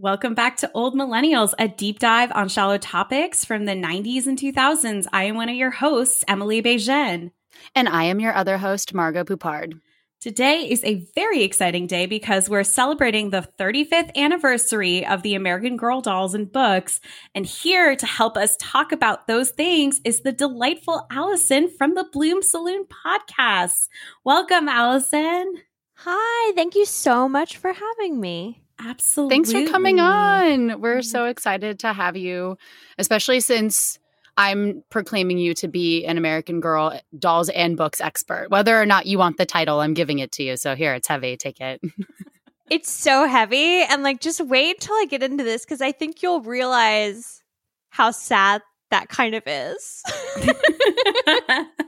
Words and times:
Welcome 0.00 0.34
back 0.34 0.58
to 0.58 0.70
Old 0.74 0.94
Millennials, 0.94 1.54
a 1.58 1.66
deep 1.66 1.98
dive 1.98 2.30
on 2.32 2.48
shallow 2.48 2.78
topics 2.78 3.44
from 3.44 3.64
the 3.64 3.72
90s 3.72 4.28
and 4.28 4.38
2000s. 4.38 5.08
I 5.12 5.24
am 5.24 5.34
one 5.34 5.48
of 5.48 5.56
your 5.56 5.72
hosts, 5.72 6.22
Emily 6.28 6.62
Bejean. 6.62 7.32
And 7.74 7.88
I 7.88 8.04
am 8.04 8.20
your 8.20 8.32
other 8.32 8.58
host, 8.58 8.94
Margot 8.94 9.24
Poupard. 9.24 9.80
Today 10.20 10.70
is 10.70 10.84
a 10.84 11.04
very 11.16 11.42
exciting 11.42 11.88
day 11.88 12.06
because 12.06 12.48
we're 12.48 12.62
celebrating 12.62 13.30
the 13.30 13.48
35th 13.58 14.14
anniversary 14.14 15.04
of 15.04 15.22
the 15.22 15.34
American 15.34 15.76
Girl 15.76 16.00
dolls 16.00 16.32
and 16.32 16.52
books. 16.52 17.00
And 17.34 17.44
here 17.44 17.96
to 17.96 18.06
help 18.06 18.36
us 18.36 18.56
talk 18.60 18.92
about 18.92 19.26
those 19.26 19.50
things 19.50 20.00
is 20.04 20.20
the 20.20 20.30
delightful 20.30 21.08
Allison 21.10 21.68
from 21.76 21.96
the 21.96 22.06
Bloom 22.12 22.40
Saloon 22.42 22.84
podcast. 22.84 23.88
Welcome, 24.22 24.68
Allison. 24.68 25.54
Hi, 25.96 26.52
thank 26.52 26.76
you 26.76 26.84
so 26.84 27.28
much 27.28 27.56
for 27.56 27.72
having 27.72 28.20
me. 28.20 28.62
Absolutely. 28.80 29.34
Thanks 29.34 29.52
for 29.52 29.66
coming 29.66 30.00
on. 30.00 30.80
We're 30.80 31.02
so 31.02 31.26
excited 31.26 31.80
to 31.80 31.92
have 31.92 32.16
you, 32.16 32.56
especially 32.98 33.40
since 33.40 33.98
I'm 34.36 34.84
proclaiming 34.88 35.38
you 35.38 35.52
to 35.54 35.68
be 35.68 36.04
an 36.04 36.16
American 36.16 36.60
Girl 36.60 36.98
dolls 37.18 37.48
and 37.48 37.76
books 37.76 38.00
expert. 38.00 38.50
Whether 38.50 38.80
or 38.80 38.86
not 38.86 39.06
you 39.06 39.18
want 39.18 39.36
the 39.36 39.46
title, 39.46 39.80
I'm 39.80 39.94
giving 39.94 40.20
it 40.20 40.30
to 40.32 40.44
you. 40.44 40.56
So 40.56 40.76
here, 40.76 40.94
it's 40.94 41.08
heavy. 41.08 41.36
Take 41.36 41.60
it. 41.60 41.80
it's 42.70 42.90
so 42.90 43.26
heavy. 43.26 43.82
And 43.82 44.04
like, 44.04 44.20
just 44.20 44.40
wait 44.40 44.76
until 44.76 44.94
I 44.94 45.06
get 45.10 45.24
into 45.24 45.42
this 45.42 45.64
because 45.64 45.80
I 45.80 45.90
think 45.90 46.22
you'll 46.22 46.42
realize 46.42 47.42
how 47.90 48.12
sad 48.12 48.62
that 48.90 49.08
kind 49.08 49.34
of 49.34 49.42
is. 49.46 50.02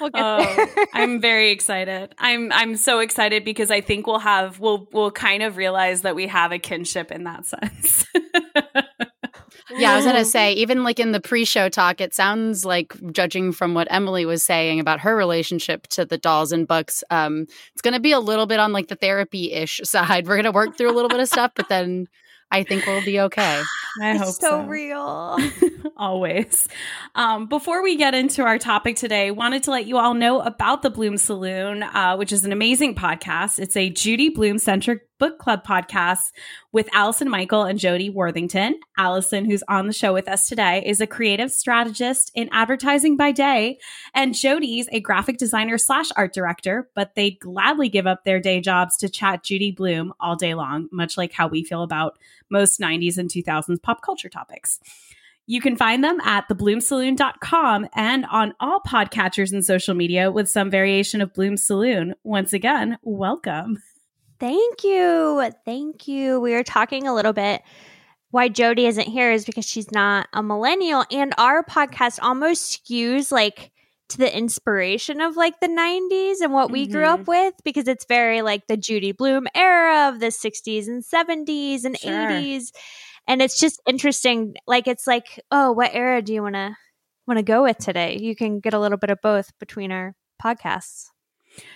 We'll 0.00 0.10
oh, 0.14 0.66
I'm 0.94 1.20
very 1.20 1.50
excited. 1.50 2.14
I'm 2.18 2.52
I'm 2.52 2.76
so 2.76 3.00
excited 3.00 3.44
because 3.44 3.70
I 3.70 3.80
think 3.80 4.06
we'll 4.06 4.18
have 4.18 4.58
we'll 4.58 4.88
we'll 4.92 5.10
kind 5.10 5.42
of 5.42 5.56
realize 5.56 6.02
that 6.02 6.14
we 6.14 6.26
have 6.26 6.52
a 6.52 6.58
kinship 6.58 7.12
in 7.12 7.24
that 7.24 7.46
sense. 7.46 8.06
yeah, 9.76 9.92
I 9.92 9.96
was 9.96 10.04
gonna 10.04 10.24
say, 10.24 10.54
even 10.54 10.84
like 10.84 10.98
in 10.98 11.12
the 11.12 11.20
pre-show 11.20 11.68
talk, 11.68 12.00
it 12.00 12.14
sounds 12.14 12.64
like 12.64 12.94
judging 13.12 13.52
from 13.52 13.74
what 13.74 13.88
Emily 13.90 14.24
was 14.24 14.42
saying 14.42 14.80
about 14.80 15.00
her 15.00 15.14
relationship 15.14 15.86
to 15.88 16.04
the 16.04 16.18
dolls 16.18 16.52
and 16.52 16.66
books, 16.66 17.04
um, 17.10 17.46
it's 17.72 17.82
gonna 17.82 18.00
be 18.00 18.12
a 18.12 18.20
little 18.20 18.46
bit 18.46 18.60
on 18.60 18.72
like 18.72 18.88
the 18.88 18.96
therapy-ish 18.96 19.80
side. 19.84 20.26
We're 20.26 20.36
gonna 20.36 20.52
work 20.52 20.76
through 20.76 20.90
a 20.90 20.94
little 20.94 21.10
bit 21.10 21.20
of 21.20 21.28
stuff, 21.28 21.52
but 21.54 21.68
then 21.68 22.06
I 22.50 22.62
think 22.64 22.86
we'll 22.86 23.04
be 23.04 23.20
okay. 23.20 23.62
I 24.00 24.12
it's 24.12 24.20
hope 24.20 24.34
so, 24.34 24.48
so. 24.48 24.62
real. 24.62 25.38
Always. 25.96 26.68
Um, 27.14 27.46
before 27.46 27.82
we 27.82 27.96
get 27.96 28.14
into 28.14 28.42
our 28.42 28.58
topic 28.58 28.96
today, 28.96 29.30
wanted 29.30 29.62
to 29.64 29.70
let 29.70 29.86
you 29.86 29.98
all 29.98 30.14
know 30.14 30.40
about 30.40 30.82
the 30.82 30.90
Bloom 30.90 31.16
Saloon, 31.16 31.82
uh, 31.82 32.16
which 32.16 32.32
is 32.32 32.44
an 32.44 32.52
amazing 32.52 32.94
podcast. 32.94 33.58
It's 33.58 33.76
a 33.76 33.90
Judy 33.90 34.28
Blume 34.28 34.58
centric 34.58 35.09
book 35.20 35.38
club 35.38 35.64
podcast 35.64 36.32
with 36.72 36.88
Allison 36.92 37.28
Michael 37.28 37.62
and 37.62 37.78
Jody 37.78 38.10
Worthington. 38.10 38.80
Allison, 38.96 39.44
who's 39.44 39.62
on 39.68 39.86
the 39.86 39.92
show 39.92 40.12
with 40.12 40.26
us 40.26 40.48
today, 40.48 40.82
is 40.84 41.00
a 41.00 41.06
creative 41.06 41.52
strategist 41.52 42.32
in 42.34 42.48
advertising 42.50 43.16
by 43.16 43.30
day, 43.30 43.78
and 44.14 44.34
Jody's 44.34 44.88
a 44.90 44.98
graphic 44.98 45.36
designer 45.36 45.78
slash 45.78 46.08
art 46.16 46.32
director, 46.32 46.88
but 46.96 47.14
they'd 47.14 47.38
gladly 47.38 47.88
give 47.90 48.06
up 48.06 48.24
their 48.24 48.40
day 48.40 48.60
jobs 48.60 48.96
to 48.96 49.08
chat 49.08 49.44
Judy 49.44 49.70
Blume 49.70 50.12
all 50.18 50.34
day 50.34 50.54
long, 50.54 50.88
much 50.90 51.16
like 51.16 51.32
how 51.32 51.46
we 51.46 51.62
feel 51.62 51.82
about 51.82 52.18
most 52.50 52.80
90s 52.80 53.18
and 53.18 53.30
2000s 53.30 53.80
pop 53.82 54.02
culture 54.02 54.30
topics. 54.30 54.80
You 55.46 55.60
can 55.60 55.76
find 55.76 56.02
them 56.02 56.20
at 56.20 56.48
thebloomsaloon.com 56.48 57.88
and 57.94 58.24
on 58.30 58.54
all 58.60 58.80
podcatchers 58.86 59.52
and 59.52 59.64
social 59.64 59.94
media 59.94 60.30
with 60.30 60.48
some 60.48 60.70
variation 60.70 61.20
of 61.20 61.34
Bloom 61.34 61.56
Saloon. 61.56 62.14
Once 62.22 62.52
again, 62.52 62.98
welcome. 63.02 63.78
Thank 64.40 64.84
you. 64.84 65.52
Thank 65.64 66.08
you. 66.08 66.40
We 66.40 66.52
were 66.52 66.64
talking 66.64 67.06
a 67.06 67.14
little 67.14 67.34
bit 67.34 67.62
why 68.30 68.48
Jody 68.48 68.86
isn't 68.86 69.08
here 69.08 69.32
is 69.32 69.44
because 69.44 69.66
she's 69.66 69.90
not 69.90 70.28
a 70.32 70.42
millennial 70.42 71.04
and 71.10 71.34
our 71.36 71.62
podcast 71.62 72.18
almost 72.22 72.84
skews 72.84 73.30
like 73.30 73.70
to 74.08 74.18
the 74.18 74.36
inspiration 74.36 75.20
of 75.20 75.36
like 75.36 75.60
the 75.60 75.68
90s 75.68 76.40
and 76.40 76.52
what 76.52 76.66
mm-hmm. 76.66 76.72
we 76.72 76.86
grew 76.86 77.04
up 77.04 77.20
mm-hmm. 77.20 77.30
with 77.30 77.54
because 77.64 77.86
it's 77.86 78.04
very 78.06 78.42
like 78.42 78.66
the 78.66 78.76
Judy 78.76 79.12
Blume 79.12 79.46
era 79.54 80.08
of 80.08 80.20
the 80.20 80.26
60s 80.26 80.88
and 80.88 81.04
70s 81.04 81.84
and 81.84 81.98
sure. 81.98 82.12
80s 82.12 82.72
and 83.26 83.42
it's 83.42 83.58
just 83.58 83.80
interesting 83.86 84.54
like 84.66 84.88
it's 84.88 85.06
like 85.06 85.40
oh 85.50 85.72
what 85.72 85.90
era 85.92 86.22
do 86.22 86.32
you 86.32 86.42
want 86.42 86.54
to 86.54 86.74
want 87.26 87.38
to 87.38 87.44
go 87.44 87.62
with 87.62 87.78
today 87.78 88.16
you 88.20 88.34
can 88.34 88.58
get 88.58 88.74
a 88.74 88.80
little 88.80 88.98
bit 88.98 89.10
of 89.10 89.18
both 89.22 89.56
between 89.60 89.92
our 89.92 90.14
podcasts 90.42 91.10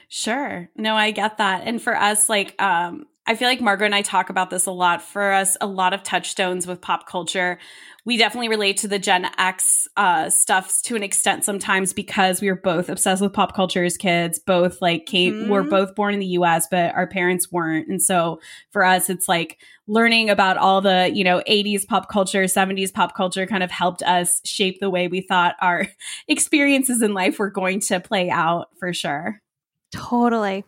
Sure. 0.08 0.68
No, 0.76 0.94
I 0.94 1.10
get 1.10 1.38
that. 1.38 1.62
And 1.66 1.80
for 1.80 1.96
us, 1.96 2.28
like, 2.28 2.60
um, 2.62 3.06
I 3.26 3.36
feel 3.36 3.48
like 3.48 3.60
Margaret 3.60 3.86
and 3.86 3.94
I 3.94 4.02
talk 4.02 4.28
about 4.28 4.50
this 4.50 4.66
a 4.66 4.70
lot. 4.70 5.00
For 5.00 5.32
us, 5.32 5.56
a 5.60 5.66
lot 5.66 5.94
of 5.94 6.02
touchstones 6.02 6.66
with 6.66 6.82
pop 6.82 7.06
culture. 7.06 7.58
We 8.04 8.18
definitely 8.18 8.50
relate 8.50 8.76
to 8.78 8.88
the 8.88 8.98
Gen 8.98 9.30
X 9.38 9.88
uh, 9.96 10.28
stuff 10.28 10.82
to 10.82 10.94
an 10.94 11.02
extent 11.02 11.42
sometimes 11.42 11.94
because 11.94 12.42
we 12.42 12.50
were 12.50 12.60
both 12.60 12.90
obsessed 12.90 13.22
with 13.22 13.32
pop 13.32 13.54
culture 13.54 13.82
as 13.82 13.96
kids. 13.96 14.38
Both 14.38 14.82
like 14.82 15.06
came, 15.06 15.32
mm-hmm. 15.32 15.50
we're 15.50 15.62
both 15.62 15.94
born 15.94 16.12
in 16.12 16.20
the 16.20 16.26
U.S., 16.26 16.68
but 16.70 16.94
our 16.94 17.06
parents 17.06 17.50
weren't, 17.50 17.88
and 17.88 18.02
so 18.02 18.40
for 18.72 18.84
us, 18.84 19.08
it's 19.08 19.26
like 19.26 19.58
learning 19.86 20.28
about 20.28 20.58
all 20.58 20.82
the 20.82 21.10
you 21.14 21.24
know 21.24 21.42
80s 21.48 21.86
pop 21.86 22.10
culture, 22.10 22.44
70s 22.44 22.92
pop 22.92 23.16
culture 23.16 23.46
kind 23.46 23.62
of 23.62 23.70
helped 23.70 24.02
us 24.02 24.42
shape 24.44 24.80
the 24.80 24.90
way 24.90 25.08
we 25.08 25.22
thought 25.22 25.56
our 25.62 25.86
experiences 26.28 27.00
in 27.00 27.14
life 27.14 27.38
were 27.38 27.50
going 27.50 27.80
to 27.80 28.00
play 28.00 28.28
out 28.28 28.68
for 28.78 28.92
sure. 28.92 29.40
Totally. 29.94 30.64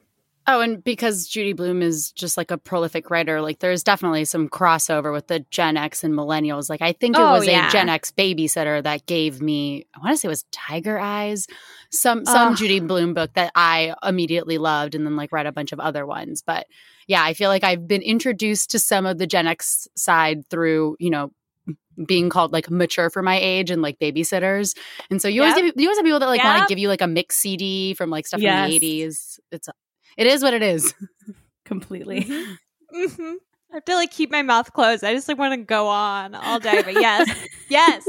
Oh, 0.48 0.60
and 0.60 0.82
because 0.84 1.26
Judy 1.26 1.52
Blume 1.54 1.82
is 1.82 2.12
just 2.12 2.36
like 2.36 2.52
a 2.52 2.58
prolific 2.58 3.10
writer, 3.10 3.40
like 3.40 3.58
there's 3.58 3.82
definitely 3.82 4.24
some 4.24 4.48
crossover 4.48 5.12
with 5.12 5.26
the 5.26 5.40
Gen 5.50 5.76
X 5.76 6.04
and 6.04 6.14
millennials. 6.14 6.70
Like 6.70 6.82
I 6.82 6.92
think 6.92 7.16
it 7.16 7.20
oh, 7.20 7.32
was 7.32 7.46
yeah. 7.48 7.66
a 7.66 7.70
Gen 7.70 7.88
X 7.88 8.12
babysitter 8.12 8.80
that 8.84 9.06
gave 9.06 9.42
me, 9.42 9.88
I 9.92 9.98
want 9.98 10.12
to 10.12 10.16
say 10.18 10.26
it 10.26 10.30
was 10.30 10.44
Tiger 10.52 11.00
Eyes, 11.00 11.48
some 11.90 12.24
some 12.24 12.54
Judy 12.54 12.78
Blume 12.78 13.12
book 13.12 13.32
that 13.34 13.50
I 13.56 13.94
immediately 14.04 14.58
loved, 14.58 14.94
and 14.94 15.04
then 15.04 15.16
like 15.16 15.32
read 15.32 15.46
a 15.46 15.52
bunch 15.52 15.72
of 15.72 15.80
other 15.80 16.06
ones. 16.06 16.42
But 16.46 16.66
yeah, 17.08 17.24
I 17.24 17.34
feel 17.34 17.50
like 17.50 17.64
I've 17.64 17.88
been 17.88 18.02
introduced 18.02 18.70
to 18.70 18.78
some 18.78 19.04
of 19.04 19.18
the 19.18 19.26
Gen 19.26 19.48
X 19.48 19.88
side 19.96 20.48
through 20.48 20.96
you 21.00 21.10
know 21.10 21.32
being 22.04 22.28
called 22.28 22.52
like 22.52 22.70
mature 22.70 23.10
for 23.10 23.22
my 23.22 23.38
age 23.38 23.70
and 23.70 23.82
like 23.82 23.98
babysitters. 23.98 24.76
And 25.10 25.20
so 25.22 25.28
you 25.28 25.42
yep. 25.42 25.56
always 25.56 25.72
you 25.76 25.86
always 25.86 25.98
have 25.98 26.04
people 26.04 26.20
that 26.20 26.26
like 26.26 26.42
yep. 26.42 26.56
want 26.56 26.68
to 26.68 26.72
give 26.72 26.78
you 26.78 26.88
like 26.88 27.02
a 27.02 27.06
mix 27.06 27.36
CD 27.36 27.94
from 27.94 28.10
like 28.10 28.26
stuff 28.26 28.40
yes. 28.40 28.64
from 28.64 28.78
the 28.78 29.02
80s. 29.02 29.38
It's 29.52 29.68
it 30.16 30.26
is 30.26 30.42
what 30.42 30.54
it 30.54 30.62
is. 30.62 30.94
Completely. 31.64 32.22
Mm-hmm. 32.22 32.52
Mm-hmm. 32.94 33.34
I 33.72 33.74
have 33.76 33.84
to 33.86 33.94
like 33.94 34.10
keep 34.10 34.30
my 34.30 34.42
mouth 34.42 34.72
closed. 34.72 35.04
I 35.04 35.12
just 35.12 35.28
like 35.28 35.38
want 35.38 35.52
to 35.52 35.58
go 35.58 35.88
on 35.88 36.34
all 36.34 36.60
day. 36.60 36.82
But 36.82 36.94
yes, 36.94 37.28
yes. 37.68 38.06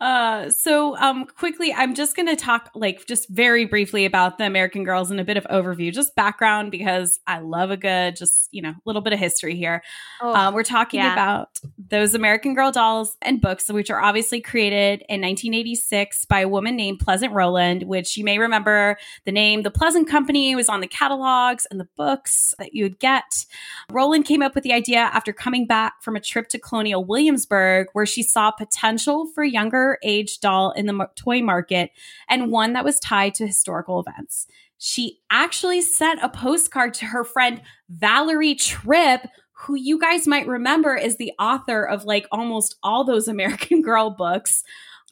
Uh, 0.00 0.50
so 0.50 0.96
um, 0.98 1.26
quickly, 1.26 1.72
I'm 1.72 1.94
just 1.94 2.16
going 2.16 2.26
to 2.26 2.36
talk 2.36 2.70
like 2.74 3.06
just 3.06 3.28
very 3.28 3.64
briefly 3.64 4.04
about 4.04 4.38
the 4.38 4.44
American 4.44 4.84
Girls 4.84 5.10
and 5.10 5.18
a 5.18 5.24
bit 5.24 5.36
of 5.36 5.44
overview, 5.44 5.92
just 5.92 6.14
background 6.14 6.70
because 6.70 7.18
I 7.26 7.38
love 7.38 7.70
a 7.70 7.76
good 7.76 8.16
just 8.16 8.48
you 8.52 8.62
know 8.62 8.74
little 8.84 9.02
bit 9.02 9.12
of 9.12 9.18
history 9.18 9.56
here. 9.56 9.82
Oh, 10.20 10.34
uh, 10.34 10.52
we're 10.52 10.64
talking 10.64 11.00
yeah. 11.00 11.12
about 11.12 11.58
those 11.78 12.14
American 12.14 12.54
Girl 12.54 12.72
dolls 12.72 13.16
and 13.22 13.40
books, 13.40 13.70
which 13.70 13.90
are 13.90 14.00
obviously 14.00 14.40
created 14.40 15.00
in 15.08 15.20
1986 15.20 16.26
by 16.26 16.40
a 16.40 16.48
woman 16.48 16.76
named 16.76 16.98
Pleasant 16.98 17.32
Rowland, 17.32 17.84
which 17.84 18.16
you 18.16 18.24
may 18.24 18.38
remember 18.38 18.96
the 19.24 19.32
name. 19.32 19.62
The 19.62 19.70
Pleasant 19.70 20.08
Company 20.08 20.54
was 20.54 20.68
on 20.68 20.80
the 20.80 20.86
catalogs 20.86 21.66
and 21.70 21.80
the 21.80 21.88
books 21.96 22.54
that 22.58 22.74
you 22.74 22.84
would 22.84 22.98
get. 22.98 23.46
Rowland 23.90 24.24
came 24.24 24.42
up 24.42 24.54
with 24.54 24.64
the 24.64 24.72
idea 24.72 24.98
after 24.98 25.32
coming 25.32 25.66
back 25.66 26.02
from 26.02 26.16
a 26.16 26.20
trip 26.20 26.48
to 26.48 26.58
Colonial 26.58 27.04
Williamsburg, 27.04 27.88
where 27.92 28.06
she 28.06 28.22
saw 28.22 28.50
potential 28.50 29.26
for 29.36 29.44
a 29.44 29.50
younger 29.50 29.98
age 30.02 30.40
doll 30.40 30.72
in 30.72 30.86
the 30.86 31.08
toy 31.14 31.42
market 31.42 31.90
and 32.26 32.50
one 32.50 32.72
that 32.72 32.86
was 32.86 32.98
tied 32.98 33.34
to 33.34 33.46
historical 33.46 34.00
events. 34.00 34.46
She 34.78 35.20
actually 35.30 35.82
sent 35.82 36.22
a 36.22 36.30
postcard 36.30 36.94
to 36.94 37.04
her 37.04 37.22
friend 37.22 37.60
Valerie 37.90 38.54
Tripp, 38.54 39.26
who 39.52 39.74
you 39.74 40.00
guys 40.00 40.26
might 40.26 40.46
remember 40.46 40.96
is 40.96 41.18
the 41.18 41.32
author 41.38 41.84
of 41.84 42.04
like 42.04 42.26
almost 42.32 42.76
all 42.82 43.04
those 43.04 43.28
American 43.28 43.82
Girl 43.82 44.08
books. 44.08 44.64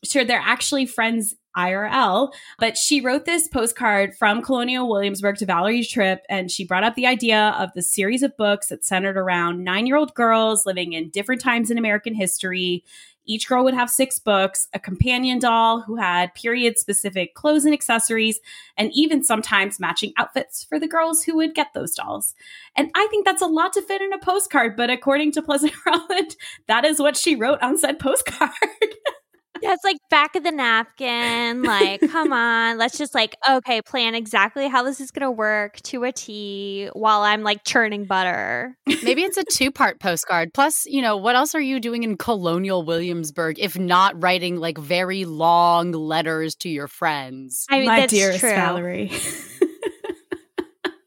Sure, 0.02 0.24
they're 0.24 0.42
actually 0.42 0.86
friends 0.86 1.34
IRL, 1.56 2.32
but 2.58 2.76
she 2.76 3.00
wrote 3.00 3.26
this 3.26 3.48
postcard 3.48 4.14
from 4.18 4.42
Colonial 4.42 4.88
Williamsburg 4.88 5.36
to 5.36 5.46
Valerie 5.46 5.84
Tripp, 5.84 6.22
and 6.28 6.50
she 6.50 6.66
brought 6.66 6.84
up 6.84 6.94
the 6.94 7.06
idea 7.06 7.54
of 7.58 7.70
the 7.74 7.82
series 7.82 8.22
of 8.22 8.36
books 8.36 8.68
that 8.68 8.84
centered 8.84 9.16
around 9.16 9.62
nine 9.62 9.86
year 9.86 9.96
old 9.96 10.14
girls 10.14 10.66
living 10.66 10.94
in 10.94 11.10
different 11.10 11.40
times 11.40 11.70
in 11.70 11.78
American 11.78 12.14
history 12.14 12.84
each 13.26 13.48
girl 13.48 13.64
would 13.64 13.74
have 13.74 13.90
six 13.90 14.18
books, 14.18 14.68
a 14.72 14.78
companion 14.78 15.38
doll 15.38 15.80
who 15.80 15.96
had 15.96 16.34
period 16.34 16.78
specific 16.78 17.34
clothes 17.34 17.64
and 17.64 17.74
accessories, 17.74 18.40
and 18.76 18.90
even 18.94 19.24
sometimes 19.24 19.80
matching 19.80 20.12
outfits 20.16 20.64
for 20.64 20.78
the 20.78 20.88
girls 20.88 21.22
who 21.22 21.36
would 21.36 21.54
get 21.54 21.72
those 21.74 21.94
dolls. 21.94 22.34
And 22.76 22.90
I 22.94 23.06
think 23.10 23.24
that's 23.24 23.42
a 23.42 23.46
lot 23.46 23.72
to 23.74 23.82
fit 23.82 24.02
in 24.02 24.12
a 24.12 24.18
postcard, 24.18 24.76
but 24.76 24.90
according 24.90 25.32
to 25.32 25.42
Pleasant 25.42 25.72
Rowland, 25.86 26.36
that 26.66 26.84
is 26.84 27.00
what 27.00 27.16
she 27.16 27.36
wrote 27.36 27.62
on 27.62 27.78
said 27.78 27.98
postcard. 27.98 28.50
Yeah, 29.62 29.72
it's 29.72 29.84
like 29.84 29.98
back 30.10 30.36
of 30.36 30.42
the 30.42 30.50
napkin. 30.50 31.62
Like, 31.62 32.00
come 32.10 32.32
on, 32.32 32.78
let's 32.78 32.98
just 32.98 33.14
like, 33.14 33.36
okay, 33.48 33.82
plan 33.82 34.14
exactly 34.14 34.68
how 34.68 34.82
this 34.82 35.00
is 35.00 35.10
going 35.10 35.22
to 35.22 35.30
work 35.30 35.80
to 35.82 36.04
a 36.04 36.12
T 36.12 36.88
while 36.92 37.22
I'm 37.22 37.42
like 37.42 37.64
churning 37.64 38.04
butter. 38.04 38.76
Maybe 39.02 39.22
it's 39.22 39.36
a 39.36 39.44
two 39.44 39.70
part 39.70 40.00
postcard. 40.00 40.52
Plus, 40.54 40.86
you 40.86 41.02
know, 41.02 41.16
what 41.16 41.36
else 41.36 41.54
are 41.54 41.60
you 41.60 41.80
doing 41.80 42.02
in 42.02 42.16
colonial 42.16 42.84
Williamsburg 42.84 43.58
if 43.58 43.78
not 43.78 44.20
writing 44.22 44.56
like 44.56 44.78
very 44.78 45.24
long 45.24 45.92
letters 45.92 46.54
to 46.56 46.68
your 46.68 46.88
friends? 46.88 47.66
I 47.70 47.78
mean, 47.78 47.86
My 47.86 48.06
dearest 48.06 48.40
true. 48.40 48.50
Valerie. 48.50 49.12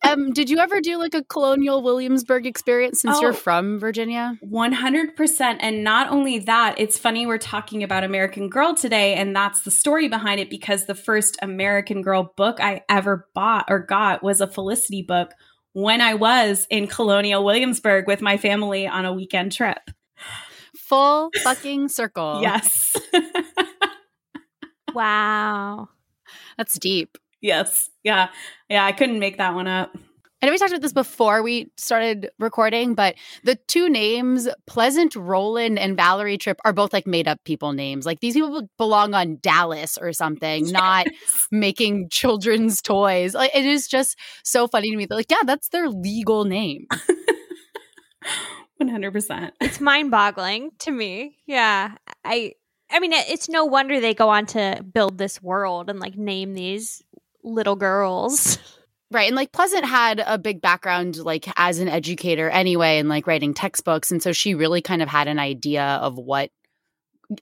Um, 0.07 0.31
did 0.31 0.49
you 0.49 0.59
ever 0.59 0.79
do 0.79 0.97
like 0.97 1.13
a 1.13 1.23
colonial 1.23 1.81
Williamsburg 1.83 2.45
experience 2.45 3.01
since 3.01 3.17
oh, 3.17 3.21
you're 3.21 3.33
from 3.33 3.77
Virginia? 3.77 4.37
100%. 4.41 5.57
And 5.59 5.83
not 5.83 6.09
only 6.09 6.39
that, 6.39 6.75
it's 6.77 6.97
funny 6.97 7.27
we're 7.27 7.37
talking 7.37 7.83
about 7.83 8.05
American 8.05 8.49
Girl 8.49 8.73
today, 8.73 9.15
and 9.15 9.35
that's 9.35 9.61
the 9.61 9.71
story 9.71 10.07
behind 10.07 10.39
it 10.39 10.49
because 10.49 10.85
the 10.85 10.95
first 10.95 11.37
American 11.41 12.01
Girl 12.01 12.33
book 12.37 12.59
I 12.61 12.83
ever 12.87 13.27
bought 13.35 13.65
or 13.69 13.79
got 13.79 14.23
was 14.23 14.39
a 14.39 14.47
Felicity 14.47 15.01
book 15.01 15.33
when 15.73 15.99
I 15.99 16.13
was 16.13 16.67
in 16.69 16.87
colonial 16.87 17.43
Williamsburg 17.43 18.07
with 18.07 18.21
my 18.21 18.37
family 18.37 18.87
on 18.87 19.05
a 19.05 19.13
weekend 19.13 19.51
trip. 19.51 19.91
Full 20.75 21.31
fucking 21.43 21.89
circle. 21.89 22.39
yes. 22.41 22.95
wow. 24.93 25.89
That's 26.57 26.79
deep. 26.79 27.17
Yes. 27.41 27.89
Yeah. 28.03 28.29
Yeah. 28.69 28.85
I 28.85 28.91
couldn't 28.91 29.19
make 29.19 29.37
that 29.37 29.53
one 29.53 29.67
up. 29.67 29.95
I 30.41 30.45
know 30.45 30.51
we 30.51 30.59
talked 30.59 30.71
about 30.71 30.83
this 30.83 30.93
before 30.93 31.41
we 31.41 31.71
started 31.77 32.29
recording, 32.37 32.93
but 32.93 33.15
the 33.43 33.55
two 33.55 33.89
names, 33.89 34.47
Pleasant 34.67 35.15
Rowland 35.15 35.79
and 35.79 35.97
Valerie 35.97 36.37
Tripp, 36.37 36.59
are 36.63 36.73
both 36.73 36.93
like 36.93 37.07
made 37.07 37.27
up 37.27 37.43
people 37.43 37.73
names. 37.73 38.05
Like 38.05 38.19
these 38.19 38.35
people 38.35 38.69
belong 38.77 39.15
on 39.15 39.39
Dallas 39.41 39.97
or 39.97 40.13
something, 40.13 40.65
yes. 40.65 40.71
not 40.71 41.07
making 41.51 42.09
children's 42.09 42.83
toys. 42.83 43.33
Like 43.33 43.55
it 43.55 43.65
is 43.65 43.87
just 43.87 44.15
so 44.43 44.67
funny 44.67 44.91
to 44.91 44.97
me. 44.97 45.07
They're 45.07 45.17
like, 45.17 45.31
yeah, 45.31 45.41
that's 45.43 45.69
their 45.69 45.89
legal 45.89 46.45
name. 46.45 46.85
100%. 48.81 49.51
It's 49.59 49.81
mind 49.81 50.11
boggling 50.11 50.69
to 50.79 50.91
me. 50.91 51.37
Yeah. 51.47 51.95
I, 52.23 52.53
I 52.91 52.99
mean, 52.99 53.11
it's 53.11 53.49
no 53.49 53.65
wonder 53.65 53.99
they 53.99 54.13
go 54.13 54.29
on 54.29 54.45
to 54.47 54.85
build 54.93 55.17
this 55.17 55.41
world 55.41 55.89
and 55.89 55.99
like 55.99 56.15
name 56.15 56.53
these 56.53 57.01
little 57.43 57.75
girls. 57.75 58.59
Right. 59.09 59.27
And 59.27 59.37
like 59.37 59.53
Pleasant 59.53 59.85
had 59.85 60.21
a 60.25 60.37
big 60.37 60.59
background 60.59 61.15
like 61.15 61.47
as 61.55 61.79
an 61.79 61.87
educator 61.87 62.49
anyway 62.49 62.99
and 62.99 63.07
like 63.07 63.25
writing 63.25 63.53
textbooks. 63.53 64.11
And 64.11 64.21
so 64.21 64.33
she 64.33 64.53
really 64.53 64.81
kind 64.81 65.01
of 65.01 65.07
had 65.07 65.29
an 65.29 65.39
idea 65.39 65.81
of 65.81 66.17
what 66.17 66.51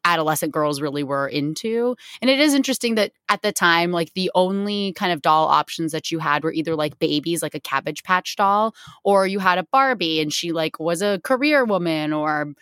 adolescent 0.03 0.51
girls 0.51 0.81
really 0.81 1.03
were 1.03 1.27
into. 1.27 1.95
And 2.21 2.29
it 2.29 2.39
is 2.39 2.53
interesting 2.53 2.95
that 2.95 3.11
at 3.29 3.41
the 3.41 3.51
time, 3.51 3.91
like 3.91 4.13
the 4.13 4.31
only 4.35 4.93
kind 4.93 5.11
of 5.11 5.21
doll 5.21 5.47
options 5.47 5.91
that 5.91 6.11
you 6.11 6.19
had 6.19 6.43
were 6.43 6.53
either 6.53 6.75
like 6.75 6.99
babies, 6.99 7.41
like 7.41 7.55
a 7.55 7.59
cabbage 7.59 8.03
patch 8.03 8.35
doll, 8.35 8.75
or 9.03 9.27
you 9.27 9.39
had 9.39 9.57
a 9.57 9.65
Barbie 9.71 10.21
and 10.21 10.33
she 10.33 10.51
like 10.51 10.79
was 10.79 11.01
a 11.01 11.19
career 11.23 11.65
woman 11.65 12.13
or 12.13 12.53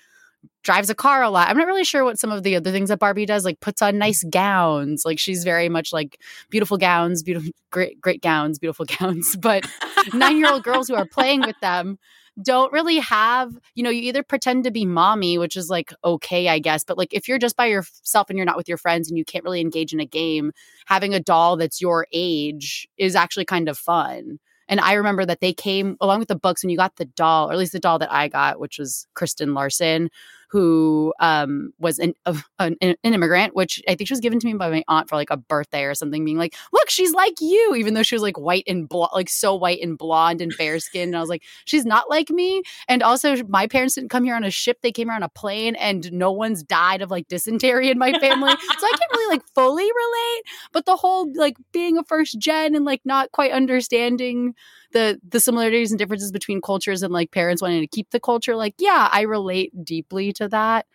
drives 0.63 0.90
a 0.90 0.95
car 0.95 1.22
a 1.22 1.30
lot. 1.30 1.50
I'm 1.50 1.57
not 1.57 1.68
really 1.68 1.84
sure 1.84 2.04
what 2.04 2.19
some 2.19 2.31
of 2.31 2.44
the 2.44 2.56
other 2.56 2.72
things 2.72 2.90
that 2.90 3.00
Barbie 3.00 3.25
does, 3.25 3.45
like 3.45 3.60
puts 3.60 3.81
on 3.81 3.98
nice 3.98 4.24
gowns. 4.24 5.04
Like 5.06 5.19
she's 5.19 5.44
very 5.44 5.69
much 5.69 5.94
like 5.94 6.19
beautiful 6.50 6.78
gowns, 6.78 7.22
beautiful, 7.22 7.51
great, 7.72 8.00
great 8.00 8.22
gowns, 8.22 8.60
beautiful 8.60 8.86
gowns. 9.00 9.36
But 9.36 9.66
nine 10.13 10.38
year 10.38 10.51
old 10.51 10.63
girls 10.63 10.88
who 10.88 10.95
are 10.95 11.06
playing 11.06 11.42
with 11.42 11.60
them 11.62 11.98
don't 12.42 12.74
really 12.74 12.98
have, 12.98 13.56
you 13.75 13.84
know, 13.84 13.92
you 13.92 14.04
either 14.04 14.24
pretend 14.24 14.63
to 14.63 14.72
be 14.72 14.86
mommy, 14.86 15.38
which 15.38 15.56
is 15.56 15.69
like 15.69 15.94
okay, 16.04 16.48
I 16.48 16.60
guess. 16.60 16.84
But 16.84 16.98
like 16.98 17.13
if 17.13 17.28
you're 17.28 17.40
just 17.40 17.56
by 17.56 17.68
yourself 17.68 18.30
and 18.30 18.38
you're 18.38 18.45
not 18.45 18.57
with 18.57 18.69
your 18.69 18.78
friends 18.78 19.10
and 19.10 19.18
you 19.18 19.25
can't 19.25 19.44
really 19.44 19.62
engage 19.62 19.94
in 19.94 20.00
a 20.00 20.06
game, 20.06 20.51
having 20.86 21.13
a 21.13 21.19
doll 21.19 21.57
that's 21.57 21.81
your 21.81 22.07
age 22.12 22.88
is 22.98 23.16
actually 23.16 23.45
kind 23.45 23.69
of 23.69 23.78
fun. 23.78 24.40
And 24.68 24.80
I 24.80 24.94
remember 24.94 25.25
that 25.25 25.42
they 25.42 25.54
came 25.54 25.98
along 26.00 26.19
with 26.19 26.27
the 26.27 26.36
books 26.36 26.63
when 26.63 26.69
you 26.69 26.77
got 26.77 26.95
the 26.95 27.06
doll, 27.06 27.50
or 27.50 27.54
at 27.54 27.60
least 27.60 27.74
the 27.74 27.80
doll 27.80 28.00
that 28.00 28.12
I 28.12 28.27
got, 28.27 28.60
which 28.60 28.80
was 28.80 29.07
Kirsten 29.14 29.54
Larson, 29.54 30.09
who 30.54 31.12
um, 31.19 31.74
was 31.80 31.98
an, 31.98 32.14
an, 32.60 32.78
an, 32.80 32.95
immigrant, 33.02 33.56
which 33.56 33.81
I 33.88 33.95
think 33.95 34.07
she 34.07 34.14
was 34.14 34.19
given 34.19 34.40
to 34.40 34.45
me 34.45 34.54
by 34.54 34.69
my 34.69 34.83
aunt 34.88 35.10
for 35.10 35.16
like 35.16 35.31
a 35.31 35.36
birthday 35.36 35.86
or 35.86 35.95
something, 35.95 36.24
being 36.24 36.38
like, 36.38 36.54
look, 36.72 36.92
she's 36.92 37.12
like 37.12 37.42
you, 37.42 37.74
even 37.76 37.95
though 37.95 38.04
she 38.04 38.14
was 38.14 38.22
like 38.22 38.38
white 38.38 38.66
and 38.68 38.88
blonde, 38.88 39.14
like 39.16 39.30
so 39.30 39.56
white 39.56 39.81
and 39.81 39.98
blonde 39.98 40.42
and 40.42 40.54
fair 40.54 40.78
skinned. 40.78 41.10
And 41.10 41.18
I 41.18 41.22
was 41.22 41.30
like, 41.30 41.42
she's 41.66 41.86
not 41.86 42.07
like 42.07 42.30
me. 42.30 42.62
And 42.88 43.02
also, 43.02 43.36
my 43.48 43.66
parents 43.66 43.95
didn't 43.95 44.12
come 44.12 44.26
here 44.26 44.36
on 44.36 44.44
a 44.44 44.52
ship, 44.52 44.78
they 44.83 44.92
came 44.92 45.07
here 45.07 45.16
on 45.16 45.24
a 45.24 45.30
plane, 45.30 45.74
and 45.74 46.14
no 46.14 46.31
one's 46.31 46.62
died 46.62 47.02
of 47.02 47.10
like 47.10 47.28
dysentery 47.28 47.90
in 47.90 47.98
my 47.98 48.12
family. 48.19 48.52
so 48.80 48.88
I 48.88 48.92
can't 48.95 49.12
really 49.12 49.36
like 49.36 49.44
fully 49.56 49.86
relate. 49.86 50.44
But 50.72 50.86
the 50.86 50.98
whole 50.98 51.33
like 51.33 51.57
being 51.72 51.98
a 51.98 52.04
first 52.04 52.38
gen 52.38 52.76
and 52.76 52.86
like 52.86 53.02
not 53.06 53.31
quite 53.31 53.54
understanding 53.54 54.54
the 54.94 55.19
the 55.28 55.40
similarities 55.40 55.92
and 55.92 56.00
differences 56.00 56.31
between 56.31 56.62
cultures 56.62 57.04
and 57.04 57.14
like 57.14 57.31
parents 57.31 57.62
wanting 57.62 57.81
to 57.81 57.88
keep 57.88 58.09
the 58.12 58.19
culture 58.19 58.56
like 58.56 58.76
yeah 58.80 59.09
i 59.12 59.21
relate 59.21 59.71
deeply 59.83 60.31
to 60.33 60.47
that. 60.47 60.85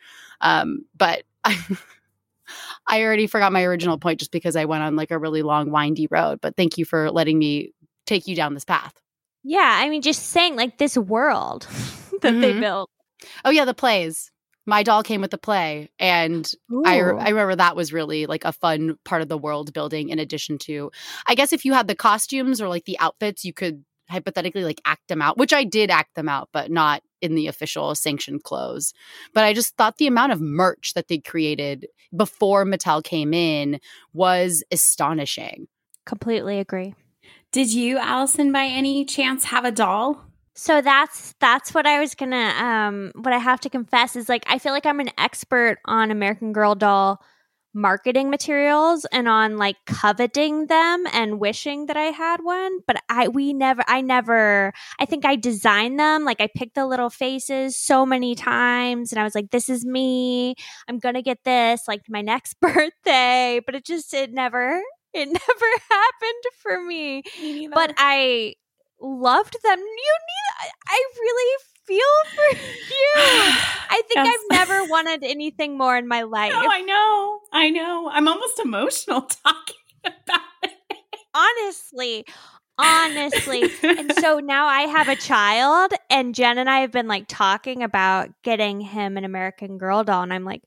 Um 0.40 0.84
but 0.96 1.24
i 1.44 1.58
i 2.86 3.02
already 3.02 3.26
forgot 3.26 3.52
my 3.52 3.62
original 3.64 3.98
point 3.98 4.20
just 4.20 4.32
because 4.32 4.56
i 4.56 4.64
went 4.64 4.82
on 4.82 4.96
like 4.96 5.10
a 5.10 5.18
really 5.18 5.42
long 5.42 5.70
windy 5.70 6.06
road 6.10 6.40
but 6.40 6.56
thank 6.56 6.78
you 6.78 6.84
for 6.84 7.10
letting 7.10 7.38
me 7.38 7.72
take 8.06 8.26
you 8.26 8.34
down 8.34 8.54
this 8.54 8.64
path. 8.64 8.94
Yeah 9.44 9.78
i 9.80 9.88
mean 9.88 10.02
just 10.02 10.26
saying 10.26 10.56
like 10.56 10.78
this 10.78 10.96
world 10.96 11.66
that 12.22 12.32
mm-hmm. 12.32 12.40
they 12.40 12.58
built. 12.58 12.90
Oh 13.44 13.50
yeah 13.50 13.64
the 13.64 13.74
plays. 13.74 14.30
My 14.66 14.82
doll 14.82 15.02
came 15.02 15.22
with 15.22 15.30
the 15.30 15.38
play 15.38 15.88
and 15.98 16.46
I, 16.84 17.00
I 17.00 17.30
remember 17.30 17.56
that 17.56 17.74
was 17.74 17.90
really 17.90 18.26
like 18.26 18.44
a 18.44 18.52
fun 18.52 18.98
part 19.02 19.22
of 19.22 19.28
the 19.28 19.38
world 19.38 19.72
building 19.72 20.10
in 20.10 20.18
addition 20.18 20.58
to 20.58 20.90
i 21.26 21.34
guess 21.34 21.54
if 21.54 21.64
you 21.64 21.72
had 21.72 21.88
the 21.88 21.94
costumes 21.94 22.60
or 22.60 22.68
like 22.68 22.84
the 22.84 22.98
outfits 22.98 23.46
you 23.46 23.54
could 23.54 23.82
hypothetically 24.10 24.64
like 24.64 24.80
act 24.84 25.08
them 25.08 25.22
out, 25.22 25.38
which 25.38 25.52
I 25.52 25.64
did 25.64 25.90
act 25.90 26.14
them 26.14 26.28
out, 26.28 26.48
but 26.52 26.70
not 26.70 27.02
in 27.20 27.34
the 27.34 27.46
official 27.46 27.94
sanctioned 27.94 28.44
clothes. 28.44 28.92
But 29.34 29.44
I 29.44 29.52
just 29.52 29.76
thought 29.76 29.98
the 29.98 30.06
amount 30.06 30.32
of 30.32 30.40
merch 30.40 30.94
that 30.94 31.08
they 31.08 31.18
created 31.18 31.86
before 32.16 32.64
Mattel 32.64 33.02
came 33.02 33.34
in 33.34 33.80
was 34.12 34.62
astonishing. 34.70 35.68
Completely 36.06 36.58
agree. 36.58 36.94
Did 37.52 37.72
you, 37.72 37.98
Allison, 37.98 38.52
by 38.52 38.64
any 38.64 39.04
chance 39.04 39.44
have 39.44 39.64
a 39.64 39.72
doll? 39.72 40.24
So 40.54 40.80
that's 40.80 41.34
that's 41.38 41.72
what 41.72 41.86
I 41.86 42.00
was 42.00 42.16
gonna 42.16 42.52
um 42.58 43.12
what 43.14 43.32
I 43.32 43.38
have 43.38 43.60
to 43.60 43.70
confess 43.70 44.16
is 44.16 44.28
like 44.28 44.42
I 44.48 44.58
feel 44.58 44.72
like 44.72 44.86
I'm 44.86 44.98
an 44.98 45.10
expert 45.16 45.78
on 45.84 46.10
American 46.10 46.52
Girl 46.52 46.74
doll 46.74 47.22
marketing 47.74 48.30
materials 48.30 49.04
and 49.12 49.28
on 49.28 49.56
like 49.56 49.76
coveting 49.86 50.66
them 50.66 51.04
and 51.12 51.38
wishing 51.38 51.86
that 51.86 51.96
I 51.96 52.06
had 52.06 52.42
one. 52.42 52.78
But 52.86 53.02
I, 53.08 53.28
we 53.28 53.52
never, 53.52 53.82
I 53.86 54.00
never, 54.00 54.72
I 54.98 55.04
think 55.04 55.24
I 55.24 55.36
designed 55.36 55.98
them. 55.98 56.24
Like 56.24 56.40
I 56.40 56.48
picked 56.54 56.74
the 56.74 56.86
little 56.86 57.10
faces 57.10 57.76
so 57.76 58.04
many 58.06 58.34
times 58.34 59.12
and 59.12 59.20
I 59.20 59.24
was 59.24 59.34
like, 59.34 59.50
this 59.50 59.68
is 59.68 59.84
me. 59.84 60.54
I'm 60.88 60.98
going 60.98 61.14
to 61.14 61.22
get 61.22 61.44
this 61.44 61.82
like 61.86 62.02
my 62.08 62.22
next 62.22 62.54
birthday. 62.60 63.60
But 63.64 63.74
it 63.74 63.84
just, 63.84 64.12
it 64.14 64.32
never, 64.32 64.80
it 65.12 65.26
never 65.26 65.72
happened 65.90 66.44
for 66.60 66.82
me. 66.82 67.22
me 67.40 67.68
but 67.68 67.94
I 67.96 68.54
loved 69.00 69.56
them. 69.62 69.78
You 69.78 69.84
need, 69.84 70.70
I 70.88 71.04
really 71.20 71.56
feel 71.88 72.14
for 72.34 72.56
you. 72.58 73.12
I 73.16 74.02
think 74.06 74.26
yes. 74.26 74.38
I've 74.50 74.58
never 74.68 74.84
wanted 74.84 75.24
anything 75.24 75.76
more 75.76 75.96
in 75.96 76.06
my 76.06 76.22
life. 76.38 76.52
No, 76.52 76.60
I 76.70 76.82
know. 76.82 77.40
I 77.52 77.70
know. 77.70 78.10
I'm 78.12 78.28
almost 78.28 78.60
emotional 78.60 79.22
talking 79.44 79.76
about 80.04 80.40
it. 80.62 80.72
Honestly. 81.34 82.24
Honestly. 82.80 83.62
and 83.82 84.12
so 84.20 84.38
now 84.38 84.66
I 84.66 84.82
have 84.82 85.08
a 85.08 85.16
child, 85.16 85.92
and 86.10 86.32
Jen 86.32 86.58
and 86.58 86.70
I 86.70 86.80
have 86.80 86.92
been 86.92 87.08
like 87.08 87.24
talking 87.26 87.82
about 87.82 88.28
getting 88.44 88.80
him 88.80 89.16
an 89.16 89.24
American 89.24 89.78
Girl 89.78 90.04
doll. 90.04 90.22
And 90.22 90.32
I'm 90.32 90.44
like, 90.44 90.62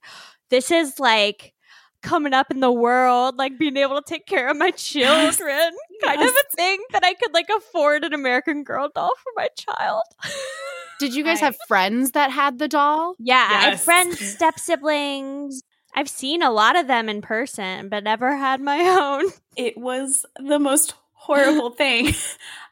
this 0.49 0.71
is 0.71 0.99
like 0.99 1.53
coming 2.01 2.33
up 2.33 2.51
in 2.51 2.59
the 2.59 2.71
world, 2.71 3.37
like 3.37 3.57
being 3.57 3.77
able 3.77 3.95
to 3.95 4.03
take 4.05 4.25
care 4.25 4.49
of 4.49 4.57
my 4.57 4.71
children, 4.75 5.71
yes. 5.71 6.03
kind 6.03 6.21
of 6.21 6.29
a 6.29 6.55
thing 6.55 6.79
that 6.91 7.03
I 7.03 7.13
could 7.13 7.33
like 7.33 7.49
afford 7.55 8.03
an 8.03 8.13
American 8.13 8.63
Girl 8.63 8.89
doll 8.93 9.11
for 9.23 9.31
my 9.35 9.47
child. 9.55 10.03
Did 10.99 11.15
you 11.15 11.23
guys 11.23 11.41
I, 11.41 11.45
have 11.45 11.57
friends 11.67 12.11
that 12.11 12.31
had 12.31 12.59
the 12.59 12.67
doll? 12.67 13.15
Yeah, 13.17 13.49
yes. 13.49 13.63
I 13.63 13.69
have 13.69 13.81
friends, 13.81 14.19
step 14.19 14.59
siblings. 14.59 15.63
I've 15.95 16.09
seen 16.09 16.41
a 16.41 16.51
lot 16.51 16.77
of 16.77 16.87
them 16.87 17.09
in 17.09 17.21
person, 17.21 17.89
but 17.89 18.03
never 18.03 18.35
had 18.35 18.61
my 18.61 18.79
own. 18.81 19.31
It 19.55 19.77
was 19.77 20.25
the 20.37 20.59
most 20.59 20.93
horrible 21.13 21.71
thing. 21.71 22.13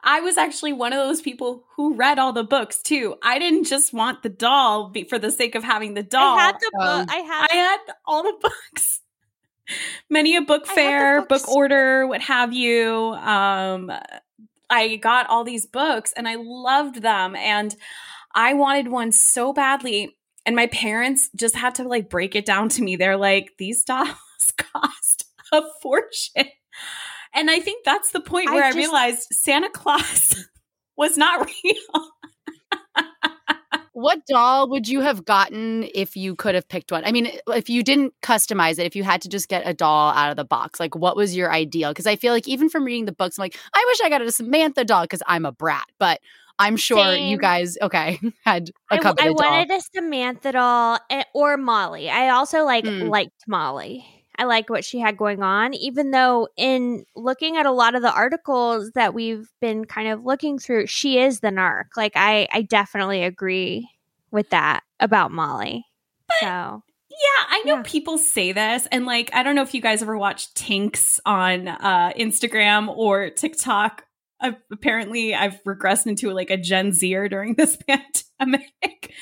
I 0.04 0.22
was 0.22 0.38
actually 0.38 0.74
one 0.74 0.94
of 0.94 1.00
those 1.00 1.22
people 1.22 1.66
who 1.76 1.96
read 1.96 2.18
all 2.20 2.34
the 2.34 2.44
books 2.44 2.82
too. 2.82 3.16
I 3.22 3.38
didn't 3.38 3.66
just 3.66 3.94
want 3.94 4.24
the 4.24 4.30
doll 4.30 4.94
for 5.10 5.20
the 5.20 5.32
sake 5.32 5.56
of 5.56 5.64
having 5.64 5.94
the 5.94 6.04
doll. 6.04 6.38
I 6.38 6.42
had 6.42 6.56
the 6.56 6.72
book. 6.74 6.82
Um, 6.82 7.06
I 7.10 7.18
had 7.18 7.48
I 7.52 7.56
had 7.56 7.80
all 8.06 8.24
the 8.24 8.38
books. 8.42 9.02
Many 10.10 10.36
a 10.36 10.42
book 10.42 10.66
fair, 10.68 11.26
book 11.26 11.48
order, 11.50 12.08
what 12.08 12.22
have 12.22 12.54
you. 12.54 13.14
Um 13.14 13.92
I 14.70 14.98
got 14.98 15.28
all 15.30 15.44
these 15.44 15.66
books 15.66 16.14
and 16.16 16.28
I 16.28 16.36
loved 16.36 17.02
them 17.02 17.36
and 17.36 17.76
I 18.34 18.54
wanted 18.54 18.90
one 18.90 19.12
so 19.12 19.52
badly. 19.52 20.16
And 20.46 20.56
my 20.56 20.68
parents 20.68 21.30
just 21.36 21.56
had 21.56 21.76
to 21.76 21.84
like 21.84 22.10
break 22.10 22.36
it 22.36 22.46
down 22.46 22.70
to 22.70 22.84
me. 22.84 22.96
They're 22.96 23.18
like, 23.18 23.54
these 23.58 23.84
dolls 23.84 24.10
cost 24.58 25.26
a 25.52 25.62
fortune. 25.82 26.50
And 27.34 27.50
I 27.50 27.60
think 27.60 27.86
that's 27.86 28.12
the 28.12 28.22
point 28.22 28.52
where 28.52 28.64
I, 28.64 28.70
just, 28.70 28.78
I 28.78 28.80
realized 28.80 29.28
Santa 29.32 29.70
Claus 29.70 30.48
was 30.98 31.18
not 31.18 31.48
real. 31.64 32.12
What 34.00 34.26
doll 34.26 34.70
would 34.70 34.88
you 34.88 35.02
have 35.02 35.26
gotten 35.26 35.88
if 35.94 36.16
you 36.16 36.36
could 36.36 36.56
have 36.56 36.68
picked 36.68 36.92
one? 36.92 37.04
I 37.06 37.12
mean, 37.12 37.32
if 37.48 37.70
you 37.70 37.84
didn't 37.84 38.14
customize 38.22 38.80
it, 38.80 38.86
if 38.86 38.96
you 38.96 39.04
had 39.04 39.22
to 39.24 39.30
just 39.30 39.50
get 39.50 39.64
a 39.66 39.74
doll 39.74 40.12
out 40.14 40.32
of 40.32 40.38
the 40.38 40.46
box, 40.46 40.80
like 40.80 40.96
what 40.96 41.16
was 41.16 41.36
your 41.36 41.52
ideal? 41.52 41.90
Because 41.90 42.08
I 42.08 42.16
feel 42.16 42.34
like 42.34 42.48
even 42.48 42.70
from 42.70 42.86
reading 42.86 43.06
the 43.06 43.12
books, 43.12 43.38
I'm 43.38 43.44
like, 43.44 43.58
I 43.74 43.84
wish 43.88 44.02
I 44.02 44.10
got 44.10 44.22
a 44.22 44.32
Samantha 44.32 44.86
doll 44.86 45.04
because 45.04 45.24
I'm 45.28 45.46
a 45.46 45.52
brat. 45.52 45.86
But 46.00 46.22
I'm 46.58 46.78
sure 46.78 47.04
Same. 47.04 47.30
you 47.30 47.38
guys, 47.38 47.78
okay, 47.82 48.20
had 48.46 48.72
a 48.90 49.00
couple. 49.00 49.24
I, 49.24 49.30
I 49.30 49.32
wanted 49.32 49.72
a 49.72 49.82
Samantha 49.82 50.52
doll 50.52 51.00
eh, 51.10 51.24
or 51.34 51.58
Molly. 51.58 52.10
I 52.10 52.30
also 52.30 52.64
like 52.64 52.86
mm. 52.86 53.10
liked 53.10 53.48
Molly. 53.48 54.06
I 54.40 54.46
like 54.46 54.70
what 54.70 54.86
she 54.86 55.00
had 55.00 55.18
going 55.18 55.44
on, 55.44 55.74
even 55.74 56.12
though 56.12 56.48
in 56.56 57.06
looking 57.16 57.58
at 57.58 57.66
a 57.66 57.72
lot 57.72 57.94
of 57.94 58.02
the 58.02 58.12
articles 58.12 58.92
that 58.96 59.14
we've 59.14 59.50
been 59.60 59.86
kind 59.86 60.08
of 60.08 60.24
looking 60.24 60.58
through, 60.58 60.88
she 60.88 61.20
is 61.20 61.42
the 61.42 61.50
narc. 61.50 61.86
Like 61.98 62.14
I, 62.16 62.48
I 62.52 62.62
definitely 62.62 63.24
agree 63.24 63.90
with 64.32 64.50
that 64.52 64.84
about 65.00 65.32
Molly. 65.32 65.86
But, 66.28 66.40
so 66.40 66.46
yeah, 67.10 67.46
I 67.50 67.64
know 67.66 67.76
yeah. 67.76 67.84
people 67.86 68.18
say 68.18 68.54
this, 68.54 68.88
and 68.92 69.06
like 69.06 69.30
I 69.34 69.44
don't 69.44 69.56
know 69.56 69.62
if 69.64 69.74
you 69.74 69.82
guys 69.82 70.02
ever 70.02 70.18
watch 70.18 70.54
Tinks 70.54 71.20
on 71.26 71.68
uh, 71.68 72.14
Instagram 72.18 72.88
or 72.88 73.30
TikTok 73.30 74.06
I've, 74.42 74.56
apparently 74.72 75.36
I've 75.36 75.62
regressed 75.64 76.08
into 76.08 76.32
like 76.32 76.50
a 76.50 76.58
Gen 76.58 76.94
Zer 76.94 77.28
during 77.28 77.56
this 77.56 77.78
pandemic. 77.88 79.14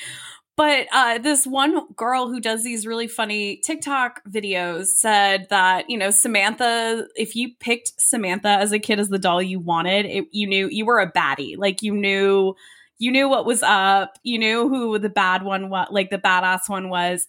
But 0.58 0.88
uh, 0.92 1.18
this 1.18 1.46
one 1.46 1.92
girl 1.94 2.28
who 2.28 2.40
does 2.40 2.64
these 2.64 2.84
really 2.84 3.06
funny 3.06 3.60
TikTok 3.64 4.22
videos 4.28 4.86
said 4.86 5.46
that, 5.50 5.88
you 5.88 5.96
know, 5.96 6.10
Samantha, 6.10 7.06
if 7.14 7.36
you 7.36 7.50
picked 7.60 7.92
Samantha 8.00 8.48
as 8.48 8.72
a 8.72 8.80
kid 8.80 8.98
as 8.98 9.08
the 9.08 9.20
doll 9.20 9.40
you 9.40 9.60
wanted, 9.60 10.04
it, 10.04 10.24
you 10.32 10.48
knew 10.48 10.68
you 10.68 10.84
were 10.84 10.98
a 10.98 11.12
baddie. 11.12 11.56
Like 11.56 11.80
you 11.82 11.94
knew, 11.94 12.56
you 12.98 13.12
knew 13.12 13.28
what 13.28 13.46
was 13.46 13.62
up. 13.62 14.18
You 14.24 14.40
knew 14.40 14.68
who 14.68 14.98
the 14.98 15.08
bad 15.08 15.44
one 15.44 15.70
was, 15.70 15.86
like 15.92 16.10
the 16.10 16.18
badass 16.18 16.68
one 16.68 16.88
was 16.88 17.28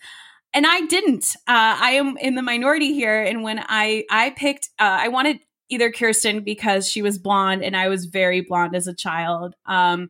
and 0.54 0.66
I 0.68 0.82
didn't. 0.88 1.36
Uh, 1.48 1.78
I 1.80 1.92
am 1.92 2.18
in 2.18 2.36
the 2.36 2.42
minority 2.42 2.94
here. 2.94 3.22
And 3.22 3.44
when 3.44 3.64
I 3.68 4.06
I 4.10 4.32
picked, 4.32 4.70
uh, 4.80 4.98
I 5.02 5.10
wanted 5.10 5.40
either 5.70 5.92
Kirsten 5.92 6.44
because 6.44 6.90
she 6.90 7.04
was 7.04 7.20
blonde 7.20 7.64
and 7.64 7.78
I 7.78 7.90
was 7.90 8.06
very 8.06 8.42
blonde 8.42 8.76
as 8.76 8.88
a 8.88 8.94
child. 8.94 9.54
Um, 9.68 10.10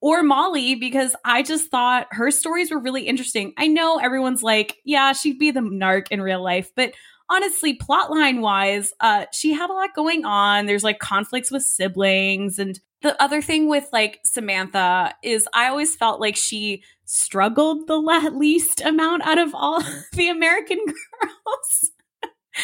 or 0.00 0.22
Molly 0.22 0.74
because 0.74 1.14
I 1.24 1.42
just 1.42 1.70
thought 1.70 2.06
her 2.10 2.30
stories 2.30 2.70
were 2.70 2.78
really 2.78 3.02
interesting. 3.02 3.54
I 3.56 3.66
know 3.66 3.98
everyone's 3.98 4.42
like, 4.42 4.76
yeah, 4.84 5.12
she'd 5.12 5.38
be 5.38 5.50
the 5.50 5.60
narc 5.60 6.08
in 6.10 6.20
real 6.20 6.42
life, 6.42 6.70
but 6.76 6.92
honestly, 7.28 7.76
plotline 7.76 8.40
wise, 8.40 8.92
uh, 9.00 9.26
she 9.32 9.52
had 9.52 9.70
a 9.70 9.72
lot 9.72 9.94
going 9.94 10.24
on. 10.24 10.66
There's 10.66 10.84
like 10.84 10.98
conflicts 10.98 11.50
with 11.50 11.62
siblings. 11.62 12.58
And 12.58 12.78
the 13.02 13.20
other 13.22 13.42
thing 13.42 13.68
with 13.68 13.88
like 13.92 14.20
Samantha 14.24 15.14
is 15.22 15.48
I 15.52 15.68
always 15.68 15.96
felt 15.96 16.20
like 16.20 16.36
she 16.36 16.82
struggled 17.04 17.86
the 17.86 17.96
least 17.96 18.80
amount 18.82 19.22
out 19.26 19.38
of 19.38 19.54
all 19.54 19.82
the 20.12 20.28
American 20.28 20.78
girls 20.84 21.90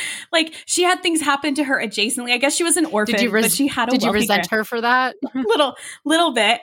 like 0.32 0.54
she 0.66 0.82
had 0.82 1.02
things 1.02 1.20
happen 1.20 1.54
to 1.54 1.64
her 1.64 1.80
adjacently. 1.80 2.32
I 2.32 2.38
guess 2.38 2.54
she 2.54 2.64
was 2.64 2.76
an 2.76 2.86
orphan, 2.86 3.16
did 3.16 3.22
you 3.22 3.30
res- 3.30 3.44
but 3.44 3.52
she 3.52 3.66
had 3.66 3.88
a. 3.88 3.92
Did 3.92 4.02
you 4.02 4.12
resent 4.12 4.50
her 4.50 4.64
for 4.64 4.80
that? 4.80 5.16
little, 5.34 5.76
little 6.04 6.32
bit. 6.32 6.60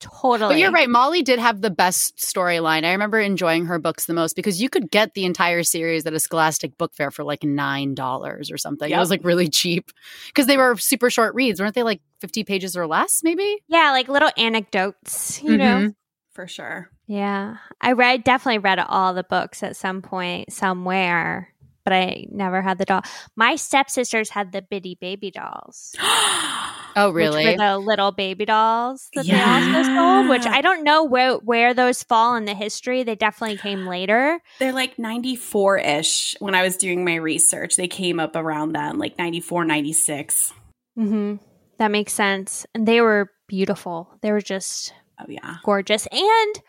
Totally. 0.00 0.54
But 0.54 0.58
you're 0.58 0.70
right. 0.70 0.88
Molly 0.88 1.22
did 1.22 1.38
have 1.38 1.60
the 1.60 1.70
best 1.70 2.18
storyline. 2.18 2.84
I 2.84 2.92
remember 2.92 3.20
enjoying 3.20 3.66
her 3.66 3.78
books 3.78 4.06
the 4.06 4.14
most 4.14 4.36
because 4.36 4.60
you 4.60 4.68
could 4.68 4.90
get 4.90 5.14
the 5.14 5.24
entire 5.24 5.62
series 5.62 6.06
at 6.06 6.12
a 6.12 6.20
Scholastic 6.20 6.76
book 6.78 6.94
fair 6.94 7.10
for 7.10 7.24
like 7.24 7.44
nine 7.44 7.94
dollars 7.94 8.50
or 8.50 8.58
something. 8.58 8.90
Yep. 8.90 8.96
It 8.96 9.00
was 9.00 9.10
like 9.10 9.24
really 9.24 9.48
cheap 9.48 9.90
because 10.28 10.46
they 10.46 10.56
were 10.56 10.76
super 10.76 11.10
short 11.10 11.34
reads, 11.34 11.60
weren't 11.60 11.74
they? 11.74 11.82
Like 11.82 12.00
fifty 12.20 12.44
pages 12.44 12.76
or 12.76 12.86
less, 12.86 13.20
maybe. 13.22 13.58
Yeah, 13.68 13.90
like 13.92 14.08
little 14.08 14.30
anecdotes. 14.36 15.42
You 15.42 15.50
mm-hmm. 15.50 15.58
know 15.58 15.92
for 16.32 16.46
sure. 16.46 16.90
Yeah. 17.06 17.56
I 17.80 17.92
read 17.92 18.24
definitely 18.24 18.58
read 18.58 18.78
all 18.78 19.14
the 19.14 19.24
books 19.24 19.62
at 19.62 19.76
some 19.76 20.02
point 20.02 20.52
somewhere, 20.52 21.52
but 21.84 21.92
I 21.92 22.26
never 22.30 22.60
had 22.60 22.78
the 22.78 22.84
doll. 22.84 23.02
My 23.36 23.56
stepsisters 23.56 24.28
had 24.28 24.52
the 24.52 24.62
bitty 24.62 24.98
baby 25.00 25.30
dolls. 25.30 25.94
oh, 26.96 27.10
really? 27.10 27.56
the 27.56 27.78
little 27.78 28.12
baby 28.12 28.44
dolls 28.44 29.08
that 29.14 29.24
yeah. 29.24 29.60
they 29.60 29.78
also 29.78 29.94
sold, 29.94 30.28
which 30.28 30.46
I 30.46 30.60
don't 30.60 30.82
know 30.82 31.04
where 31.04 31.34
where 31.34 31.74
those 31.74 32.02
fall 32.02 32.34
in 32.36 32.44
the 32.44 32.54
history. 32.54 33.02
They 33.02 33.14
definitely 33.14 33.58
came 33.58 33.86
later. 33.86 34.40
They're 34.58 34.72
like 34.72 34.96
94-ish 34.96 36.36
when 36.40 36.54
I 36.54 36.62
was 36.62 36.76
doing 36.76 37.04
my 37.04 37.16
research. 37.16 37.76
They 37.76 37.88
came 37.88 38.18
up 38.18 38.34
around 38.34 38.72
then, 38.72 38.98
like 38.98 39.18
94, 39.18 39.64
96. 39.64 40.52
Mhm. 40.98 41.38
That 41.78 41.90
makes 41.90 42.12
sense. 42.12 42.66
And 42.74 42.88
they 42.88 43.00
were 43.00 43.30
beautiful. 43.48 44.10
They 44.22 44.32
were 44.32 44.40
just 44.40 44.92
Oh 45.18 45.26
yeah. 45.28 45.56
Gorgeous 45.64 46.06
and 46.12 46.62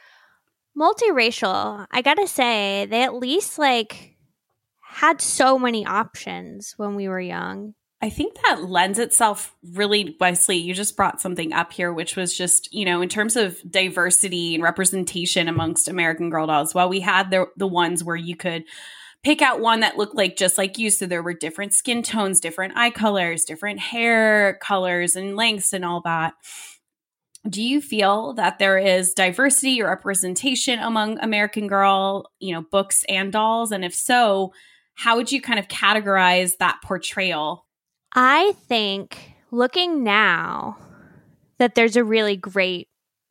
multiracial. 0.77 1.85
I 1.91 2.01
got 2.01 2.15
to 2.15 2.27
say, 2.27 2.85
they 2.89 3.03
at 3.03 3.13
least 3.13 3.57
like 3.57 4.15
had 4.89 5.21
so 5.21 5.59
many 5.59 5.85
options 5.85 6.73
when 6.77 6.95
we 6.95 7.07
were 7.07 7.19
young. 7.19 7.73
I 8.01 8.09
think 8.11 8.35
that 8.45 8.63
lends 8.63 8.99
itself 8.99 9.55
really 9.73 10.15
Wesley. 10.19 10.57
You 10.57 10.73
just 10.75 10.95
brought 10.95 11.19
something 11.19 11.51
up 11.51 11.73
here, 11.73 11.91
which 11.91 12.15
was 12.15 12.37
just, 12.37 12.71
you 12.71 12.85
know, 12.85 13.01
in 13.01 13.09
terms 13.09 13.35
of 13.35 13.59
diversity 13.69 14.53
and 14.53 14.63
representation 14.63 15.47
amongst 15.47 15.87
American 15.87 16.29
Girl 16.29 16.45
dolls, 16.45 16.75
while 16.75 16.89
we 16.89 16.99
had 16.99 17.31
the, 17.31 17.47
the 17.57 17.67
ones 17.67 18.03
where 18.03 18.15
you 18.15 18.35
could 18.35 18.65
pick 19.23 19.41
out 19.41 19.61
one 19.61 19.79
that 19.79 19.97
looked 19.97 20.15
like 20.15 20.37
just 20.37 20.59
like 20.59 20.77
you. 20.77 20.91
So 20.91 21.07
there 21.07 21.23
were 21.23 21.33
different 21.33 21.73
skin 21.73 22.03
tones, 22.03 22.39
different 22.39 22.77
eye 22.77 22.91
colors, 22.91 23.45
different 23.45 23.79
hair 23.79 24.59
colors 24.61 25.15
and 25.15 25.35
lengths 25.35 25.73
and 25.73 25.83
all 25.83 26.01
that 26.01 26.33
do 27.49 27.61
you 27.61 27.81
feel 27.81 28.33
that 28.33 28.59
there 28.59 28.77
is 28.77 29.13
diversity 29.13 29.81
or 29.81 29.87
representation 29.87 30.79
among 30.79 31.19
American 31.19 31.67
Girl, 31.67 32.29
you 32.39 32.53
know, 32.53 32.61
books 32.61 33.05
and 33.07 33.31
dolls? 33.31 33.71
And 33.71 33.85
if 33.85 33.93
so, 33.93 34.53
how 34.95 35.15
would 35.15 35.31
you 35.31 35.41
kind 35.41 35.59
of 35.59 35.67
categorize 35.67 36.57
that 36.59 36.79
portrayal? 36.83 37.66
I 38.13 38.53
think 38.67 39.33
looking 39.51 40.03
now 40.03 40.77
that 41.59 41.75
there's 41.75 41.95
a 41.95 42.03
really 42.03 42.37
great 42.37 42.87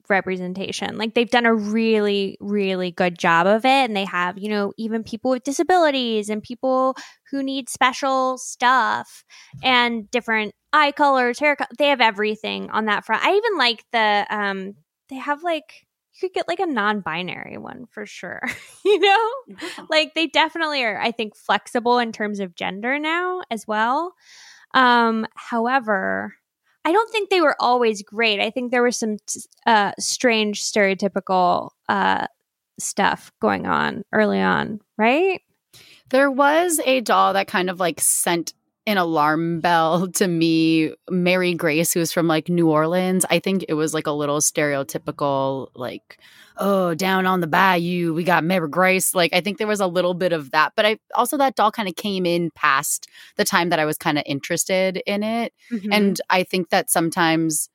representation. 0.08 0.98
Like 0.98 1.14
they've 1.14 1.30
done 1.30 1.46
a 1.46 1.54
really, 1.54 2.36
really 2.40 2.90
good 2.90 3.18
job 3.18 3.46
of 3.46 3.64
it. 3.64 3.68
And 3.68 3.96
they 3.96 4.04
have, 4.04 4.38
you 4.38 4.48
know, 4.48 4.72
even 4.76 5.02
people 5.02 5.30
with 5.30 5.44
disabilities 5.44 6.28
and 6.28 6.42
people 6.42 6.96
who 7.30 7.42
need 7.42 7.68
special 7.68 8.38
stuff 8.38 9.24
and 9.62 10.10
different 10.10 10.54
eye 10.72 10.92
colors, 10.92 11.38
hair 11.38 11.56
color. 11.56 11.68
They 11.78 11.88
have 11.88 12.00
everything 12.00 12.70
on 12.70 12.86
that 12.86 13.04
front. 13.04 13.24
I 13.24 13.34
even 13.34 13.58
like 13.58 13.84
the, 13.92 14.26
um, 14.30 14.74
they 15.08 15.16
have 15.16 15.42
like, 15.42 15.86
you 16.14 16.28
could 16.28 16.34
get 16.34 16.48
like 16.48 16.60
a 16.60 16.66
non-binary 16.66 17.58
one 17.58 17.84
for 17.90 18.06
sure 18.06 18.40
you 18.86 18.98
know 18.98 19.30
yeah. 19.48 19.84
like 19.90 20.14
they 20.14 20.26
definitely 20.26 20.82
are 20.82 20.98
i 20.98 21.10
think 21.10 21.36
flexible 21.36 21.98
in 21.98 22.10
terms 22.10 22.40
of 22.40 22.54
gender 22.54 22.98
now 22.98 23.42
as 23.50 23.66
well 23.66 24.14
um 24.76 25.26
however 25.34 26.32
I 26.86 26.92
don't 26.92 27.10
think 27.10 27.30
they 27.30 27.40
were 27.40 27.56
always 27.58 28.00
great. 28.02 28.38
I 28.38 28.50
think 28.50 28.70
there 28.70 28.84
was 28.84 28.96
some 28.96 29.16
uh, 29.66 29.90
strange, 29.98 30.62
stereotypical 30.62 31.70
uh, 31.88 32.28
stuff 32.78 33.32
going 33.42 33.66
on 33.66 34.04
early 34.12 34.40
on, 34.40 34.78
right? 34.96 35.40
There 36.10 36.30
was 36.30 36.78
a 36.84 37.00
doll 37.00 37.32
that 37.32 37.48
kind 37.48 37.70
of 37.70 37.80
like 37.80 38.00
sent 38.00 38.54
an 38.86 38.98
alarm 38.98 39.60
bell 39.60 40.08
to 40.12 40.26
me. 40.26 40.94
Mary 41.10 41.54
Grace, 41.54 41.92
who 41.92 42.00
was 42.00 42.12
from 42.12 42.26
like 42.26 42.48
New 42.48 42.70
Orleans, 42.70 43.24
I 43.30 43.38
think 43.38 43.64
it 43.68 43.74
was 43.74 43.94
like 43.94 44.06
a 44.06 44.12
little 44.12 44.38
stereotypical, 44.38 45.68
like 45.74 46.18
oh, 46.58 46.94
down 46.94 47.26
on 47.26 47.40
the 47.40 47.46
bayou, 47.46 48.14
we 48.14 48.24
got 48.24 48.44
Mary 48.44 48.68
Grace. 48.68 49.14
Like, 49.14 49.32
I 49.34 49.40
think 49.40 49.58
there 49.58 49.66
was 49.66 49.80
a 49.80 49.86
little 49.86 50.14
bit 50.14 50.32
of 50.32 50.50
that. 50.52 50.72
But 50.76 50.86
I 50.86 50.98
also, 51.14 51.36
that 51.36 51.54
doll 51.54 51.70
kind 51.70 51.88
of 51.88 51.96
came 51.96 52.24
in 52.24 52.50
past 52.52 53.08
the 53.36 53.44
time 53.44 53.68
that 53.70 53.78
I 53.78 53.84
was 53.84 53.98
kind 53.98 54.18
of 54.18 54.24
interested 54.26 55.02
in 55.06 55.22
it. 55.22 55.52
Mm-hmm. 55.70 55.92
And 55.92 56.20
I 56.30 56.42
think 56.42 56.70
that 56.70 56.90
sometimes 56.90 57.68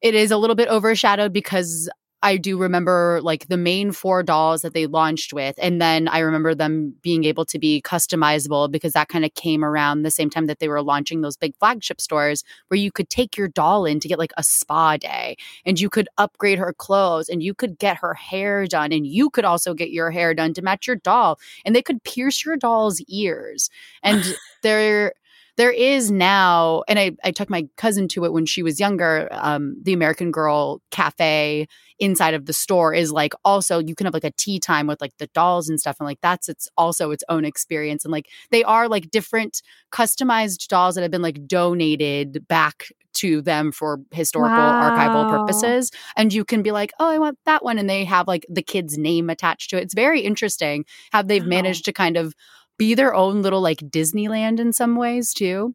it 0.00 0.14
is 0.14 0.30
a 0.30 0.36
little 0.36 0.56
bit 0.56 0.68
overshadowed 0.68 1.32
because 1.32 1.88
I 2.26 2.38
do 2.38 2.58
remember 2.58 3.20
like 3.22 3.46
the 3.46 3.56
main 3.56 3.92
four 3.92 4.24
dolls 4.24 4.62
that 4.62 4.74
they 4.74 4.88
launched 4.88 5.32
with. 5.32 5.54
And 5.62 5.80
then 5.80 6.08
I 6.08 6.18
remember 6.18 6.56
them 6.56 6.92
being 7.00 7.22
able 7.22 7.44
to 7.44 7.56
be 7.56 7.80
customizable 7.80 8.68
because 8.68 8.94
that 8.94 9.06
kind 9.06 9.24
of 9.24 9.32
came 9.34 9.64
around 9.64 10.02
the 10.02 10.10
same 10.10 10.28
time 10.28 10.46
that 10.46 10.58
they 10.58 10.66
were 10.66 10.82
launching 10.82 11.20
those 11.20 11.36
big 11.36 11.56
flagship 11.60 12.00
stores 12.00 12.42
where 12.66 12.78
you 12.78 12.90
could 12.90 13.08
take 13.10 13.36
your 13.36 13.46
doll 13.46 13.84
in 13.84 14.00
to 14.00 14.08
get 14.08 14.18
like 14.18 14.32
a 14.36 14.42
spa 14.42 14.96
day 14.96 15.36
and 15.64 15.78
you 15.78 15.88
could 15.88 16.08
upgrade 16.18 16.58
her 16.58 16.72
clothes 16.72 17.28
and 17.28 17.44
you 17.44 17.54
could 17.54 17.78
get 17.78 17.98
her 17.98 18.14
hair 18.14 18.66
done 18.66 18.90
and 18.90 19.06
you 19.06 19.30
could 19.30 19.44
also 19.44 19.72
get 19.72 19.92
your 19.92 20.10
hair 20.10 20.34
done 20.34 20.52
to 20.52 20.62
match 20.62 20.88
your 20.88 20.96
doll 20.96 21.38
and 21.64 21.76
they 21.76 21.82
could 21.82 22.02
pierce 22.02 22.44
your 22.44 22.56
doll's 22.56 23.00
ears. 23.02 23.70
And 24.02 24.24
they're 24.62 25.12
there 25.56 25.70
is 25.70 26.10
now, 26.10 26.82
and 26.88 26.98
I, 26.98 27.12
I 27.24 27.30
took 27.30 27.50
my 27.50 27.68
cousin 27.76 28.08
to 28.08 28.24
it 28.24 28.32
when 28.32 28.46
she 28.46 28.62
was 28.62 28.78
younger, 28.78 29.28
um, 29.32 29.76
the 29.82 29.92
American 29.92 30.30
Girl 30.30 30.82
Cafe 30.90 31.66
inside 31.98 32.34
of 32.34 32.46
the 32.46 32.52
store 32.52 32.92
is 32.92 33.10
like 33.10 33.32
also 33.44 33.78
you 33.78 33.94
can 33.94 34.04
have 34.04 34.14
like 34.14 34.24
a 34.24 34.30
tea 34.32 34.60
time 34.60 34.86
with 34.86 35.00
like 35.00 35.16
the 35.18 35.28
dolls 35.28 35.68
and 35.68 35.80
stuff 35.80 35.96
and 35.98 36.06
like 36.06 36.20
that's 36.20 36.48
it's 36.48 36.68
also 36.76 37.10
its 37.10 37.24
own 37.28 37.44
experience 37.44 38.04
and 38.04 38.12
like 38.12 38.28
they 38.50 38.62
are 38.64 38.88
like 38.88 39.10
different 39.10 39.62
customized 39.92 40.68
dolls 40.68 40.94
that 40.94 41.00
have 41.02 41.10
been 41.10 41.22
like 41.22 41.46
donated 41.46 42.46
back 42.48 42.88
to 43.14 43.40
them 43.40 43.72
for 43.72 43.98
historical 44.10 44.58
wow. 44.58 44.90
archival 44.90 45.30
purposes 45.30 45.90
and 46.16 46.34
you 46.34 46.44
can 46.44 46.62
be 46.62 46.70
like 46.70 46.92
oh 47.00 47.08
i 47.08 47.18
want 47.18 47.38
that 47.46 47.64
one 47.64 47.78
and 47.78 47.88
they 47.88 48.04
have 48.04 48.28
like 48.28 48.44
the 48.50 48.62
kid's 48.62 48.98
name 48.98 49.30
attached 49.30 49.70
to 49.70 49.78
it 49.78 49.82
it's 49.82 49.94
very 49.94 50.20
interesting 50.20 50.84
how 51.12 51.22
they've 51.22 51.44
wow. 51.44 51.48
managed 51.48 51.86
to 51.86 51.94
kind 51.94 52.18
of 52.18 52.34
be 52.78 52.94
their 52.94 53.14
own 53.14 53.42
little 53.42 53.60
like 53.60 53.78
Disneyland 53.78 54.60
in 54.60 54.72
some 54.72 54.96
ways 54.96 55.32
too. 55.32 55.74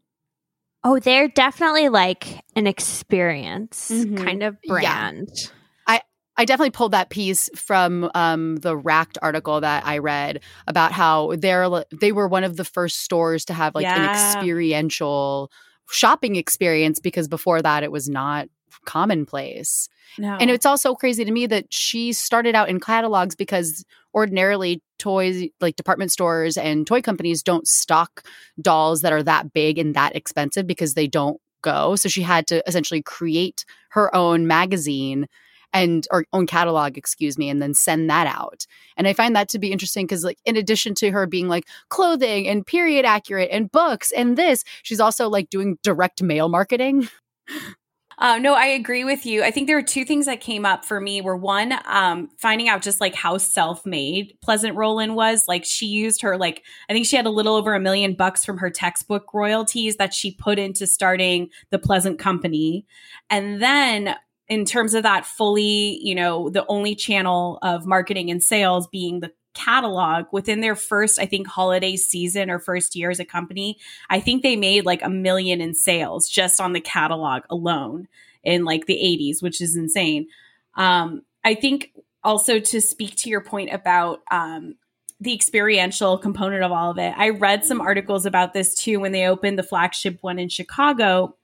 Oh, 0.84 1.00
they're 1.00 1.28
definitely 1.28 1.90
like 1.90 2.44
an 2.56 2.66
experience 2.66 3.92
mm-hmm. 3.92 4.24
kind 4.24 4.44
of 4.44 4.58
brand. 4.64 5.30
Yeah. 5.34 5.50
I 5.88 6.02
I 6.38 6.46
definitely 6.46 6.72
pulled 6.72 6.94
that 6.94 7.10
piece 7.10 7.50
from 7.56 8.10
um, 8.16 8.56
the 8.58 8.76
Racked 8.76 9.18
article 9.22 9.62
that 9.62 9.86
I 9.86 10.00
read 10.00 10.42
about 10.66 10.92
how 10.92 11.36
they're 11.38 11.86
they 11.92 12.12
were 12.12 12.28
one 12.28 12.44
of 12.44 12.58
the 12.58 12.66
first 12.66 13.02
stores 13.02 13.46
to 13.46 13.54
have 13.54 13.76
like 13.76 13.84
yeah. 13.84 14.04
an 14.04 14.10
experiential 14.10 15.52
shopping 15.90 16.36
experience 16.36 17.00
because 17.00 17.28
before 17.28 17.62
that 17.62 17.84
it 17.84 17.92
was 17.92 18.10
not 18.10 18.48
commonplace. 18.86 19.90
No. 20.18 20.38
And 20.40 20.50
it's 20.50 20.66
also 20.66 20.96
crazy 20.96 21.26
to 21.26 21.32
me 21.32 21.48
that 21.48 21.74
she 21.74 22.14
started 22.14 22.56
out 22.56 22.70
in 22.70 22.80
catalogs 22.80 23.36
because 23.36 23.86
ordinarily 24.14 24.82
toys 25.00 25.48
like 25.62 25.76
department 25.76 26.12
stores 26.12 26.58
and 26.58 26.86
toy 26.86 27.02
companies 27.02 27.42
don't 27.42 27.68
stock 27.68 28.24
dolls 28.62 29.02
that 29.02 29.14
are 29.14 29.24
that 29.24 29.54
big 29.54 29.78
and 29.78 29.96
that 29.96 30.16
expensive 30.16 30.68
because 30.68 30.94
they 30.94 31.08
don't 31.08 31.40
go. 31.62 31.96
So 31.96 32.10
she 32.10 32.22
had 32.22 32.48
to 32.48 32.68
essentially 32.68 33.02
create 33.02 33.66
her 33.90 34.14
own 34.16 34.48
magazine 34.48 35.28
and 35.74 36.08
or 36.12 36.26
own 36.34 36.46
catalog 36.46 36.98
excuse 36.98 37.38
me 37.38 37.50
and 37.50 37.62
then 37.62 37.74
send 37.74 38.10
that 38.10 38.28
out 38.28 38.66
and 38.98 39.08
i 39.08 39.14
find 39.14 39.36
that 39.36 39.50
to 39.50 39.60
be 39.60 39.72
interesting 39.72 40.06
because 40.06 40.24
like 40.24 40.38
in 40.46 40.58
addition 40.58 40.94
to 40.94 41.12
her 41.12 41.26
being 41.26 41.48
like 41.48 41.66
clothing 41.90 42.48
and 42.48 42.66
period 42.66 43.06
accurate 43.06 43.50
and 43.52 43.72
books 43.72 44.12
and 44.12 44.38
this 44.38 44.64
she's 44.84 45.00
also 45.00 45.30
like 45.30 45.50
doing 45.50 45.78
direct 45.84 46.22
mail 46.22 46.50
marketing 46.50 47.08
Uh, 48.22 48.38
no, 48.38 48.54
I 48.54 48.68
agree 48.68 49.04
with 49.04 49.26
you. 49.26 49.44
I 49.44 49.50
think 49.50 49.66
there 49.66 49.76
were 49.76 49.82
two 49.82 50.06
things 50.06 50.28
that 50.28 50.42
came 50.42 50.64
up 50.64 50.86
for 50.86 51.02
me. 51.02 51.22
Were 51.22 51.36
one, 51.36 51.74
um, 51.86 52.30
finding 52.38 52.70
out 52.70 52.84
just 52.84 53.02
like 53.02 53.16
how 53.16 53.40
self-made 53.40 54.38
Pleasant 54.44 54.76
Rowland 54.78 55.16
was. 55.16 55.46
Like 55.48 55.66
she 55.66 55.88
used 55.88 56.22
her 56.22 56.38
like 56.38 56.64
I 56.88 56.94
think 56.94 57.08
she 57.08 57.16
had 57.16 57.26
a 57.26 57.32
little 57.32 57.56
over 57.56 57.74
a 57.74 57.80
million 57.80 58.14
bucks 58.14 58.46
from 58.46 58.60
her 58.60 58.70
textbook 58.70 59.34
royalties 59.34 59.98
that 59.98 60.14
she 60.14 60.36
put 60.36 60.60
into 60.60 60.86
starting 60.86 61.50
the 61.72 61.80
Pleasant 61.80 62.20
Company, 62.20 62.86
and 63.32 63.60
then 63.60 64.16
in 64.48 64.66
terms 64.66 64.94
of 64.94 65.04
that 65.04 65.26
fully, 65.26 65.98
you 66.04 66.14
know, 66.14 66.50
the 66.50 66.66
only 66.68 66.94
channel 66.94 67.58
of 67.64 67.88
marketing 67.88 68.30
and 68.30 68.44
sales 68.44 68.88
being 68.88 69.22
the 69.22 69.32
catalog 69.54 70.26
within 70.32 70.62
their 70.62 70.76
first, 70.76 71.20
I 71.20 71.26
think, 71.26 71.48
holiday 71.48 71.96
season 71.96 72.50
or 72.50 72.60
first 72.60 72.96
year 72.96 73.10
as 73.10 73.20
a 73.20 73.26
company, 73.26 73.78
I 74.10 74.20
think 74.20 74.44
they 74.44 74.56
made 74.56 74.86
like 74.86 75.04
a 75.04 75.10
million 75.10 75.62
in 75.62 75.74
sales 75.74 76.30
just 76.30 76.62
on 76.62 76.74
the 76.74 76.82
catalog 76.82 77.44
alone 77.50 78.08
in 78.44 78.66
like 78.66 78.86
the 78.86 78.96
80s, 78.96 79.42
which 79.42 79.62
is 79.62 79.76
insane. 79.76 80.28
Um, 80.76 81.24
I 81.44 81.56
think 81.56 81.92
also 82.24 82.60
to 82.60 82.82
speak 82.82 83.16
to 83.18 83.30
your 83.30 83.42
point 83.42 83.74
about 83.74 84.22
um, 84.32 84.76
the 85.20 85.34
experiential 85.34 86.18
component 86.18 86.64
of 86.64 86.72
all 86.72 86.92
of 86.92 86.98
it, 86.98 87.14
I 87.18 87.30
read 87.30 87.66
some 87.66 87.82
articles 87.82 88.26
about 88.26 88.54
this 88.54 88.76
too 88.76 89.00
when 89.00 89.12
they 89.12 89.28
opened 89.28 89.60
the 89.60 89.64
flagship 89.64 90.18
one 90.22 90.40
in 90.40 90.50
Chicago 90.50 91.36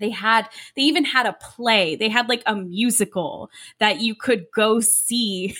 they 0.00 0.10
had 0.10 0.48
they 0.76 0.82
even 0.82 1.04
had 1.04 1.26
a 1.26 1.32
play 1.34 1.96
they 1.96 2.08
had 2.08 2.28
like 2.28 2.42
a 2.46 2.54
musical 2.54 3.50
that 3.78 4.00
you 4.00 4.14
could 4.14 4.46
go 4.54 4.80
see 4.80 5.56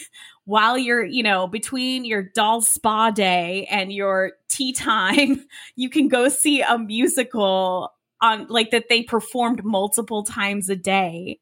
while 0.48 0.78
you're, 0.78 1.04
you 1.04 1.22
know, 1.22 1.46
between 1.46 2.06
your 2.06 2.22
doll 2.22 2.62
spa 2.62 3.10
day 3.10 3.68
and 3.70 3.92
your 3.92 4.32
tea 4.48 4.72
time, 4.72 5.44
you 5.76 5.90
can 5.90 6.08
go 6.08 6.30
see 6.30 6.62
a 6.62 6.78
musical 6.78 7.92
on 8.22 8.46
like 8.48 8.70
that 8.70 8.88
they 8.88 9.02
performed 9.02 9.62
multiple 9.62 10.22
times 10.22 10.70
a 10.70 10.74
day. 10.74 11.38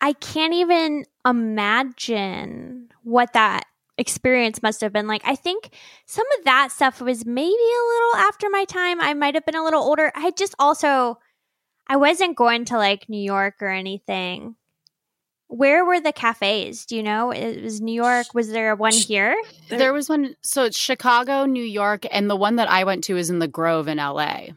I 0.00 0.14
can't 0.14 0.54
even 0.54 1.04
imagine 1.26 2.88
what 3.02 3.34
that 3.34 3.64
experience 3.98 4.62
must 4.62 4.80
have 4.80 4.94
been 4.94 5.06
like. 5.06 5.22
I 5.26 5.36
think 5.36 5.68
some 6.06 6.26
of 6.38 6.46
that 6.46 6.72
stuff 6.72 7.02
was 7.02 7.26
maybe 7.26 7.50
a 7.50 7.88
little 7.88 8.26
after 8.26 8.48
my 8.48 8.64
time. 8.64 9.02
I 9.02 9.12
might 9.12 9.34
have 9.34 9.44
been 9.44 9.54
a 9.54 9.64
little 9.64 9.82
older. 9.82 10.10
I 10.14 10.30
just 10.30 10.54
also 10.58 11.18
I 11.88 11.96
wasn't 11.96 12.38
going 12.38 12.64
to 12.66 12.78
like 12.78 13.10
New 13.10 13.22
York 13.22 13.56
or 13.60 13.68
anything. 13.68 14.56
Where 15.48 15.84
were 15.84 16.00
the 16.00 16.12
cafes? 16.12 16.86
Do 16.86 16.96
you 16.96 17.02
know? 17.02 17.30
It 17.30 17.62
was 17.62 17.80
New 17.80 17.94
York. 17.94 18.34
Was 18.34 18.50
there 18.50 18.74
one 18.74 18.92
here? 18.92 19.36
There 19.68 19.92
was 19.92 20.08
one. 20.08 20.34
So 20.42 20.64
it's 20.64 20.78
Chicago, 20.78 21.44
New 21.46 21.62
York, 21.62 22.04
and 22.10 22.28
the 22.28 22.36
one 22.36 22.56
that 22.56 22.68
I 22.68 22.84
went 22.84 23.04
to 23.04 23.16
is 23.16 23.30
in 23.30 23.38
the 23.38 23.48
Grove 23.48 23.86
in 23.86 23.98
LA. 23.98 24.48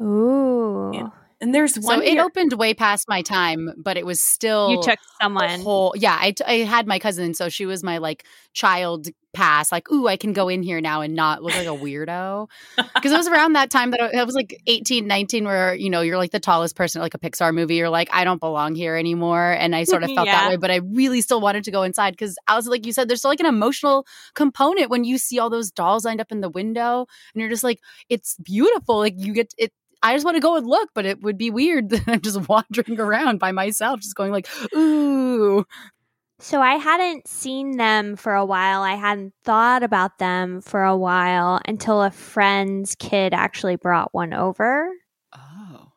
Ooh. 0.00 0.90
Yeah. 0.94 1.08
And 1.40 1.54
there's 1.54 1.78
one. 1.78 2.00
So 2.00 2.04
it 2.04 2.18
opened 2.18 2.52
way 2.54 2.74
past 2.74 3.08
my 3.08 3.22
time, 3.22 3.72
but 3.76 3.96
it 3.96 4.04
was 4.04 4.20
still 4.20 4.70
you 4.70 4.82
took 4.82 4.98
someone. 5.22 5.60
Whole, 5.60 5.94
yeah, 5.96 6.18
I, 6.20 6.32
t- 6.32 6.44
I 6.44 6.64
had 6.64 6.86
my 6.86 6.98
cousin, 6.98 7.32
so 7.34 7.48
she 7.48 7.64
was 7.64 7.84
my 7.84 7.98
like 7.98 8.24
child 8.54 9.08
pass. 9.34 9.70
Like, 9.70 9.90
ooh, 9.92 10.08
I 10.08 10.16
can 10.16 10.32
go 10.32 10.48
in 10.48 10.64
here 10.64 10.80
now 10.80 11.00
and 11.00 11.14
not 11.14 11.42
look 11.42 11.54
like 11.54 11.66
a 11.66 11.70
weirdo. 11.70 12.48
Because 12.76 13.12
it 13.12 13.16
was 13.16 13.28
around 13.28 13.52
that 13.52 13.70
time 13.70 13.92
that 13.92 14.00
I, 14.00 14.18
I, 14.18 14.24
was 14.24 14.34
like 14.34 14.60
18, 14.66 15.06
19, 15.06 15.44
where 15.44 15.74
you 15.74 15.90
know 15.90 16.00
you're 16.00 16.16
like 16.16 16.32
the 16.32 16.40
tallest 16.40 16.74
person 16.74 17.00
at 17.00 17.04
like 17.04 17.14
a 17.14 17.18
Pixar 17.18 17.54
movie. 17.54 17.76
You're 17.76 17.88
like, 17.88 18.08
I 18.12 18.24
don't 18.24 18.40
belong 18.40 18.74
here 18.74 18.96
anymore, 18.96 19.52
and 19.52 19.76
I 19.76 19.84
sort 19.84 20.02
of 20.02 20.10
felt 20.10 20.26
yeah. 20.26 20.40
that 20.40 20.48
way. 20.48 20.56
But 20.56 20.72
I 20.72 20.76
really 20.76 21.20
still 21.20 21.40
wanted 21.40 21.62
to 21.64 21.70
go 21.70 21.84
inside 21.84 22.12
because 22.12 22.36
I 22.48 22.56
was 22.56 22.66
like 22.66 22.84
you 22.84 22.92
said, 22.92 23.08
there's 23.08 23.20
still 23.20 23.30
like 23.30 23.40
an 23.40 23.46
emotional 23.46 24.06
component 24.34 24.90
when 24.90 25.04
you 25.04 25.18
see 25.18 25.38
all 25.38 25.50
those 25.50 25.70
dolls 25.70 26.04
lined 26.04 26.20
up 26.20 26.32
in 26.32 26.40
the 26.40 26.50
window, 26.50 27.06
and 27.32 27.40
you're 27.40 27.50
just 27.50 27.64
like, 27.64 27.78
it's 28.08 28.36
beautiful. 28.42 28.98
Like 28.98 29.14
you 29.16 29.32
get 29.32 29.54
it 29.56 29.72
I 30.02 30.14
just 30.14 30.24
want 30.24 30.36
to 30.36 30.40
go 30.40 30.56
and 30.56 30.66
look, 30.66 30.90
but 30.94 31.04
it 31.04 31.22
would 31.22 31.38
be 31.38 31.50
weird 31.50 31.88
that 31.90 32.04
I'm 32.06 32.20
just 32.20 32.48
wandering 32.48 33.00
around 33.00 33.38
by 33.38 33.52
myself, 33.52 34.00
just 34.00 34.14
going 34.14 34.32
like, 34.32 34.48
ooh. 34.74 35.64
So 36.40 36.60
I 36.60 36.74
hadn't 36.74 37.26
seen 37.26 37.78
them 37.78 38.14
for 38.14 38.32
a 38.34 38.46
while. 38.46 38.82
I 38.82 38.94
hadn't 38.94 39.34
thought 39.42 39.82
about 39.82 40.18
them 40.18 40.60
for 40.60 40.84
a 40.84 40.96
while 40.96 41.60
until 41.66 42.00
a 42.00 42.12
friend's 42.12 42.94
kid 42.94 43.34
actually 43.34 43.74
brought 43.74 44.14
one 44.14 44.32
over. 44.32 44.88
Oh. 45.36 45.92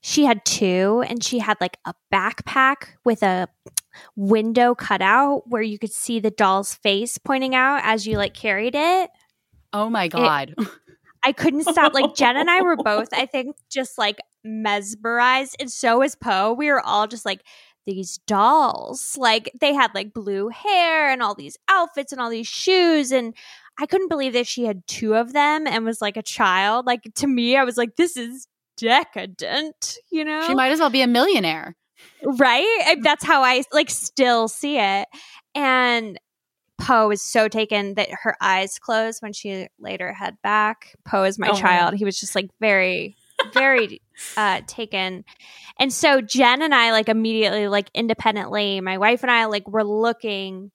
She 0.00 0.24
had 0.24 0.44
two 0.44 1.04
and 1.08 1.22
she 1.22 1.38
had 1.38 1.56
like 1.60 1.78
a 1.84 1.94
backpack 2.12 2.96
with 3.04 3.22
a 3.22 3.48
window 4.16 4.74
cutout 4.74 5.44
where 5.46 5.62
you 5.62 5.78
could 5.78 5.92
see 5.92 6.18
the 6.18 6.30
doll's 6.32 6.74
face 6.74 7.16
pointing 7.18 7.54
out 7.54 7.80
as 7.84 8.08
you 8.08 8.16
like 8.16 8.34
carried 8.34 8.74
it. 8.74 9.10
Oh 9.72 9.88
my 9.88 10.08
god. 10.08 10.54
It, 10.58 10.68
I 11.26 11.32
couldn't 11.32 11.64
stop. 11.64 11.92
Like 11.92 12.14
Jen 12.14 12.36
and 12.36 12.48
I 12.48 12.62
were 12.62 12.76
both, 12.76 13.08
I 13.12 13.26
think, 13.32 13.56
just 13.68 13.98
like 13.98 14.18
mesmerized, 14.44 15.56
and 15.58 15.70
so 15.70 15.98
was 15.98 16.14
Poe. 16.14 16.52
We 16.52 16.70
were 16.70 16.80
all 16.80 17.08
just 17.08 17.26
like 17.26 17.42
these 17.84 18.18
dolls. 18.26 19.16
Like 19.18 19.50
they 19.60 19.74
had 19.74 19.94
like 19.94 20.14
blue 20.14 20.48
hair 20.48 21.10
and 21.10 21.22
all 21.22 21.34
these 21.34 21.56
outfits 21.68 22.12
and 22.12 22.20
all 22.20 22.30
these 22.30 22.48
shoes 22.48 23.12
and 23.12 23.34
I 23.78 23.86
couldn't 23.86 24.08
believe 24.08 24.32
that 24.32 24.46
she 24.46 24.64
had 24.64 24.86
two 24.86 25.14
of 25.14 25.32
them 25.32 25.66
and 25.66 25.84
was 25.84 26.00
like 26.00 26.16
a 26.16 26.22
child. 26.22 26.86
Like 26.86 27.02
to 27.16 27.26
me, 27.26 27.56
I 27.56 27.64
was 27.64 27.76
like, 27.76 27.96
this 27.96 28.16
is 28.16 28.48
decadent, 28.76 29.98
you 30.10 30.24
know? 30.24 30.42
She 30.46 30.54
might 30.54 30.72
as 30.72 30.80
well 30.80 30.90
be 30.90 31.02
a 31.02 31.06
millionaire. 31.06 31.76
Right? 32.24 32.96
That's 33.02 33.24
how 33.24 33.42
I 33.42 33.62
like 33.72 33.90
still 33.90 34.48
see 34.48 34.78
it. 34.78 35.08
And 35.54 36.18
Poe 36.78 37.10
is 37.10 37.22
so 37.22 37.48
taken 37.48 37.94
that 37.94 38.08
her 38.22 38.36
eyes 38.40 38.78
closed 38.78 39.22
when 39.22 39.32
she 39.32 39.68
laid 39.78 40.00
her 40.00 40.12
head 40.12 40.36
back. 40.42 40.94
Poe 41.04 41.24
is 41.24 41.38
my 41.38 41.48
oh, 41.48 41.54
child. 41.54 41.94
He 41.94 42.04
was 42.04 42.18
just 42.18 42.34
like 42.34 42.50
very, 42.60 43.16
very 43.52 44.02
uh 44.36 44.60
taken. 44.66 45.24
And 45.78 45.92
so 45.92 46.20
Jen 46.20 46.62
and 46.62 46.74
I 46.74 46.92
like 46.92 47.08
immediately, 47.08 47.68
like 47.68 47.90
independently, 47.94 48.80
my 48.80 48.98
wife 48.98 49.22
and 49.22 49.30
I 49.30 49.46
like 49.46 49.68
were 49.68 49.84
looking 49.84 50.70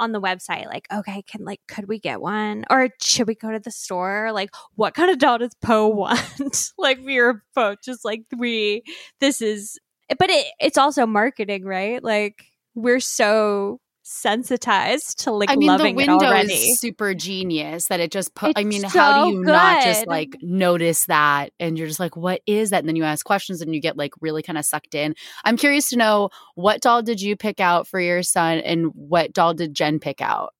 on 0.00 0.12
the 0.12 0.20
website 0.20 0.66
like 0.66 0.86
okay 0.90 1.22
can 1.22 1.44
like 1.44 1.60
could 1.68 1.86
we 1.86 1.98
get 1.98 2.22
one 2.22 2.64
or 2.70 2.88
should 3.02 3.28
we 3.28 3.34
go 3.34 3.50
to 3.52 3.58
the 3.58 3.70
store 3.70 4.30
like 4.32 4.48
what 4.74 4.94
kind 4.94 5.10
of 5.10 5.18
doll 5.18 5.36
does 5.36 5.54
poe 5.60 5.88
want 5.88 6.72
like 6.78 6.98
we 7.04 7.20
were 7.20 7.42
both 7.54 7.76
just 7.84 8.02
like 8.02 8.22
we 8.36 8.82
this 9.20 9.42
is 9.42 9.78
but 10.18 10.30
it, 10.30 10.46
it's 10.58 10.78
also 10.78 11.04
marketing 11.04 11.64
right 11.64 12.02
like 12.02 12.46
we're 12.74 12.98
so 12.98 13.78
sensitized 14.10 15.20
to 15.20 15.30
like 15.30 15.48
I 15.48 15.56
mean, 15.56 15.68
loving 15.68 15.94
the 15.94 16.06
window 16.06 16.26
it 16.26 16.28
already. 16.28 16.52
Is 16.52 16.80
super 16.80 17.14
genius 17.14 17.86
that 17.86 18.00
it 18.00 18.10
just 18.10 18.34
put. 18.34 18.54
I 18.56 18.64
mean, 18.64 18.80
so 18.82 18.88
how 18.88 19.24
do 19.24 19.30
you 19.30 19.44
good. 19.44 19.52
not 19.52 19.84
just 19.84 20.06
like 20.08 20.36
notice 20.42 21.06
that 21.06 21.52
and 21.60 21.78
you're 21.78 21.86
just 21.86 22.00
like, 22.00 22.16
what 22.16 22.40
is 22.44 22.70
that? 22.70 22.80
And 22.80 22.88
then 22.88 22.96
you 22.96 23.04
ask 23.04 23.24
questions 23.24 23.62
and 23.62 23.72
you 23.72 23.80
get 23.80 23.96
like 23.96 24.12
really 24.20 24.42
kind 24.42 24.58
of 24.58 24.64
sucked 24.64 24.96
in. 24.96 25.14
I'm 25.44 25.56
curious 25.56 25.90
to 25.90 25.96
know 25.96 26.30
what 26.56 26.80
doll 26.80 27.02
did 27.02 27.22
you 27.22 27.36
pick 27.36 27.60
out 27.60 27.86
for 27.86 28.00
your 28.00 28.24
son 28.24 28.58
and 28.58 28.86
what 28.94 29.32
doll 29.32 29.54
did 29.54 29.74
Jen 29.74 30.00
pick 30.00 30.20
out? 30.20 30.54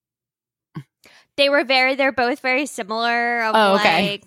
They 1.37 1.49
were 1.49 1.65
very. 1.65 1.97
They're 1.97 2.13
both 2.13 2.41
very 2.41 2.67
similar. 2.67 3.43
oh, 3.43 3.75
okay. 3.77 4.11
Like, 4.13 4.25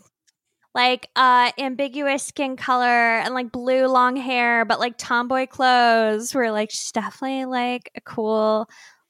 like 0.76 1.08
uh 1.16 1.52
ambiguous 1.60 2.24
skin 2.24 2.58
color 2.58 2.88
and 2.88 3.36
like 3.36 3.52
blue 3.52 3.86
long 3.86 4.16
hair 4.16 4.66
but 4.66 4.80
like 4.80 4.98
tomboy 4.98 5.46
clothes 5.46 6.34
were 6.34 6.50
like 6.50 6.72
she's 6.72 6.92
definitely 6.92 7.46
like 7.46 7.92
a 7.96 8.02
cool 8.02 8.68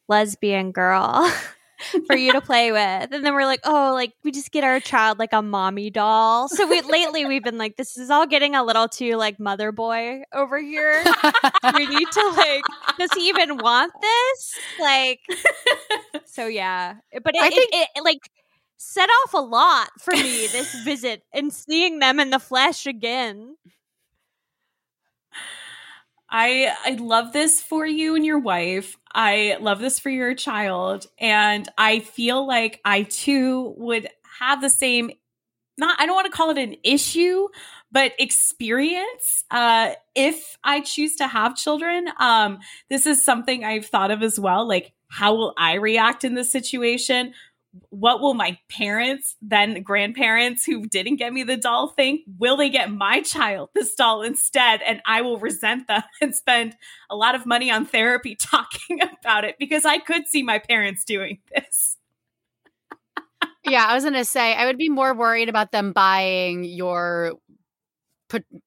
lesbian 0.08 0.72
girl 0.72 1.32
for 2.08 2.16
you 2.16 2.32
to 2.32 2.42
play 2.42 2.72
with. 2.72 3.12
And 3.12 3.26
then 3.26 3.34
we're 3.34 3.46
like, 3.46 3.62
oh, 3.63 3.92
like 3.94 4.13
we 4.24 4.32
just 4.32 4.52
get 4.52 4.63
our 4.63 4.80
child 4.80 5.20
like 5.20 5.34
a 5.34 5.42
mommy 5.42 5.89
doll. 5.89 6.48
So 6.50 6.68
we 6.68 6.82
lately 6.82 7.26
we've 7.26 7.44
been 7.44 7.58
like, 7.58 7.78
this 7.78 7.98
is 7.98 8.10
all 8.10 8.26
getting 8.26 8.56
a 8.56 8.63
little 8.63 8.88
too 8.88 9.16
like 9.16 9.39
mother 9.39 9.72
boy 9.72 10.24
over 10.34 10.60
here. 10.60 11.04
we 11.76 11.88
need 11.88 12.08
to 12.12 12.34
like, 12.36 12.63
does 12.98 13.12
he 13.13 13.30
even 13.30 13.58
want 13.58 13.94
this? 14.02 14.56
Like, 14.80 15.20
so 16.26 16.48
yeah. 16.48 16.96
But 17.24 17.36
it, 17.36 17.42
I 17.42 17.50
think 17.50 17.70
it, 17.74 17.89
it 17.96 18.04
like 18.04 18.30
set 18.78 19.10
off 19.10 19.34
a 19.34 19.42
lot 19.42 19.89
for 20.00 20.13
me 20.13 20.48
this 20.48 20.76
visit 20.84 21.24
and 21.34 21.54
seeing 21.54 22.00
them 22.00 22.20
in 22.20 22.30
the 22.30 22.39
flesh 22.39 22.86
again. 22.86 23.56
I 26.34 26.74
I 26.84 26.91
love 26.96 27.32
this 27.32 27.62
for 27.62 27.86
you 27.86 28.15
and 28.15 28.26
your 28.26 28.39
wife. 28.39 28.98
I 29.13 29.58
love 29.62 29.80
this 29.80 30.00
for 30.00 30.10
your 30.10 30.34
child 30.34 31.06
and 31.19 31.69
I 31.78 32.00
feel 32.00 32.46
like 32.48 32.82
I 32.84 33.04
too 33.04 33.76
would 33.78 34.08
have 34.39 34.60
the 34.60 34.69
same 34.69 35.12
not 35.78 36.00
I 36.00 36.06
don't 36.08 36.15
want 36.15 36.26
to 36.28 36.36
call 36.38 36.50
it 36.52 36.58
an 36.58 36.76
issue, 36.84 37.48
but 37.91 38.13
experience 38.19 39.43
uh 39.52 39.93
if 40.15 40.58
I 40.63 40.82
choose 40.82 41.15
to 41.17 41.28
have 41.28 41.56
children. 41.56 42.08
Um 42.19 42.60
this 42.89 43.06
is 43.06 43.24
something 43.24 43.63
I've 43.63 43.86
thought 43.86 44.12
of 44.12 44.24
as 44.24 44.39
well 44.39 44.67
like 44.67 44.93
how 45.10 45.36
will 45.36 45.54
I 45.58 45.76
react 45.76 46.24
in 46.24 46.34
this 46.34 46.52
situation? 46.52 47.34
What 47.89 48.21
will 48.21 48.33
my 48.33 48.57
parents, 48.69 49.36
then 49.41 49.81
grandparents 49.81 50.65
who 50.65 50.86
didn't 50.86 51.15
get 51.15 51.33
me 51.33 51.43
the 51.43 51.57
doll 51.57 51.88
think? 51.88 52.21
Will 52.38 52.55
they 52.57 52.69
get 52.69 52.91
my 52.91 53.21
child 53.21 53.69
this 53.73 53.95
doll 53.95 54.21
instead? 54.21 54.81
And 54.81 55.01
I 55.05 55.21
will 55.21 55.39
resent 55.39 55.88
them 55.88 56.03
and 56.21 56.36
spend 56.36 56.75
a 57.09 57.15
lot 57.15 57.36
of 57.36 57.45
money 57.45 57.71
on 57.71 57.86
therapy 57.86 58.36
talking 58.39 58.99
about 59.01 59.43
it 59.43 59.55
because 59.59 59.86
I 59.86 59.97
could 59.97 60.27
see 60.27 60.43
my 60.43 60.59
parents 60.59 61.03
doing 61.03 61.39
this. 61.53 61.97
yeah, 63.65 63.86
I 63.88 63.95
was 63.95 64.03
going 64.03 64.13
to 64.13 64.25
say, 64.25 64.53
I 64.53 64.65
would 64.65 64.77
be 64.77 64.89
more 64.89 65.13
worried 65.15 65.49
about 65.49 65.71
them 65.71 65.93
buying 65.93 66.63
your 66.63 67.33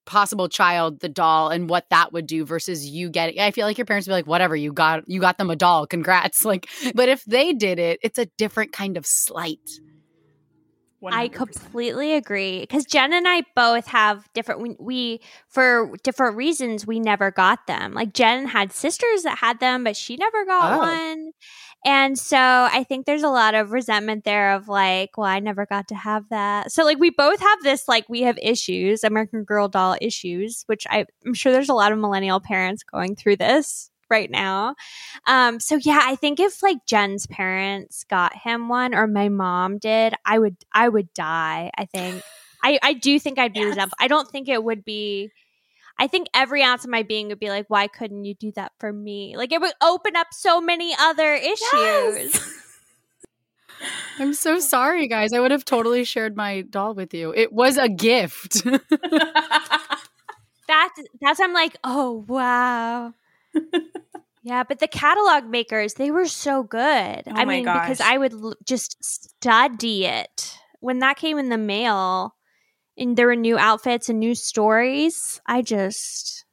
possible 0.04 0.48
child 0.48 1.00
the 1.00 1.08
doll 1.08 1.48
and 1.48 1.68
what 1.68 1.86
that 1.90 2.12
would 2.12 2.26
do 2.26 2.44
versus 2.44 2.86
you 2.86 3.08
getting 3.08 3.40
I 3.40 3.50
feel 3.50 3.66
like 3.66 3.78
your 3.78 3.84
parents 3.84 4.06
would 4.06 4.12
be 4.12 4.16
like 4.16 4.26
whatever 4.26 4.56
you 4.56 4.72
got 4.72 5.08
you 5.08 5.20
got 5.20 5.38
them 5.38 5.50
a 5.50 5.56
doll 5.56 5.86
congrats 5.86 6.44
like 6.44 6.68
but 6.94 7.08
if 7.08 7.24
they 7.24 7.52
did 7.52 7.78
it 7.78 7.98
it's 8.02 8.18
a 8.18 8.26
different 8.36 8.72
kind 8.72 8.96
of 8.96 9.06
slight 9.06 9.60
100%. 11.02 11.12
I 11.12 11.28
completely 11.28 12.14
agree 12.14 12.60
because 12.60 12.84
Jen 12.86 13.12
and 13.12 13.28
I 13.28 13.42
both 13.54 13.86
have 13.88 14.26
different. 14.32 14.62
We, 14.62 14.76
we, 14.80 15.20
for 15.48 15.92
different 16.02 16.36
reasons 16.36 16.86
we 16.86 17.00
never 17.00 17.30
got 17.30 17.66
them. 17.66 17.92
Like 17.92 18.14
Jen 18.14 18.46
had 18.46 18.72
sisters 18.72 19.22
that 19.22 19.38
had 19.38 19.60
them, 19.60 19.84
but 19.84 19.96
she 19.96 20.16
never 20.16 20.44
got 20.46 20.72
oh. 20.72 20.78
one. 20.78 21.32
And 21.84 22.18
so 22.18 22.38
I 22.38 22.84
think 22.84 23.06
there's 23.06 23.22
a 23.22 23.28
lot 23.28 23.54
of 23.54 23.70
resentment 23.70 24.24
there 24.24 24.54
of 24.54 24.68
like, 24.68 25.16
well, 25.16 25.28
I 25.28 25.38
never 25.38 25.66
got 25.66 25.88
to 25.88 25.94
have 25.94 26.28
that. 26.30 26.72
So 26.72 26.84
like 26.84 26.98
we 26.98 27.10
both 27.10 27.40
have 27.40 27.62
this 27.62 27.86
like 27.86 28.08
we 28.08 28.22
have 28.22 28.38
issues, 28.42 29.04
American 29.04 29.44
Girl 29.44 29.68
doll 29.68 29.96
issues, 30.00 30.64
which 30.66 30.84
I, 30.90 31.06
I'm 31.24 31.34
sure 31.34 31.52
there's 31.52 31.68
a 31.68 31.74
lot 31.74 31.92
of 31.92 31.98
millennial 31.98 32.40
parents 32.40 32.82
going 32.82 33.14
through 33.14 33.36
this 33.36 33.90
right 34.10 34.30
now. 34.30 34.74
Um, 35.26 35.60
so 35.60 35.76
yeah, 35.76 36.00
I 36.02 36.16
think 36.16 36.40
if 36.40 36.62
like 36.62 36.78
Jen's 36.86 37.26
parents 37.26 38.04
got 38.04 38.34
him 38.34 38.68
one 38.68 38.94
or 38.94 39.06
my 39.06 39.28
mom 39.28 39.78
did, 39.78 40.14
I 40.24 40.38
would 40.38 40.56
I 40.72 40.88
would 40.88 41.12
die. 41.14 41.70
I 41.76 41.84
think. 41.84 42.22
I, 42.64 42.80
I 42.82 42.94
do 42.94 43.20
think 43.20 43.38
I'd 43.38 43.52
be 43.52 43.60
yes. 43.60 43.68
resentful. 43.68 43.96
I 44.00 44.08
don't 44.08 44.28
think 44.28 44.48
it 44.48 44.64
would 44.64 44.84
be 44.84 45.30
I 45.98 46.06
think 46.06 46.28
every 46.34 46.62
ounce 46.62 46.84
of 46.84 46.90
my 46.90 47.02
being 47.02 47.28
would 47.28 47.40
be 47.40 47.48
like, 47.48 47.66
why 47.68 47.86
couldn't 47.86 48.24
you 48.24 48.34
do 48.34 48.52
that 48.56 48.72
for 48.78 48.92
me? 48.92 49.36
Like 49.36 49.52
it 49.52 49.60
would 49.60 49.72
open 49.82 50.14
up 50.16 50.28
so 50.32 50.60
many 50.60 50.94
other 50.98 51.34
issues. 51.34 51.58
Yes. 51.72 52.52
I'm 54.18 54.32
so 54.34 54.58
sorry, 54.58 55.06
guys. 55.08 55.32
I 55.32 55.40
would 55.40 55.50
have 55.50 55.64
totally 55.64 56.04
shared 56.04 56.36
my 56.36 56.62
doll 56.62 56.94
with 56.94 57.12
you. 57.12 57.32
It 57.34 57.52
was 57.52 57.76
a 57.76 57.88
gift. 57.88 58.64
that's 60.68 61.00
that's 61.20 61.40
I'm 61.40 61.52
like, 61.52 61.76
oh 61.84 62.24
wow 62.26 63.12
yeah, 64.42 64.62
but 64.62 64.78
the 64.78 64.88
catalog 64.88 65.44
makers, 65.44 65.94
they 65.94 66.10
were 66.10 66.26
so 66.26 66.62
good. 66.62 67.22
Oh 67.26 67.32
I 67.34 67.44
mean, 67.44 67.64
gosh. 67.64 67.84
because 67.86 68.00
I 68.00 68.18
would 68.18 68.32
l- 68.32 68.54
just 68.64 69.02
study 69.04 70.06
it. 70.06 70.58
When 70.80 71.00
that 71.00 71.16
came 71.16 71.38
in 71.38 71.48
the 71.48 71.58
mail 71.58 72.35
and 72.96 73.16
there 73.16 73.26
were 73.26 73.36
new 73.36 73.58
outfits 73.58 74.08
and 74.08 74.18
new 74.20 74.34
stories, 74.34 75.40
I 75.46 75.62
just, 75.62 76.44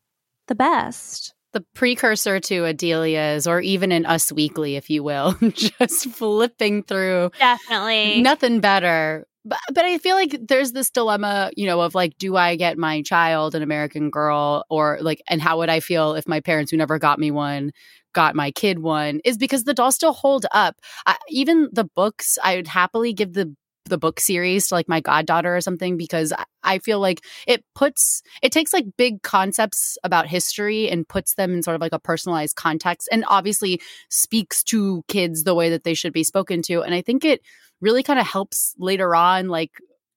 the 0.47 0.55
best. 0.55 1.33
The 1.53 1.65
precursor 1.75 2.39
to 2.39 2.65
a 2.65 2.73
Delia's, 2.73 3.45
or 3.45 3.61
even 3.61 3.91
in 3.91 4.05
Us 4.05 4.31
Weekly, 4.31 4.75
if 4.75 4.89
you 4.89 5.03
will, 5.03 5.35
just 5.53 6.09
flipping 6.09 6.83
through. 6.83 7.31
Definitely. 7.37 8.21
Nothing 8.21 8.59
better 8.59 9.27
but 9.45 9.59
but 9.73 9.85
I 9.85 9.97
feel 9.97 10.15
like 10.15 10.37
there's 10.47 10.71
this 10.71 10.89
dilemma, 10.89 11.51
you 11.55 11.65
know, 11.65 11.81
of 11.81 11.95
like, 11.95 12.17
do 12.17 12.35
I 12.35 12.55
get 12.55 12.77
my 12.77 13.01
child 13.01 13.55
an 13.55 13.61
American 13.61 14.09
Girl, 14.09 14.65
or 14.69 14.99
like, 15.01 15.21
and 15.27 15.41
how 15.41 15.57
would 15.57 15.69
I 15.69 15.79
feel 15.79 16.15
if 16.15 16.27
my 16.27 16.39
parents 16.39 16.71
who 16.71 16.77
never 16.77 16.99
got 16.99 17.19
me 17.19 17.31
one 17.31 17.71
got 18.13 18.35
my 18.35 18.51
kid 18.51 18.79
one? 18.79 19.19
Is 19.25 19.37
because 19.37 19.63
the 19.63 19.73
dolls 19.73 19.95
still 19.95 20.13
hold 20.13 20.45
up. 20.51 20.75
I, 21.05 21.17
even 21.29 21.69
the 21.71 21.83
books, 21.83 22.37
I 22.43 22.55
would 22.55 22.67
happily 22.67 23.13
give 23.13 23.33
the 23.33 23.53
the 23.85 23.97
book 23.97 24.19
series 24.19 24.67
to 24.67 24.75
like 24.75 24.87
my 24.87 25.01
goddaughter 25.01 25.55
or 25.55 25.61
something 25.61 25.97
because 25.97 26.33
I 26.63 26.79
feel 26.79 26.99
like 26.99 27.21
it 27.47 27.63
puts 27.75 28.21
it 28.41 28.51
takes 28.51 28.73
like 28.73 28.85
big 28.97 29.21
concepts 29.23 29.97
about 30.03 30.27
history 30.27 30.89
and 30.89 31.07
puts 31.07 31.35
them 31.35 31.53
in 31.53 31.63
sort 31.63 31.75
of 31.75 31.81
like 31.81 31.93
a 31.93 31.99
personalized 31.99 32.55
context 32.55 33.09
and 33.11 33.25
obviously 33.27 33.81
speaks 34.09 34.63
to 34.65 35.03
kids 35.07 35.43
the 35.43 35.55
way 35.55 35.69
that 35.69 35.83
they 35.83 35.93
should 35.93 36.13
be 36.13 36.23
spoken 36.23 36.61
to. 36.63 36.81
And 36.81 36.93
I 36.93 37.01
think 37.01 37.25
it 37.25 37.41
really 37.81 38.03
kind 38.03 38.19
of 38.19 38.25
helps 38.25 38.73
later 38.77 39.15
on 39.15 39.49
like 39.49 39.71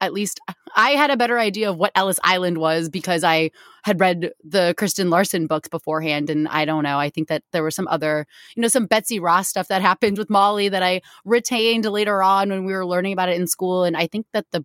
at 0.07 0.13
least 0.13 0.41
I 0.75 0.91
had 0.93 1.11
a 1.11 1.17
better 1.17 1.39
idea 1.39 1.69
of 1.69 1.77
what 1.77 1.93
Ellis 1.95 2.21
Island 2.23 2.59
was 2.59 2.89
because 2.89 3.25
I 3.25 3.51
had 3.85 4.01
read 4.01 4.31
the 4.43 4.75
Kirsten 4.79 5.11
Larson 5.11 5.47
books 5.47 5.69
beforehand. 5.69 6.31
And 6.31 6.49
I 6.49 6.65
don't 6.65 6.85
know, 6.85 6.99
I 6.99 7.11
think 7.11 7.29
that 7.29 7.43
there 7.53 7.63
were 7.63 7.71
some 7.71 7.89
other, 7.89 8.27
you 8.55 8.63
know, 8.63 8.69
some 8.69 8.87
Betsy 8.87 9.21
Ross 9.21 9.49
stuff 9.49 9.69
that 9.69 9.83
happened 9.83 10.17
with 10.17 10.31
Molly 10.31 10.69
that 10.69 10.83
I 10.83 11.03
retained 11.25 11.85
later 11.85 12.23
on 12.23 12.49
when 12.49 12.65
we 12.65 12.73
were 12.73 12.87
learning 12.87 13.13
about 13.13 13.29
it 13.29 13.41
in 13.41 13.47
school. 13.47 13.85
And 13.85 13.97
I 13.97 14.07
think 14.07 14.27
that 14.33 14.47
the, 14.53 14.65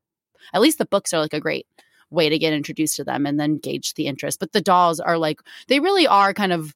at 0.54 0.62
least 0.62 0.78
the 0.78 0.86
books 0.86 1.14
are 1.14 1.20
like 1.20 1.34
a 1.34 1.40
great 1.40 1.68
way 2.10 2.30
to 2.30 2.40
get 2.40 2.54
introduced 2.54 2.98
to 2.98 3.04
them 3.04 3.26
and 3.26 3.40
then 3.40 3.58
gauge 3.58 3.94
the 3.96 4.08
interest. 4.08 4.40
But 4.40 4.52
the 4.52 4.62
dolls 4.62 5.00
are 5.00 5.18
like, 5.18 5.40
they 5.68 5.80
really 5.80 6.08
are 6.08 6.34
kind 6.34 6.54
of 6.54 6.76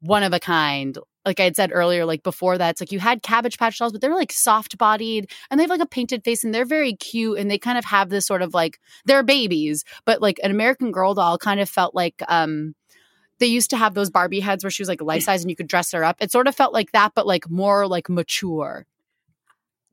one 0.00 0.22
of 0.22 0.32
a 0.32 0.40
kind 0.40 0.98
like 1.24 1.40
I 1.40 1.44
had 1.44 1.56
said 1.56 1.70
earlier, 1.72 2.04
like 2.04 2.22
before 2.22 2.58
that, 2.58 2.70
it's 2.70 2.80
like 2.80 2.92
you 2.92 3.00
had 3.00 3.22
Cabbage 3.22 3.58
Patch 3.58 3.78
dolls, 3.78 3.92
but 3.92 4.00
they're 4.00 4.14
like 4.14 4.32
soft 4.32 4.78
bodied 4.78 5.30
and 5.50 5.58
they 5.58 5.64
have 5.64 5.70
like 5.70 5.80
a 5.80 5.86
painted 5.86 6.24
face 6.24 6.44
and 6.44 6.54
they're 6.54 6.64
very 6.64 6.94
cute 6.94 7.38
and 7.38 7.50
they 7.50 7.58
kind 7.58 7.78
of 7.78 7.84
have 7.84 8.08
this 8.08 8.26
sort 8.26 8.42
of 8.42 8.54
like 8.54 8.80
they're 9.04 9.22
babies, 9.22 9.84
but 10.04 10.20
like 10.20 10.40
an 10.42 10.50
American 10.50 10.92
Girl 10.92 11.14
doll 11.14 11.38
kind 11.38 11.60
of 11.60 11.68
felt 11.68 11.94
like 11.94 12.22
um 12.28 12.74
they 13.38 13.46
used 13.46 13.70
to 13.70 13.76
have 13.76 13.94
those 13.94 14.10
Barbie 14.10 14.40
heads 14.40 14.62
where 14.62 14.70
she 14.70 14.82
was 14.82 14.88
like 14.88 15.02
life 15.02 15.24
size 15.24 15.42
and 15.42 15.50
you 15.50 15.56
could 15.56 15.66
dress 15.66 15.90
her 15.92 16.04
up. 16.04 16.16
It 16.20 16.30
sort 16.30 16.46
of 16.46 16.54
felt 16.54 16.72
like 16.72 16.92
that, 16.92 17.12
but 17.14 17.26
like 17.26 17.50
more 17.50 17.88
like 17.88 18.08
mature. 18.08 18.86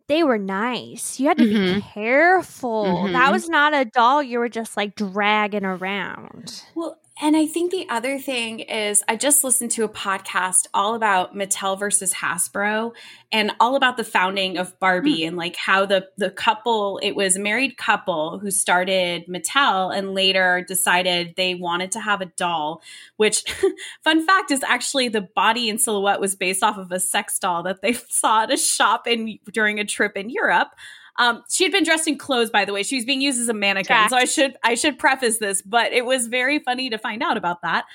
They 0.07 0.23
were 0.23 0.39
nice. 0.39 1.19
You 1.19 1.27
had 1.27 1.37
to 1.37 1.43
mm-hmm. 1.43 1.75
be 1.75 1.81
careful. 1.81 2.85
Mm-hmm. 2.85 3.13
That 3.13 3.31
was 3.31 3.47
not 3.47 3.75
a 3.75 3.85
doll 3.85 4.23
you 4.23 4.39
were 4.39 4.49
just 4.49 4.75
like 4.75 4.95
dragging 4.95 5.65
around. 5.65 6.63
Well, 6.73 6.97
and 7.21 7.35
I 7.35 7.45
think 7.47 7.71
the 7.71 7.87
other 7.89 8.17
thing 8.17 8.61
is, 8.61 9.03
I 9.09 9.17
just 9.17 9.43
listened 9.43 9.71
to 9.71 9.83
a 9.83 9.89
podcast 9.89 10.67
all 10.73 10.95
about 10.95 11.35
Mattel 11.35 11.77
versus 11.77 12.13
Hasbro 12.13 12.93
and 13.29 13.51
all 13.59 13.75
about 13.75 13.97
the 13.97 14.05
founding 14.05 14.57
of 14.57 14.79
Barbie 14.79 15.19
mm. 15.19 15.27
and 15.27 15.37
like 15.37 15.57
how 15.57 15.85
the 15.85 16.07
the 16.17 16.31
couple, 16.31 16.97
it 17.03 17.11
was 17.11 17.35
a 17.35 17.39
married 17.39 17.75
couple 17.75 18.39
who 18.39 18.49
started 18.49 19.25
Mattel 19.27 19.95
and 19.95 20.13
later 20.13 20.63
decided 20.65 21.33
they 21.35 21.55
wanted 21.55 21.91
to 21.91 21.99
have 21.99 22.21
a 22.21 22.25
doll, 22.37 22.81
which 23.17 23.43
fun 24.03 24.25
fact 24.25 24.49
is 24.49 24.63
actually 24.63 25.09
the 25.09 25.21
body 25.21 25.69
and 25.69 25.81
silhouette 25.81 26.21
was 26.21 26.35
based 26.35 26.63
off 26.63 26.77
of 26.77 26.89
a 26.91 27.01
sex 27.01 27.37
doll 27.37 27.63
that 27.63 27.81
they 27.81 27.93
saw 28.09 28.43
at 28.43 28.53
a 28.53 28.57
shop 28.57 29.07
in 29.07 29.39
during 29.51 29.77
a 29.77 29.85
trip 29.85 30.15
in 30.15 30.29
Europe. 30.29 30.69
Um, 31.17 31.43
she 31.49 31.63
had 31.63 31.71
been 31.71 31.83
dressed 31.83 32.07
in 32.07 32.17
clothes, 32.17 32.49
by 32.49 32.65
the 32.65 32.73
way. 32.73 32.83
She 32.83 32.95
was 32.95 33.05
being 33.05 33.21
used 33.21 33.39
as 33.39 33.49
a 33.49 33.53
mannequin. 33.53 33.95
So 34.09 34.17
I 34.17 34.25
should 34.25 34.57
I 34.63 34.75
should 34.75 34.99
preface 34.99 35.39
this, 35.39 35.61
but 35.61 35.91
it 35.91 36.05
was 36.05 36.27
very 36.27 36.59
funny 36.59 36.89
to 36.89 36.97
find 36.97 37.23
out 37.23 37.37
about 37.37 37.61
that. 37.63 37.85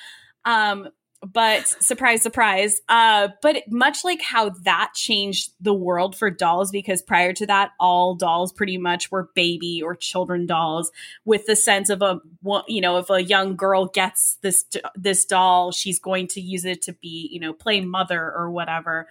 Um, 0.44 0.88
but 1.32 1.66
surprise, 1.82 2.22
surprise. 2.22 2.80
Uh, 2.88 3.28
but 3.40 3.62
much 3.70 4.04
like 4.04 4.20
how 4.20 4.50
that 4.64 4.92
changed 4.94 5.52
the 5.60 5.72
world 5.72 6.14
for 6.16 6.30
dolls, 6.30 6.70
because 6.70 7.02
prior 7.02 7.32
to 7.32 7.46
that, 7.46 7.70
all 7.80 8.14
dolls 8.14 8.52
pretty 8.52 8.76
much 8.76 9.10
were 9.10 9.30
baby 9.34 9.80
or 9.82 9.94
children 9.94 10.46
dolls, 10.46 10.92
with 11.24 11.46
the 11.46 11.56
sense 11.56 11.88
of 11.88 12.02
a 12.02 12.20
you 12.68 12.80
know 12.80 12.98
if 12.98 13.10
a 13.10 13.22
young 13.22 13.56
girl 13.56 13.86
gets 13.86 14.36
this 14.42 14.64
this 14.94 15.24
doll, 15.24 15.72
she's 15.72 15.98
going 15.98 16.26
to 16.28 16.40
use 16.40 16.64
it 16.64 16.82
to 16.82 16.92
be 16.92 17.28
you 17.32 17.40
know 17.40 17.52
play 17.52 17.80
mother 17.80 18.20
or 18.20 18.50
whatever. 18.50 19.08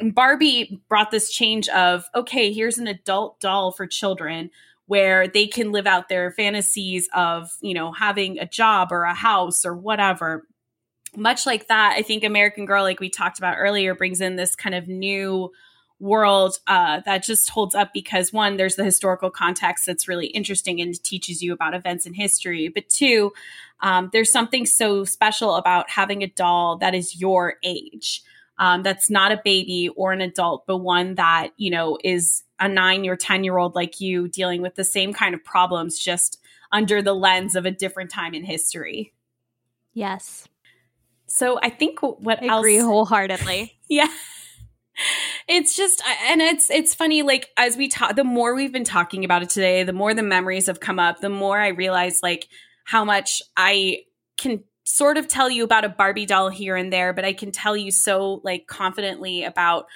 Barbie 0.00 0.82
brought 0.88 1.10
this 1.10 1.30
change 1.30 1.68
of 1.68 2.04
okay, 2.14 2.52
here's 2.52 2.78
an 2.78 2.86
adult 2.86 3.40
doll 3.40 3.72
for 3.72 3.86
children 3.86 4.50
where 4.86 5.28
they 5.28 5.46
can 5.46 5.72
live 5.72 5.86
out 5.86 6.08
their 6.08 6.30
fantasies 6.32 7.08
of, 7.14 7.50
you 7.60 7.72
know, 7.72 7.92
having 7.92 8.38
a 8.38 8.46
job 8.46 8.92
or 8.92 9.04
a 9.04 9.14
house 9.14 9.64
or 9.64 9.74
whatever. 9.74 10.46
Much 11.16 11.46
like 11.46 11.68
that, 11.68 11.94
I 11.96 12.02
think 12.02 12.24
American 12.24 12.66
Girl, 12.66 12.82
like 12.82 13.00
we 13.00 13.10
talked 13.10 13.38
about 13.38 13.56
earlier, 13.58 13.94
brings 13.94 14.20
in 14.20 14.36
this 14.36 14.54
kind 14.54 14.74
of 14.74 14.88
new 14.88 15.50
world 16.00 16.58
uh, 16.66 17.00
that 17.06 17.22
just 17.22 17.48
holds 17.50 17.74
up 17.74 17.92
because 17.94 18.32
one, 18.32 18.56
there's 18.56 18.74
the 18.74 18.84
historical 18.84 19.30
context 19.30 19.86
that's 19.86 20.08
really 20.08 20.26
interesting 20.26 20.80
and 20.80 21.00
teaches 21.04 21.42
you 21.42 21.52
about 21.52 21.74
events 21.74 22.06
in 22.06 22.12
history. 22.12 22.68
But 22.68 22.88
two, 22.88 23.32
um, 23.80 24.10
there's 24.12 24.32
something 24.32 24.66
so 24.66 25.04
special 25.04 25.54
about 25.54 25.88
having 25.90 26.22
a 26.22 26.26
doll 26.26 26.76
that 26.78 26.94
is 26.94 27.20
your 27.20 27.54
age 27.62 28.22
um, 28.58 28.82
that's 28.82 29.10
not 29.10 29.32
a 29.32 29.40
baby 29.44 29.90
or 29.96 30.12
an 30.12 30.20
adult, 30.20 30.64
but 30.66 30.78
one 30.78 31.14
that, 31.16 31.50
you 31.56 31.70
know, 31.70 31.98
is 32.04 32.42
a 32.60 32.68
nine 32.68 33.06
or 33.06 33.16
10 33.16 33.44
year 33.44 33.58
old 33.58 33.74
like 33.74 34.00
you 34.00 34.28
dealing 34.28 34.62
with 34.62 34.74
the 34.74 34.84
same 34.84 35.12
kind 35.12 35.34
of 35.34 35.42
problems, 35.44 35.98
just 35.98 36.38
under 36.70 37.02
the 37.02 37.14
lens 37.14 37.56
of 37.56 37.66
a 37.66 37.70
different 37.70 38.10
time 38.10 38.34
in 38.34 38.44
history. 38.44 39.12
Yes. 39.94 40.48
So 41.26 41.58
I 41.62 41.70
think 41.70 42.00
what 42.02 42.42
I 42.42 42.58
agree 42.58 42.78
else, 42.78 42.86
wholeheartedly. 42.86 43.78
yeah. 43.88 44.08
It's 45.48 45.74
just 45.74 46.02
and 46.26 46.42
it's 46.42 46.70
it's 46.70 46.94
funny 46.94 47.22
like 47.22 47.48
as 47.56 47.76
we 47.76 47.88
talk 47.88 48.14
the 48.14 48.24
more 48.24 48.54
we've 48.54 48.72
been 48.72 48.84
talking 48.84 49.24
about 49.24 49.42
it 49.42 49.48
today, 49.48 49.82
the 49.82 49.94
more 49.94 50.12
the 50.12 50.22
memories 50.22 50.66
have 50.66 50.80
come 50.80 50.98
up, 50.98 51.20
the 51.20 51.30
more 51.30 51.58
I 51.58 51.68
realize 51.68 52.22
like 52.22 52.48
how 52.84 53.04
much 53.04 53.42
I 53.56 54.00
can 54.36 54.62
sort 54.84 55.16
of 55.16 55.28
tell 55.28 55.50
you 55.50 55.64
about 55.64 55.84
a 55.84 55.88
Barbie 55.88 56.26
doll 56.26 56.48
here 56.48 56.76
and 56.76 56.92
there, 56.92 57.12
but 57.12 57.24
I 57.24 57.32
can 57.32 57.52
tell 57.52 57.76
you 57.76 57.90
so 57.90 58.40
like 58.44 58.66
confidently 58.66 59.44
about 59.44 59.86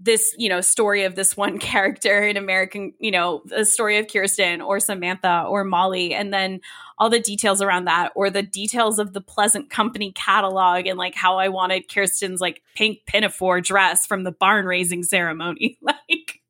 this, 0.00 0.32
you 0.38 0.48
know, 0.48 0.60
story 0.60 1.02
of 1.04 1.16
this 1.16 1.36
one 1.36 1.58
character 1.60 2.22
in 2.22 2.36
American, 2.36 2.94
you 2.98 3.10
know, 3.10 3.42
the 3.46 3.64
story 3.64 3.98
of 3.98 4.06
Kirsten 4.06 4.60
or 4.60 4.78
Samantha 4.80 5.44
or 5.48 5.64
Molly, 5.64 6.14
and 6.14 6.32
then 6.32 6.60
all 6.98 7.10
the 7.10 7.20
details 7.20 7.60
around 7.62 7.86
that, 7.86 8.12
or 8.14 8.30
the 8.30 8.42
details 8.42 8.98
of 8.98 9.12
the 9.12 9.20
Pleasant 9.20 9.70
Company 9.70 10.12
catalog 10.12 10.86
and 10.86 10.98
like 10.98 11.14
how 11.14 11.38
I 11.38 11.48
wanted 11.48 11.92
Kirsten's 11.92 12.40
like 12.40 12.62
pink 12.76 13.00
pinafore 13.06 13.60
dress 13.60 14.06
from 14.06 14.24
the 14.24 14.32
barn 14.32 14.66
raising 14.66 15.02
ceremony. 15.02 15.78
like, 15.82 16.40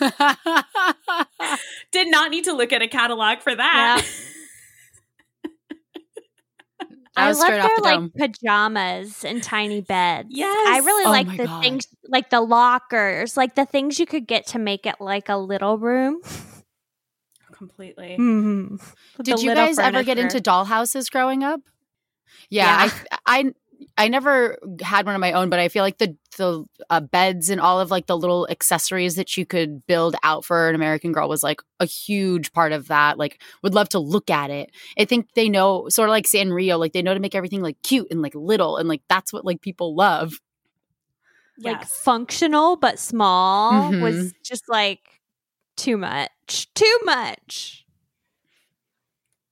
did 1.92 2.08
not 2.08 2.30
need 2.30 2.44
to 2.44 2.52
look 2.52 2.72
at 2.72 2.82
a 2.82 2.88
catalog 2.88 3.40
for 3.40 3.54
that. 3.54 4.02
Yeah. 4.02 4.35
I 7.16 7.32
love 7.32 7.48
their 7.48 7.78
like 7.78 8.14
pajamas 8.14 9.24
and 9.24 9.42
tiny 9.42 9.80
beds. 9.80 10.28
Yes, 10.30 10.68
I 10.68 10.78
really 10.84 11.06
oh 11.06 11.10
like 11.10 11.36
the 11.36 11.46
God. 11.46 11.62
things 11.62 11.88
like 12.08 12.30
the 12.30 12.40
lockers, 12.40 13.36
like 13.36 13.54
the 13.54 13.64
things 13.64 13.98
you 13.98 14.06
could 14.06 14.26
get 14.26 14.46
to 14.48 14.58
make 14.58 14.86
it 14.86 14.96
like 15.00 15.28
a 15.28 15.36
little 15.36 15.78
room. 15.78 16.20
Completely. 17.52 18.16
Mm-hmm. 18.18 18.76
Did 19.22 19.42
you 19.42 19.54
guys 19.54 19.76
furniture. 19.76 19.96
ever 19.96 20.02
get 20.04 20.18
into 20.18 20.38
dollhouses 20.38 21.10
growing 21.10 21.42
up? 21.42 21.60
Yeah, 22.50 22.84
yeah. 22.84 22.92
I, 23.26 23.38
I 23.38 23.52
I 23.98 24.08
never 24.08 24.58
had 24.82 25.06
one 25.06 25.14
of 25.14 25.20
my 25.20 25.32
own, 25.32 25.48
but 25.48 25.58
I 25.58 25.68
feel 25.68 25.82
like 25.82 25.98
the 25.98 26.16
the 26.36 26.64
uh, 26.90 27.00
beds 27.00 27.48
and 27.48 27.60
all 27.60 27.80
of 27.80 27.90
like 27.90 28.06
the 28.06 28.16
little 28.16 28.46
accessories 28.50 29.16
that 29.16 29.36
you 29.36 29.46
could 29.46 29.86
build 29.86 30.16
out 30.22 30.44
for 30.44 30.68
an 30.68 30.74
American 30.74 31.12
Girl 31.12 31.28
was 31.28 31.42
like 31.42 31.60
a 31.80 31.86
huge 31.86 32.52
part 32.52 32.72
of 32.72 32.88
that. 32.88 33.18
Like, 33.18 33.40
would 33.62 33.74
love 33.74 33.88
to 33.90 33.98
look 33.98 34.30
at 34.30 34.50
it. 34.50 34.70
I 34.98 35.06
think 35.06 35.32
they 35.34 35.48
know, 35.48 35.88
sort 35.88 36.08
of 36.08 36.10
like 36.10 36.26
Sanrio, 36.26 36.78
like 36.78 36.92
they 36.92 37.02
know 37.02 37.14
to 37.14 37.20
make 37.20 37.34
everything 37.34 37.62
like 37.62 37.80
cute 37.82 38.08
and 38.10 38.22
like 38.22 38.34
little, 38.34 38.76
and 38.76 38.88
like 38.88 39.02
that's 39.08 39.32
what 39.32 39.44
like 39.44 39.60
people 39.60 39.94
love. 39.94 40.34
Like 41.58 41.80
yes. 41.80 41.98
functional 41.98 42.76
but 42.76 42.98
small 42.98 43.90
mm-hmm. 43.90 44.02
was 44.02 44.34
just 44.44 44.68
like 44.68 45.00
too 45.76 45.96
much, 45.96 46.72
too 46.74 46.98
much. 47.04 47.86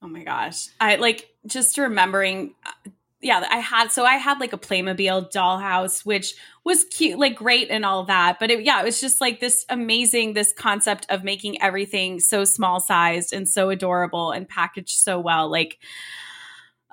Oh 0.05 0.07
my 0.07 0.23
gosh. 0.23 0.67
I 0.79 0.97
like 0.97 1.31
just 1.47 1.79
remembering 1.79 2.53
uh, 2.63 2.91
yeah, 3.25 3.43
I 3.49 3.57
had 3.57 3.91
so 3.91 4.05
I 4.05 4.17
had 4.17 4.39
like 4.39 4.53
a 4.53 4.57
Playmobil 4.57 5.31
dollhouse, 5.33 6.05
which 6.05 6.35
was 6.63 6.83
cute, 6.83 7.17
like 7.17 7.35
great 7.35 7.71
and 7.71 7.83
all 7.83 8.03
that. 8.03 8.37
But 8.39 8.51
it, 8.51 8.63
yeah, 8.63 8.79
it 8.79 8.85
was 8.85 9.01
just 9.01 9.19
like 9.19 9.39
this 9.39 9.65
amazing 9.67 10.33
this 10.33 10.53
concept 10.53 11.07
of 11.09 11.23
making 11.23 11.59
everything 11.59 12.19
so 12.19 12.45
small 12.45 12.79
sized 12.79 13.33
and 13.33 13.49
so 13.49 13.71
adorable 13.71 14.29
and 14.29 14.47
packaged 14.47 14.99
so 14.99 15.19
well. 15.19 15.49
Like, 15.49 15.79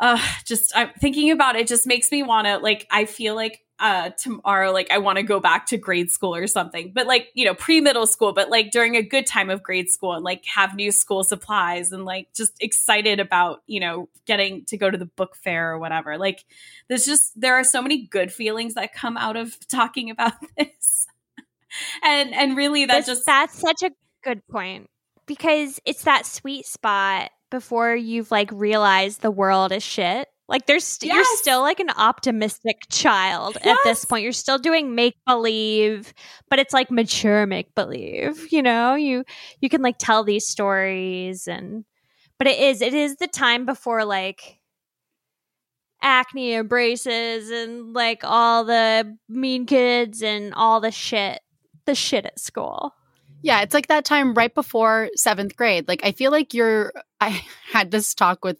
uh, 0.02 0.18
just 0.44 0.72
I'm 0.76 0.90
thinking 0.98 1.30
about 1.30 1.56
it, 1.56 1.66
just 1.66 1.86
makes 1.86 2.10
me 2.10 2.22
want 2.22 2.46
to 2.46 2.58
like. 2.58 2.86
I 2.90 3.06
feel 3.06 3.34
like 3.34 3.60
uh 3.82 4.10
tomorrow 4.10 4.70
like 4.70 4.88
i 4.90 4.98
want 4.98 5.16
to 5.16 5.22
go 5.24 5.40
back 5.40 5.66
to 5.66 5.76
grade 5.76 6.10
school 6.10 6.34
or 6.34 6.46
something 6.46 6.92
but 6.94 7.06
like 7.06 7.28
you 7.34 7.44
know 7.44 7.54
pre-middle 7.54 8.06
school 8.06 8.32
but 8.32 8.48
like 8.48 8.70
during 8.70 8.94
a 8.96 9.02
good 9.02 9.26
time 9.26 9.50
of 9.50 9.62
grade 9.62 9.90
school 9.90 10.12
and 10.12 10.22
like 10.22 10.44
have 10.44 10.76
new 10.76 10.92
school 10.92 11.24
supplies 11.24 11.90
and 11.90 12.04
like 12.04 12.28
just 12.32 12.52
excited 12.62 13.18
about 13.18 13.62
you 13.66 13.80
know 13.80 14.08
getting 14.24 14.64
to 14.66 14.76
go 14.76 14.88
to 14.88 14.96
the 14.96 15.06
book 15.06 15.34
fair 15.34 15.72
or 15.72 15.78
whatever 15.78 16.16
like 16.16 16.44
there's 16.88 17.04
just 17.04 17.38
there 17.40 17.54
are 17.54 17.64
so 17.64 17.82
many 17.82 18.06
good 18.06 18.32
feelings 18.32 18.74
that 18.74 18.94
come 18.94 19.16
out 19.16 19.36
of 19.36 19.58
talking 19.68 20.10
about 20.10 20.34
this 20.56 21.06
and 22.04 22.32
and 22.34 22.56
really 22.56 22.86
that 22.86 23.04
just 23.04 23.26
that's 23.26 23.58
such 23.58 23.82
a 23.82 23.90
good 24.22 24.46
point 24.46 24.88
because 25.26 25.80
it's 25.84 26.04
that 26.04 26.24
sweet 26.24 26.66
spot 26.66 27.30
before 27.52 27.94
you've 27.94 28.32
like 28.32 28.50
realized 28.50 29.22
the 29.22 29.30
world 29.30 29.70
is 29.70 29.84
shit 29.84 30.26
like 30.52 30.66
there's 30.66 30.84
st- 30.84 31.10
yes. 31.10 31.16
you're 31.16 31.36
still 31.38 31.60
like 31.62 31.80
an 31.80 31.88
optimistic 31.96 32.82
child 32.90 33.56
yes. 33.64 33.78
at 33.78 33.84
this 33.84 34.04
point. 34.04 34.22
You're 34.22 34.32
still 34.32 34.58
doing 34.58 34.94
make 34.94 35.14
believe, 35.26 36.12
but 36.50 36.58
it's 36.58 36.74
like 36.74 36.90
mature 36.90 37.46
make 37.46 37.74
believe, 37.74 38.52
you 38.52 38.62
know? 38.62 38.94
You 38.94 39.24
you 39.62 39.70
can 39.70 39.80
like 39.80 39.96
tell 39.98 40.24
these 40.24 40.46
stories 40.46 41.48
and 41.48 41.86
but 42.38 42.48
it 42.48 42.58
is 42.58 42.82
it 42.82 42.92
is 42.92 43.16
the 43.16 43.28
time 43.28 43.64
before 43.64 44.04
like 44.04 44.58
acne 46.02 46.52
and 46.52 46.68
braces 46.68 47.48
and 47.50 47.94
like 47.94 48.20
all 48.22 48.64
the 48.64 49.16
mean 49.30 49.64
kids 49.64 50.22
and 50.22 50.52
all 50.52 50.80
the 50.80 50.90
shit 50.90 51.40
the 51.86 51.94
shit 51.94 52.26
at 52.26 52.38
school. 52.38 52.92
Yeah, 53.44 53.62
it's 53.62 53.74
like 53.74 53.88
that 53.88 54.04
time 54.04 54.34
right 54.34 54.54
before 54.54 55.10
seventh 55.16 55.56
grade. 55.56 55.88
Like, 55.88 56.04
I 56.04 56.12
feel 56.12 56.30
like 56.30 56.54
you're. 56.54 56.92
I 57.20 57.44
had 57.72 57.90
this 57.90 58.14
talk 58.14 58.44
with. 58.44 58.58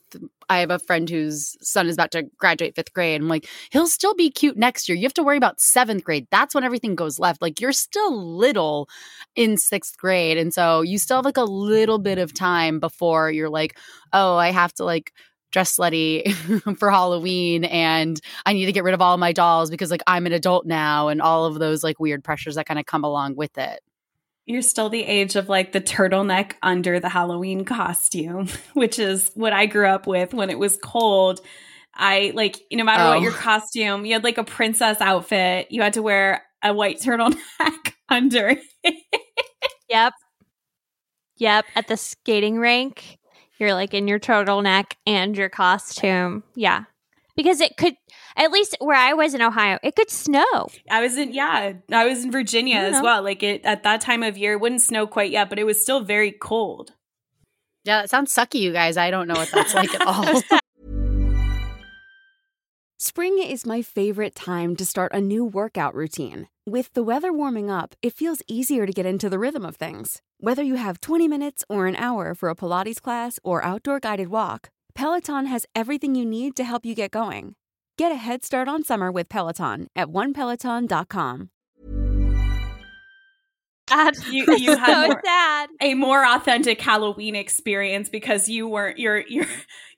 I 0.49 0.59
have 0.59 0.71
a 0.71 0.79
friend 0.81 1.09
whose 1.09 1.57
son 1.67 1.87
is 1.87 1.95
about 1.95 2.11
to 2.13 2.25
graduate 2.37 2.75
fifth 2.75 2.93
grade. 2.93 3.21
I'm 3.21 3.29
like, 3.29 3.47
he'll 3.71 3.87
still 3.87 4.15
be 4.15 4.29
cute 4.31 4.57
next 4.57 4.89
year. 4.89 4.97
You 4.97 5.05
have 5.05 5.15
to 5.15 5.23
worry 5.23 5.37
about 5.37 5.61
seventh 5.61 6.03
grade. 6.03 6.27
That's 6.31 6.55
when 6.55 6.65
everything 6.65 6.97
goes 6.97 7.19
left. 7.21 7.41
Like, 7.41 7.61
you're 7.61 7.73
still 7.73 8.37
little 8.37 8.89
in 9.37 9.57
sixth 9.57 9.97
grade. 9.99 10.37
And 10.37 10.53
so 10.53 10.83
you 10.83 10.99
still 10.99 11.19
have 11.19 11.25
like 11.25 11.37
a 11.37 11.45
little 11.45 11.99
bit 11.99 12.19
of 12.19 12.35
time 12.35 12.81
before 12.81 13.31
you're 13.31 13.49
like, 13.51 13.79
oh, 14.13 14.37
I 14.37 14.51
have 14.51 14.73
to 14.75 14.85
like 14.85 15.13
dress 15.53 15.77
slutty 15.77 16.33
for 16.79 16.91
Halloween 16.91 17.65
and 17.65 18.21
I 18.47 18.53
need 18.55 18.67
to 18.67 18.73
get 18.73 18.85
rid 18.85 18.95
of 18.95 19.03
all 19.03 19.17
my 19.19 19.33
dolls 19.33 19.71
because 19.71 19.91
like 19.91 20.03
I'm 20.07 20.27
an 20.27 20.33
adult 20.33 20.67
now 20.67 21.09
and 21.09 21.21
all 21.23 21.45
of 21.45 21.59
those 21.59 21.85
like 21.85 22.01
weird 22.01 22.25
pressures 22.25 22.55
that 22.57 22.67
kind 22.67 22.81
of 22.81 22.87
come 22.87 23.05
along 23.05 23.37
with 23.37 23.57
it. 23.59 23.81
You're 24.47 24.63
still 24.63 24.89
the 24.89 25.05
age 25.05 25.37
of 25.37 25.49
like 25.49 25.73
the 25.73 25.81
turtleneck 25.81 26.55
under 26.63 26.99
the 26.99 27.09
Halloween 27.09 27.65
costume, 27.65 28.49
which 28.75 28.99
is 28.99 29.31
what 29.35 29.53
I 29.53 29.67
grew 29.67 29.87
up 29.87 30.07
with 30.07 30.35
when 30.35 30.51
it 30.51 30.59
was 30.59 30.79
cold. 30.83 31.41
I 31.95 32.33
like 32.35 32.61
no 32.73 32.85
matter 32.85 33.05
oh. 33.05 33.11
what 33.11 33.23
your 33.23 33.33
costume, 33.33 34.05
you 34.05 34.15
had 34.15 34.25
like 34.25 34.39
a 34.39 34.45
princess 34.45 35.01
outfit. 35.01 35.69
You 35.71 35.83
had 35.83 35.93
to 35.95 36.03
wear 36.03 36.43
a 36.63 36.73
white 36.73 37.01
turtleneck 37.03 37.93
under. 38.09 38.57
yep. 39.89 40.13
Yep. 41.37 41.65
At 41.75 41.89
the 41.89 41.97
skating 41.97 42.59
rink, 42.59 43.19
you're 43.59 43.75
like 43.75 43.95
in 43.95 44.09
your 44.09 44.19
turtleneck 44.19 44.93
and 45.07 45.37
your 45.37 45.49
costume. 45.49 46.43
Yeah. 46.55 46.85
Because 47.37 47.61
it 47.61 47.77
could, 47.77 47.95
at 48.37 48.51
least 48.51 48.77
where 48.81 48.97
I 48.97 49.13
was 49.13 49.35
in 49.35 49.43
Ohio, 49.43 49.79
it 49.83 49.97
could 49.97 50.11
snow. 50.11 50.69
I 50.91 51.01
was 51.01 51.17
in, 51.17 51.33
yeah, 51.33 51.75
I 51.91 52.07
was 52.07 52.25
in 52.25 52.31
Virginia 52.31 52.77
as 52.77 52.95
know. 52.95 53.03
well. 53.03 53.23
Like 53.23 53.43
it, 53.43 53.65
at 53.65 53.83
that 53.83 54.01
time 54.01 54.23
of 54.23 54.37
year, 54.37 54.55
it 54.55 54.61
wouldn't 54.61 54.83
snow 54.83 55.07
quite 55.07 55.31
yet, 55.31 55.49
but 55.49 55.59
it 55.59 55.65
was 55.65 55.81
still 55.81 56.01
very 56.01 56.33
cold. 56.33 56.93
Yeah, 57.85 58.03
it 58.03 58.11
sounds 58.11 58.33
sucky, 58.33 58.61
you 58.61 58.73
guys. 58.73 58.97
I 58.97 59.11
don't 59.11 59.27
know 59.27 59.35
what 59.35 59.51
that's 59.51 59.75
like 59.75 59.95
at 59.95 60.07
all. 60.07 60.43
Spring 62.99 63.41
is 63.43 63.67
my 63.67 63.83
favorite 63.83 64.35
time 64.37 64.77
to 64.77 64.87
start 64.87 65.13
a 65.13 65.21
new 65.21 65.45
workout 65.45 65.93
routine. 65.93 66.47
With 66.65 66.93
the 66.93 67.03
weather 67.03 67.33
warming 67.33 67.69
up, 67.69 67.97
it 68.01 68.13
feels 68.13 68.43
easier 68.47 68.87
to 68.87 68.93
get 68.93 69.07
into 69.07 69.29
the 69.29 69.41
rhythm 69.41 69.65
of 69.67 69.75
things. 69.75 70.23
Whether 70.39 70.63
you 70.63 70.77
have 70.77 71.01
20 71.01 71.27
minutes 71.27 71.65
or 71.69 71.89
an 71.89 71.97
hour 71.97 72.33
for 72.33 72.49
a 72.49 72.55
Pilates 72.55 73.03
class 73.03 73.41
or 73.43 73.65
outdoor 73.65 73.99
guided 73.99 74.29
walk, 74.29 74.71
Peloton 74.95 75.47
has 75.47 75.67
everything 75.75 76.15
you 76.15 76.25
need 76.25 76.55
to 76.55 76.63
help 76.63 76.87
you 76.87 76.95
get 76.95 77.11
going. 77.11 77.57
Get 77.99 78.11
a 78.11 78.17
head 78.17 78.45
start 78.45 78.69
on 78.69 78.85
summer 78.85 79.13
with 79.13 79.29
Peloton 79.29 79.89
at 79.95 80.09
onepeloton.com. 80.09 81.51
You, 84.31 84.47
you 84.57 84.77
had 84.77 84.87
so 84.87 85.09
more, 85.09 85.23
sad. 85.23 85.69
a 85.83 85.95
more 85.95 86.27
authentic 86.27 86.81
Halloween 86.81 87.37
experience 87.37 88.09
because 88.09 88.49
you 88.49 88.67
weren't 88.67 88.99
your 88.99 89.19
your 89.29 89.45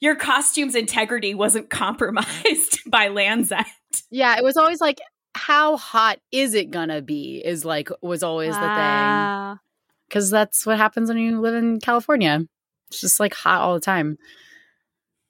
your 0.00 0.16
costume's 0.16 0.74
integrity 0.74 1.34
wasn't 1.34 1.70
compromised 1.70 2.80
by 2.90 3.08
Land's 3.08 3.52
End. 3.52 3.66
Yeah, 4.10 4.36
it 4.36 4.42
was 4.42 4.56
always 4.56 4.80
like, 4.80 4.98
how 5.36 5.76
hot 5.76 6.18
is 6.32 6.54
it 6.54 6.72
gonna 6.72 7.02
be? 7.02 7.40
Is 7.44 7.64
like 7.64 7.88
was 8.02 8.24
always 8.24 8.54
wow. 8.54 8.60
the 8.60 9.54
thing 9.54 9.60
because 10.08 10.30
that's 10.30 10.66
what 10.66 10.78
happens 10.78 11.08
when 11.08 11.18
you 11.18 11.40
live 11.40 11.54
in 11.54 11.78
California. 11.78 12.40
It's 12.88 13.00
just 13.00 13.20
like 13.20 13.34
hot 13.34 13.60
all 13.60 13.74
the 13.74 13.80
time. 13.80 14.18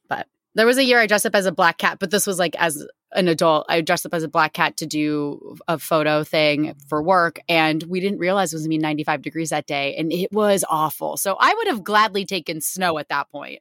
But 0.09 0.27
there 0.55 0.67
was 0.67 0.79
a 0.79 0.85
year 0.85 1.01
I 1.01 1.07
dressed 1.07 1.27
up 1.27 1.35
as 1.35 1.47
a 1.47 1.53
black 1.53 1.79
cat, 1.79 1.99
but 1.99 2.11
this 2.11 2.27
was 2.27 2.39
like 2.39 2.55
as 2.57 2.87
an 3.13 3.29
adult. 3.29 3.67
I 3.69 3.81
dressed 3.81 4.07
up 4.07 4.15
as 4.15 4.23
a 4.23 4.29
black 4.29 4.53
cat 4.53 4.77
to 4.79 4.87
do 4.87 5.57
a 5.69 5.79
photo 5.79 6.25
thing 6.25 6.75
for 6.89 7.03
work, 7.03 7.41
and 7.49 7.83
we 7.85 8.01
didn't 8.01 8.19
realize 8.19 8.53
it 8.53 8.57
was 8.57 8.63
gonna 8.63 8.71
be 8.71 8.79
95 8.79 9.23
degrees 9.23 9.51
that 9.51 9.67
day, 9.67 9.97
and 9.97 10.13
it 10.13 10.33
was 10.33 10.65
awful. 10.69 11.17
So 11.17 11.37
I 11.39 11.55
would 11.55 11.69
have 11.69 11.85
gladly 11.85 12.25
taken 12.25 12.61
snow 12.61 12.99
at 12.99 13.09
that 13.09 13.31
point. 13.31 13.61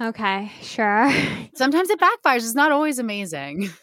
Okay, 0.00 0.50
sure. 0.62 1.12
Sometimes 1.54 1.90
it 1.90 2.00
backfires. 2.00 2.38
It's 2.38 2.54
not 2.54 2.72
always 2.72 2.98
amazing. 2.98 3.70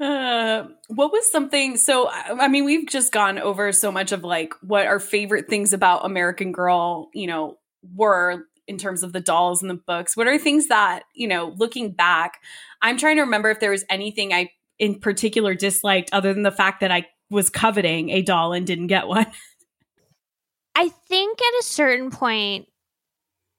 Uh, 0.00 0.66
what 0.88 1.12
was 1.12 1.30
something 1.30 1.76
so 1.76 2.10
I 2.10 2.48
mean 2.48 2.64
we've 2.64 2.88
just 2.88 3.12
gone 3.12 3.38
over 3.38 3.70
so 3.70 3.92
much 3.92 4.10
of 4.10 4.24
like 4.24 4.52
what 4.60 4.84
our 4.84 4.98
favorite 4.98 5.48
things 5.48 5.72
about 5.72 6.04
American 6.04 6.50
Girl, 6.50 7.08
you 7.14 7.28
know, 7.28 7.58
were 7.94 8.46
in 8.66 8.78
terms 8.78 9.02
of 9.02 9.12
the 9.12 9.20
dolls 9.20 9.62
and 9.62 9.70
the 9.70 9.74
books. 9.86 10.16
What 10.16 10.26
are 10.26 10.38
things 10.38 10.68
that, 10.68 11.02
you 11.14 11.26
know, 11.26 11.54
looking 11.56 11.92
back, 11.92 12.40
I'm 12.80 12.96
trying 12.96 13.16
to 13.16 13.22
remember 13.22 13.50
if 13.50 13.60
there 13.60 13.70
was 13.70 13.84
anything 13.90 14.32
I 14.32 14.50
in 14.78 14.98
particular 14.98 15.54
disliked 15.54 16.10
other 16.12 16.32
than 16.32 16.42
the 16.42 16.50
fact 16.50 16.80
that 16.80 16.90
I 16.90 17.06
was 17.30 17.50
coveting 17.50 18.10
a 18.10 18.22
doll 18.22 18.52
and 18.52 18.66
didn't 18.66 18.88
get 18.88 19.06
one. 19.06 19.26
I 20.74 20.88
think 20.88 21.38
at 21.40 21.60
a 21.60 21.64
certain 21.64 22.10
point 22.10 22.66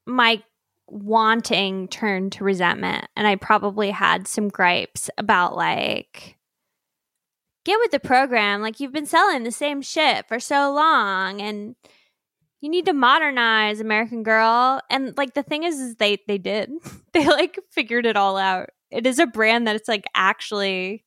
my 0.05 0.41
wanting 0.87 1.87
turned 1.87 2.31
to 2.33 2.43
resentment 2.43 3.05
and 3.15 3.25
i 3.25 3.35
probably 3.35 3.89
had 3.89 4.27
some 4.27 4.49
gripes 4.49 5.09
about 5.17 5.55
like 5.55 6.37
get 7.63 7.79
with 7.79 7.91
the 7.91 7.99
program 7.99 8.61
like 8.61 8.79
you've 8.79 8.91
been 8.91 9.05
selling 9.05 9.43
the 9.43 9.51
same 9.51 9.81
shit 9.81 10.27
for 10.27 10.39
so 10.39 10.71
long 10.73 11.41
and 11.41 11.75
you 12.63 12.69
need 12.69 12.85
to 12.85 12.93
modernize 12.93 13.81
american 13.81 14.23
girl. 14.23 14.81
And 14.89 15.15
like 15.17 15.33
the 15.33 15.43
thing 15.43 15.63
is, 15.63 15.79
is 15.79 15.95
they 15.97 16.17
they 16.27 16.37
did. 16.39 16.71
They 17.13 17.27
like 17.27 17.59
figured 17.69 18.07
it 18.07 18.17
all 18.17 18.37
out. 18.37 18.69
It 18.89 19.05
is 19.05 19.19
a 19.19 19.27
brand 19.27 19.67
that 19.67 19.75
it's 19.75 19.87
like 19.87 20.05
actually 20.15 21.03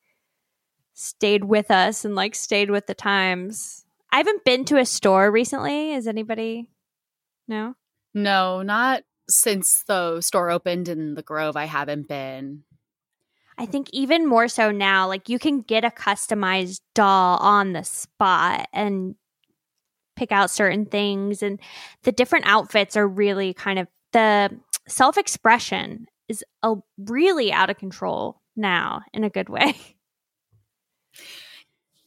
stayed 0.94 1.42
with 1.42 1.68
us 1.72 2.04
and 2.04 2.14
like 2.14 2.36
stayed 2.36 2.70
with 2.70 2.86
the 2.86 2.94
times. 2.94 3.84
I 4.12 4.18
haven't 4.18 4.44
been 4.44 4.64
to 4.66 4.78
a 4.78 4.86
store 4.86 5.32
recently. 5.32 5.94
Is 5.94 6.06
anybody 6.06 6.68
no? 7.48 7.74
No 8.14 8.62
not 8.62 9.02
since 9.28 9.82
the 9.88 10.20
store 10.20 10.50
opened 10.50 10.88
in 10.88 11.14
the 11.14 11.22
Grove, 11.22 11.56
I 11.56 11.64
haven't 11.64 12.06
been. 12.06 12.62
I 13.58 13.66
think 13.66 13.88
even 13.92 14.28
more 14.28 14.46
so 14.46 14.70
now, 14.70 15.08
like 15.08 15.28
you 15.28 15.40
can 15.40 15.62
get 15.62 15.84
a 15.84 15.90
customized 15.90 16.82
doll 16.94 17.38
on 17.38 17.72
the 17.72 17.82
spot 17.82 18.68
and 18.72 19.16
pick 20.16 20.32
out 20.32 20.50
certain 20.50 20.86
things. 20.86 21.42
And 21.42 21.60
the 22.02 22.12
different 22.12 22.46
outfits 22.46 22.96
are 22.96 23.06
really 23.06 23.54
kind 23.54 23.78
of 23.78 23.88
the 24.12 24.50
self 24.88 25.16
expression 25.18 26.06
is 26.28 26.44
a, 26.62 26.74
really 26.98 27.52
out 27.52 27.70
of 27.70 27.78
control 27.78 28.40
now 28.56 29.02
in 29.12 29.24
a 29.24 29.30
good 29.30 29.48
way. 29.48 29.76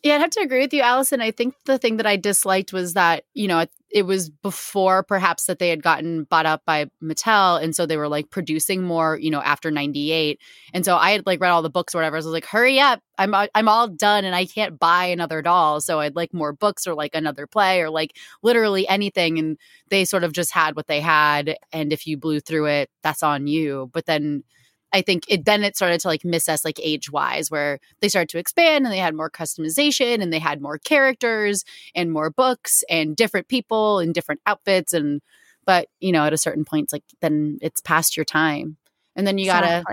Yeah, 0.02 0.16
I'd 0.16 0.22
have 0.22 0.30
to 0.32 0.42
agree 0.42 0.62
with 0.62 0.74
you, 0.74 0.82
Allison. 0.82 1.20
I 1.20 1.32
think 1.32 1.56
the 1.66 1.78
thing 1.78 1.98
that 1.98 2.06
I 2.06 2.16
disliked 2.16 2.72
was 2.72 2.94
that, 2.94 3.26
you 3.34 3.48
know, 3.48 3.60
it, 3.60 3.70
it, 3.92 4.04
was 4.04 4.30
before 4.30 5.04
perhaps 5.04 5.46
that 5.46 5.60
they 5.60 5.70
had 5.70 5.84
gotten 5.84 6.24
bought 6.24 6.46
up 6.46 6.64
by 6.66 6.88
Mattel. 7.04 7.62
And 7.62 7.76
so 7.76 7.86
they 7.86 7.98
were 7.98 8.08
like 8.08 8.30
producing 8.30 8.84
more, 8.84 9.18
you 9.18 9.32
know, 9.32 9.42
after 9.42 9.72
98. 9.72 10.40
And 10.74 10.86
so 10.86 10.96
I 10.96 11.12
had 11.12 11.26
like 11.26 11.42
read 11.42 11.52
all 11.52 11.62
the 11.62 11.70
books 11.70 11.94
or 11.94 12.00
whatever. 12.00 12.20
So 12.20 12.26
I 12.26 12.30
was 12.30 12.34
like, 12.34 12.46
hurry 12.46 12.80
up. 12.80 13.02
I'm, 13.18 13.34
uh, 13.34 13.48
I'm 13.56 13.68
all 13.68 13.88
done 13.88 14.26
and 14.26 14.36
I 14.36 14.46
can't 14.46 14.80
buy 14.80 15.06
another 15.06 15.42
doll. 15.42 15.82
So 15.82 16.00
I'd 16.00 16.16
like 16.16 16.34
more 16.34 16.54
books 16.54 16.88
or 16.88 16.94
like 16.94 17.16
another 17.16 17.48
play 17.48 17.82
or 17.82 17.90
like 17.90 18.16
literally 18.44 18.88
anything. 18.88 19.40
And 19.40 19.58
they 19.90 20.06
sort 20.06 20.24
of 20.24 20.34
just 20.34 20.54
had 20.54 20.76
what 20.76 20.88
they 20.88 21.02
had. 21.02 21.56
And 21.72 21.92
if 21.92 22.08
you 22.08 22.18
blew 22.18 22.40
through 22.40 22.68
it, 22.68 22.90
that's 23.04 23.24
on 23.24 23.48
you. 23.48 23.90
But 23.94 24.06
then, 24.06 24.44
I 24.92 25.02
think 25.02 25.26
it 25.28 25.46
then 25.46 25.64
it 25.64 25.76
started 25.76 26.00
to 26.02 26.08
like 26.08 26.26
miss 26.26 26.50
us 26.50 26.66
like 26.66 26.80
age 26.82 27.12
wise, 27.12 27.52
where 27.52 27.80
they 28.00 28.10
started 28.10 28.30
to 28.30 28.40
expand 28.40 28.86
and 28.86 28.94
they 28.94 29.00
had 29.00 29.16
more 29.16 29.30
customization 29.30 30.22
and 30.22 30.34
they 30.34 30.40
had 30.40 30.62
more 30.62 30.78
characters 30.78 31.64
and 31.96 32.12
more 32.12 32.30
books 32.30 32.84
and 32.90 33.16
different 33.16 33.48
people 33.48 34.00
and 34.00 34.14
different 34.14 34.42
outfits 34.46 34.94
and 34.94 35.22
but 35.66 35.88
you 36.00 36.12
know 36.12 36.26
at 36.26 36.34
a 36.34 36.38
certain 36.38 36.66
point 36.66 36.86
it's 36.86 36.94
like 36.94 37.04
then 37.22 37.58
it's 37.62 37.82
past 37.82 38.18
your 38.18 38.26
time. 38.26 38.78
And 39.16 39.28
then 39.28 39.38
you 39.38 39.46
gotta 39.46 39.84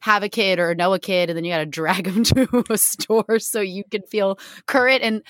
have 0.00 0.22
a 0.22 0.28
kid 0.28 0.58
or 0.58 0.74
know 0.74 0.94
a 0.94 0.98
kid 0.98 1.28
and 1.28 1.36
then 1.36 1.44
you 1.44 1.52
gotta 1.52 1.66
drag 1.66 2.04
them 2.04 2.24
to 2.24 2.64
a 2.70 2.78
store 2.78 3.38
so 3.38 3.60
you 3.60 3.84
can 3.90 4.02
feel 4.02 4.38
current. 4.66 5.02
And 5.02 5.22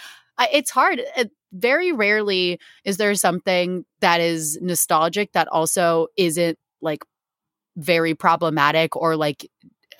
it's 0.52 0.70
hard. 0.70 1.00
It, 1.16 1.30
very 1.52 1.92
rarely 1.92 2.60
is 2.84 2.96
there 2.98 3.14
something 3.14 3.84
that 4.00 4.20
is 4.20 4.58
nostalgic 4.60 5.32
that 5.32 5.48
also 5.48 6.08
isn't 6.16 6.58
like 6.80 7.04
very 7.76 8.14
problematic 8.14 8.96
or 8.96 9.16
like 9.16 9.48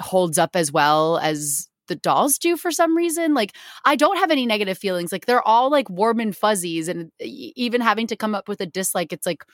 holds 0.01 0.39
up 0.39 0.57
as 0.57 0.73
well 0.73 1.19
as 1.19 1.69
the 1.89 1.97
dolls 1.97 2.39
do 2.39 2.57
for 2.57 2.71
some 2.71 2.97
reason. 2.97 3.35
Like, 3.35 3.55
I 3.85 3.97
don't 3.97 4.19
have 4.19 4.31
any 4.31 4.47
negative 4.47 4.79
feelings. 4.79 5.13
Like, 5.13 5.27
they're 5.27 5.47
all 5.47 5.71
like 5.71 5.89
warm 5.89 6.21
and 6.21 6.37
fuzzies. 6.37 6.89
And 6.89 7.13
even 7.21 7.81
having 7.81 8.07
to 8.09 8.17
come 8.17 8.35
up 8.35 8.49
with 8.49 8.61
a 8.61 8.67
dislike, 8.67 9.13
it's 9.13 9.27
like, 9.27 9.45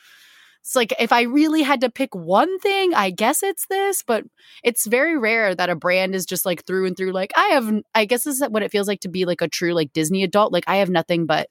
it's 0.62 0.76
like 0.76 0.94
if 0.98 1.12
I 1.12 1.22
really 1.22 1.62
had 1.62 1.80
to 1.80 1.90
pick 1.90 2.14
one 2.14 2.58
thing, 2.61 2.94
I 2.94 3.11
guess 3.11 3.42
it's 3.42 3.66
this, 3.66 4.02
but 4.02 4.24
it's 4.62 4.87
very 4.87 5.18
rare 5.18 5.54
that 5.54 5.70
a 5.70 5.76
brand 5.76 6.14
is 6.14 6.24
just 6.24 6.46
like 6.46 6.64
through 6.64 6.87
and 6.87 6.96
through. 6.96 7.12
Like, 7.12 7.32
I 7.37 7.48
have, 7.48 7.82
I 7.94 8.04
guess 8.04 8.24
this 8.24 8.40
is 8.40 8.48
what 8.48 8.62
it 8.62 8.70
feels 8.70 8.88
like 8.88 9.00
to 9.00 9.08
be 9.08 9.24
like 9.24 9.42
a 9.42 9.48
true 9.48 9.74
like 9.74 9.92
Disney 9.92 10.22
adult. 10.22 10.52
Like, 10.52 10.64
I 10.66 10.76
have 10.76 10.90
nothing 10.90 11.26
but 11.26 11.48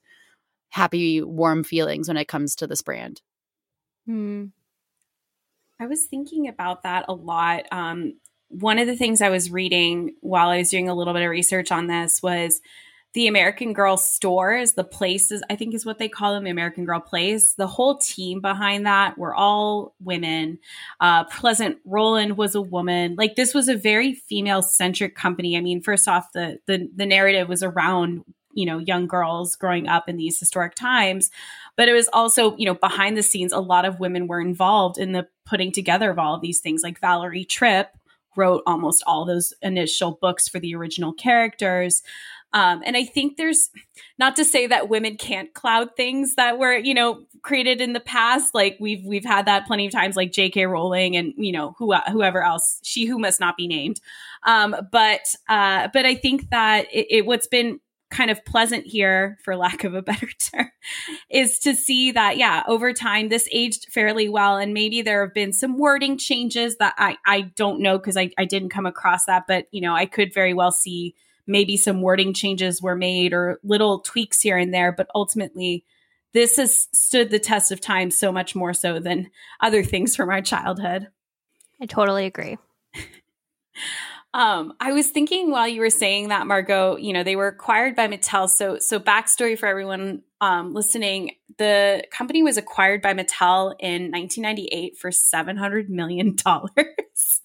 happy, 0.70 1.22
warm 1.22 1.62
feelings 1.62 2.08
when 2.08 2.16
it 2.16 2.28
comes 2.28 2.56
to 2.56 2.66
this 2.66 2.82
brand. 2.82 3.20
Hmm. 4.06 4.46
I 5.82 5.86
was 5.86 6.04
thinking 6.04 6.46
about 6.46 6.84
that 6.84 7.06
a 7.08 7.12
lot. 7.12 7.64
Um, 7.72 8.14
one 8.48 8.78
of 8.78 8.86
the 8.86 8.96
things 8.96 9.20
I 9.20 9.30
was 9.30 9.50
reading 9.50 10.14
while 10.20 10.50
I 10.50 10.58
was 10.58 10.70
doing 10.70 10.88
a 10.88 10.94
little 10.94 11.12
bit 11.12 11.24
of 11.24 11.30
research 11.30 11.72
on 11.72 11.88
this 11.88 12.22
was 12.22 12.60
the 13.14 13.26
American 13.26 13.72
Girl 13.72 13.96
stores, 13.96 14.74
the 14.74 14.84
places, 14.84 15.42
I 15.50 15.56
think 15.56 15.74
is 15.74 15.84
what 15.84 15.98
they 15.98 16.08
call 16.08 16.34
them, 16.34 16.44
the 16.44 16.50
American 16.50 16.84
Girl 16.84 17.00
Place. 17.00 17.54
The 17.54 17.66
whole 17.66 17.98
team 17.98 18.40
behind 18.40 18.86
that 18.86 19.18
were 19.18 19.34
all 19.34 19.96
women. 20.00 20.60
Uh, 21.00 21.24
Pleasant 21.24 21.78
Rowland 21.84 22.36
was 22.36 22.54
a 22.54 22.62
woman. 22.62 23.16
Like 23.18 23.34
this 23.34 23.52
was 23.52 23.68
a 23.68 23.76
very 23.76 24.14
female 24.14 24.62
centric 24.62 25.16
company. 25.16 25.56
I 25.56 25.60
mean, 25.62 25.82
first 25.82 26.06
off, 26.06 26.32
the, 26.32 26.60
the 26.66 26.88
the 26.94 27.06
narrative 27.06 27.48
was 27.48 27.64
around 27.64 28.24
you 28.52 28.66
know 28.66 28.78
young 28.78 29.06
girls 29.06 29.56
growing 29.56 29.88
up 29.88 30.08
in 30.08 30.16
these 30.16 30.38
historic 30.38 30.74
times 30.74 31.30
but 31.76 31.88
it 31.88 31.92
was 31.92 32.08
also 32.12 32.56
you 32.56 32.66
know 32.66 32.74
behind 32.74 33.16
the 33.16 33.22
scenes 33.22 33.52
a 33.52 33.60
lot 33.60 33.84
of 33.84 34.00
women 34.00 34.26
were 34.26 34.40
involved 34.40 34.98
in 34.98 35.12
the 35.12 35.26
putting 35.44 35.72
together 35.72 36.10
of 36.10 36.18
all 36.18 36.34
of 36.34 36.40
these 36.40 36.60
things 36.60 36.82
like 36.82 37.00
valerie 37.00 37.44
tripp 37.44 37.90
wrote 38.36 38.62
almost 38.66 39.02
all 39.06 39.24
those 39.24 39.52
initial 39.62 40.18
books 40.20 40.48
for 40.48 40.58
the 40.58 40.74
original 40.74 41.12
characters 41.12 42.02
um, 42.54 42.82
and 42.84 42.96
I 42.96 43.04
think 43.04 43.36
there's 43.36 43.70
not 44.18 44.36
to 44.36 44.44
say 44.44 44.66
that 44.66 44.88
women 44.88 45.16
can't 45.16 45.52
cloud 45.54 45.96
things 45.96 46.34
that 46.34 46.58
were, 46.58 46.76
you 46.76 46.92
know, 46.92 47.24
created 47.40 47.80
in 47.80 47.94
the 47.94 48.00
past. 48.00 48.54
Like 48.54 48.76
we've 48.78 49.04
we've 49.04 49.24
had 49.24 49.46
that 49.46 49.66
plenty 49.66 49.86
of 49.86 49.92
times, 49.92 50.16
like 50.16 50.32
J.K. 50.32 50.66
Rowling 50.66 51.16
and 51.16 51.32
you 51.36 51.52
know 51.52 51.74
who 51.78 51.94
whoever 51.94 52.42
else, 52.42 52.78
she 52.82 53.06
who 53.06 53.18
must 53.18 53.40
not 53.40 53.56
be 53.56 53.66
named. 53.66 54.00
Um, 54.42 54.76
but 54.90 55.34
uh, 55.48 55.88
but 55.92 56.04
I 56.04 56.14
think 56.14 56.50
that 56.50 56.86
it, 56.92 57.06
it 57.10 57.26
what's 57.26 57.46
been 57.46 57.80
kind 58.12 58.30
of 58.30 58.44
pleasant 58.44 58.86
here, 58.86 59.38
for 59.42 59.56
lack 59.56 59.82
of 59.82 59.94
a 59.94 60.02
better 60.02 60.28
term, 60.38 60.70
is 61.30 61.58
to 61.60 61.74
see 61.74 62.12
that, 62.12 62.36
yeah, 62.36 62.62
over 62.68 62.92
time, 62.92 63.28
this 63.28 63.48
aged 63.50 63.86
fairly 63.90 64.28
well. 64.28 64.58
And 64.58 64.72
maybe 64.72 65.02
there 65.02 65.24
have 65.24 65.34
been 65.34 65.52
some 65.52 65.78
wording 65.78 66.18
changes 66.18 66.76
that 66.76 66.94
I, 66.98 67.16
I 67.26 67.40
don't 67.56 67.80
know 67.80 67.98
because 67.98 68.16
I, 68.16 68.30
I 68.38 68.44
didn't 68.44 68.70
come 68.70 68.86
across 68.86 69.24
that. 69.24 69.44
But, 69.48 69.66
you 69.72 69.80
know, 69.80 69.94
I 69.94 70.06
could 70.06 70.32
very 70.32 70.54
well 70.54 70.70
see 70.70 71.14
maybe 71.46 71.76
some 71.76 72.02
wording 72.02 72.34
changes 72.34 72.80
were 72.80 72.94
made 72.94 73.32
or 73.32 73.58
little 73.64 74.00
tweaks 74.00 74.40
here 74.40 74.56
and 74.56 74.72
there, 74.72 74.92
but 74.92 75.08
ultimately, 75.14 75.84
this 76.34 76.56
has 76.56 76.88
stood 76.92 77.30
the 77.30 77.38
test 77.38 77.72
of 77.72 77.80
time 77.80 78.10
so 78.10 78.30
much 78.30 78.54
more 78.54 78.72
so 78.72 78.98
than 78.98 79.30
other 79.60 79.82
things 79.82 80.14
from 80.14 80.30
our 80.30 80.40
childhood. 80.40 81.08
I 81.80 81.86
totally 81.86 82.26
agree. 82.26 82.58
Um, 84.34 84.72
I 84.80 84.92
was 84.92 85.08
thinking 85.08 85.50
while 85.50 85.68
you 85.68 85.80
were 85.80 85.90
saying 85.90 86.28
that, 86.28 86.46
Margot, 86.46 86.96
you 86.96 87.12
know, 87.12 87.22
they 87.22 87.36
were 87.36 87.48
acquired 87.48 87.94
by 87.94 88.08
Mattel. 88.08 88.48
So, 88.48 88.78
so 88.78 88.98
backstory 88.98 89.58
for 89.58 89.66
everyone 89.66 90.22
um, 90.40 90.72
listening: 90.72 91.32
the 91.58 92.04
company 92.10 92.42
was 92.42 92.56
acquired 92.56 93.02
by 93.02 93.12
Mattel 93.12 93.74
in 93.78 94.10
1998 94.10 94.96
for 94.96 95.12
700 95.12 95.90
million 95.90 96.34
dollars, 96.44 97.40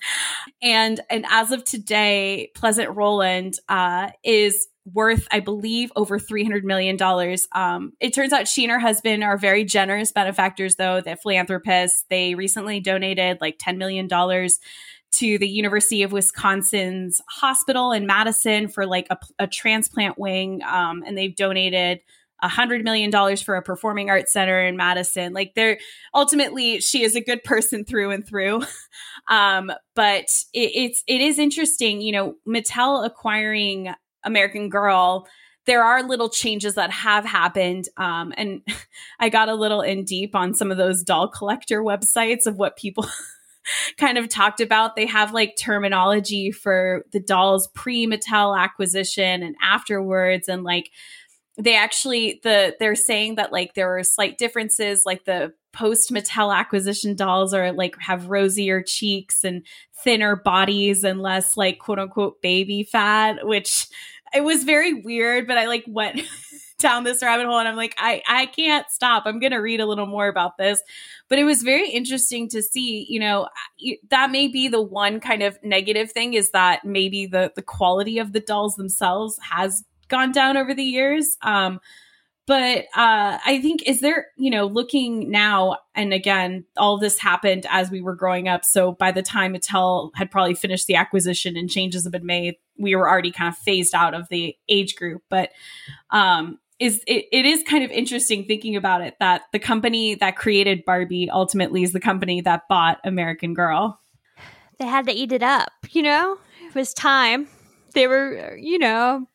and 0.62 1.02
and 1.10 1.26
as 1.30 1.52
of 1.52 1.66
today, 1.66 2.52
Pleasant 2.56 2.96
Rowland 2.96 3.60
uh, 3.68 4.12
is 4.24 4.68
worth, 4.94 5.28
I 5.32 5.42
believe, 5.42 5.92
over 5.96 6.18
$300 6.18 6.64
million. 6.64 6.98
Um, 7.52 7.94
it 8.00 8.14
turns 8.14 8.32
out 8.32 8.48
she 8.48 8.64
and 8.64 8.72
her 8.72 8.80
husband 8.80 9.24
are 9.24 9.38
very 9.38 9.66
generous 9.66 10.12
benefactors, 10.12 10.76
though. 10.76 11.02
They're 11.02 11.18
philanthropists. 11.18 12.06
They 12.10 12.36
recently 12.36 12.80
donated 12.80 13.40
like 13.42 13.58
$10 13.58 13.78
million 13.78 14.08
to 15.20 15.38
the 15.38 15.48
University 15.48 16.04
of 16.04 16.12
Wisconsin's 16.12 17.22
hospital 17.30 17.92
in 17.92 18.06
Madison 18.06 18.68
for 18.68 18.86
like 18.86 19.08
a, 19.10 19.18
a 19.40 19.48
transplant 19.48 20.18
wing. 20.18 20.62
Um, 20.64 21.04
and 21.06 21.18
they've 21.18 21.36
donated 21.36 22.02
a 22.42 22.48
hundred 22.48 22.84
million 22.84 23.10
dollars 23.10 23.42
for 23.42 23.56
a 23.56 23.64
performing 23.64 24.10
arts 24.10 24.32
center 24.32 24.64
in 24.64 24.78
Madison. 24.78 25.34
Like 25.34 25.54
they're 25.56 25.80
ultimately, 26.14 26.80
she 26.82 27.04
is 27.04 27.16
a 27.16 27.22
good 27.22 27.44
person 27.44 27.84
through 27.84 28.12
and 28.12 28.26
through. 28.26 28.62
um, 29.28 29.72
but 29.96 30.26
it, 30.54 30.72
it's, 30.76 31.04
it 31.08 31.22
is 31.22 31.40
interesting, 31.40 32.02
you 32.02 32.12
know, 32.12 32.36
Mattel 32.48 33.06
acquiring 33.06 33.94
American 34.24 34.70
Girl 34.70 35.28
there 35.68 35.84
are 35.84 36.02
little 36.02 36.30
changes 36.30 36.76
that 36.76 36.90
have 36.92 37.26
happened. 37.26 37.90
Um, 37.98 38.34
and 38.36 38.62
I 39.20 39.30
got 39.30 39.50
a 39.50 39.54
little 39.56 39.82
in 39.82 40.06
deep 40.06 40.34
on 40.34 40.56
some 40.56 40.72
of 40.72 40.78
those 40.78 41.04
doll 41.04 41.28
collector 41.28 41.84
websites 41.84 42.48
of 42.48 42.56
what 42.56 42.78
people 42.78 43.06
kind 43.98 44.18
of 44.18 44.30
talked 44.30 44.62
about. 44.62 44.96
They 44.96 45.06
have 45.06 45.34
like 45.34 45.56
terminology 45.58 46.52
for 46.52 47.06
the 47.12 47.20
dolls 47.20 47.68
pre 47.70 48.08
Mattel 48.08 48.58
acquisition 48.58 49.44
and 49.44 49.56
afterwards. 49.62 50.48
And 50.48 50.64
like 50.64 50.92
they 51.58 51.76
actually, 51.76 52.40
the, 52.44 52.76
they're 52.80 52.96
saying 52.96 53.36
that 53.36 53.52
like 53.52 53.74
there 53.74 53.98
are 53.98 54.04
slight 54.04 54.38
differences, 54.38 55.06
like 55.06 55.26
the 55.26 55.54
post 55.74 56.12
Mattel 56.12 56.56
acquisition 56.56 57.16
dolls 57.16 57.54
are 57.54 57.72
like 57.72 57.96
have 58.00 58.30
rosier 58.30 58.82
cheeks 58.82 59.44
and 59.44 59.66
thinner 60.04 60.36
bodies 60.36 61.04
and 61.04 61.22
less 61.22 61.58
like 61.58 61.80
quote 61.80 62.00
unquote 62.00 62.42
baby 62.42 62.84
fat, 62.84 63.46
which 63.46 63.88
it 64.34 64.42
was 64.42 64.64
very 64.64 64.94
weird, 64.94 65.48
but 65.48 65.58
I 65.58 65.68
like 65.68 65.86
went 65.88 66.22
down 66.80 67.04
this 67.04 67.24
rabbit 67.24 67.46
hole 67.46 67.58
and 67.58 67.68
I'm 67.68 67.76
like, 67.76 67.96
I, 67.98 68.22
I 68.28 68.46
can't 68.46 68.90
stop. 68.90 69.24
I'm 69.26 69.40
going 69.40 69.52
to 69.52 69.58
read 69.58 69.80
a 69.80 69.86
little 69.86 70.06
more 70.06 70.28
about 70.28 70.58
this. 70.58 70.82
But 71.28 71.40
it 71.40 71.44
was 71.44 71.64
very 71.64 71.90
interesting 71.90 72.48
to 72.50 72.62
see, 72.62 73.06
you 73.10 73.20
know, 73.20 73.48
that 74.10 74.32
may 74.32 74.48
be 74.48 74.68
the 74.68 74.82
one 74.82 75.20
kind 75.20 75.42
of 75.44 75.58
negative 75.64 76.12
thing 76.12 76.34
is 76.34 76.52
that 76.52 76.86
maybe 76.86 77.26
the, 77.26 77.52
the 77.56 77.62
quality 77.62 78.20
of 78.20 78.34
the 78.34 78.40
dolls 78.40 78.76
themselves 78.76 79.40
has 79.42 79.84
gone 80.08 80.32
down 80.32 80.56
over 80.56 80.74
the 80.74 80.84
years. 80.84 81.36
Um, 81.42 81.80
but 82.46 82.86
uh, 82.96 83.38
I 83.46 83.60
think 83.62 83.86
is 83.86 84.00
there, 84.00 84.28
you 84.38 84.50
know, 84.50 84.68
looking 84.68 85.30
now, 85.30 85.80
and 85.96 86.14
again, 86.14 86.64
all 86.78 86.98
this 86.98 87.20
happened 87.20 87.66
as 87.70 87.92
we 87.92 88.00
were 88.00 88.16
growing 88.16 88.48
up. 88.48 88.64
So 88.64 88.94
by 88.94 89.12
the 89.12 89.22
time 89.22 89.54
Mattel 89.54 90.12
had 90.16 90.32
probably 90.32 90.56
finished 90.56 90.88
the 90.88 90.96
acquisition 90.96 91.58
and 91.58 91.70
changes 91.70 92.06
have 92.06 92.14
been 92.14 92.26
made, 92.26 92.56
we 92.78 92.96
were 92.96 93.10
already 93.10 93.32
kind 93.32 93.50
of 93.50 93.58
phased 93.58 93.94
out 93.94 94.14
of 94.14 94.30
the 94.30 94.56
age 94.70 94.96
group. 94.96 95.24
But 95.30 95.50
um, 96.12 96.58
is 96.80 97.02
it, 97.08 97.26
it 97.32 97.46
is 97.46 97.64
kind 97.64 97.84
of 97.84 97.92
interesting 97.92 98.46
thinking 98.46 98.76
about 98.76 99.02
it 99.02 99.16
that 99.20 99.44
the 99.52 99.60
company 99.60 100.16
that 100.16 100.36
created 100.36 100.86
Barbie 100.86 101.30
ultimately 101.30 101.84
is 101.84 101.92
the 101.92 102.00
company 102.00 102.42
that 102.42 102.64
bought 102.70 103.00
American 103.04 103.54
Girl. 103.54 104.00
They 104.80 104.86
had 104.86 105.08
to 105.08 105.12
eat 105.12 105.32
it 105.32 105.42
up, 105.42 105.72
you 105.92 106.04
know? 106.04 106.38
It 106.68 106.76
was 106.76 106.94
time. 106.94 107.48
They 107.94 108.06
were, 108.06 108.56
you 108.58 108.78
know, 108.78 109.26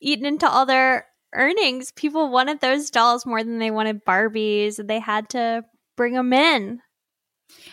eating 0.00 0.26
into 0.26 0.48
all 0.48 0.64
their 0.64 1.06
earnings. 1.34 1.90
People 1.90 2.30
wanted 2.30 2.60
those 2.60 2.90
dolls 2.90 3.26
more 3.26 3.42
than 3.42 3.58
they 3.58 3.72
wanted 3.72 4.04
Barbies, 4.04 4.78
and 4.78 4.88
they 4.88 5.00
had 5.00 5.28
to 5.30 5.64
bring 5.96 6.14
them 6.14 6.32
in. 6.32 6.80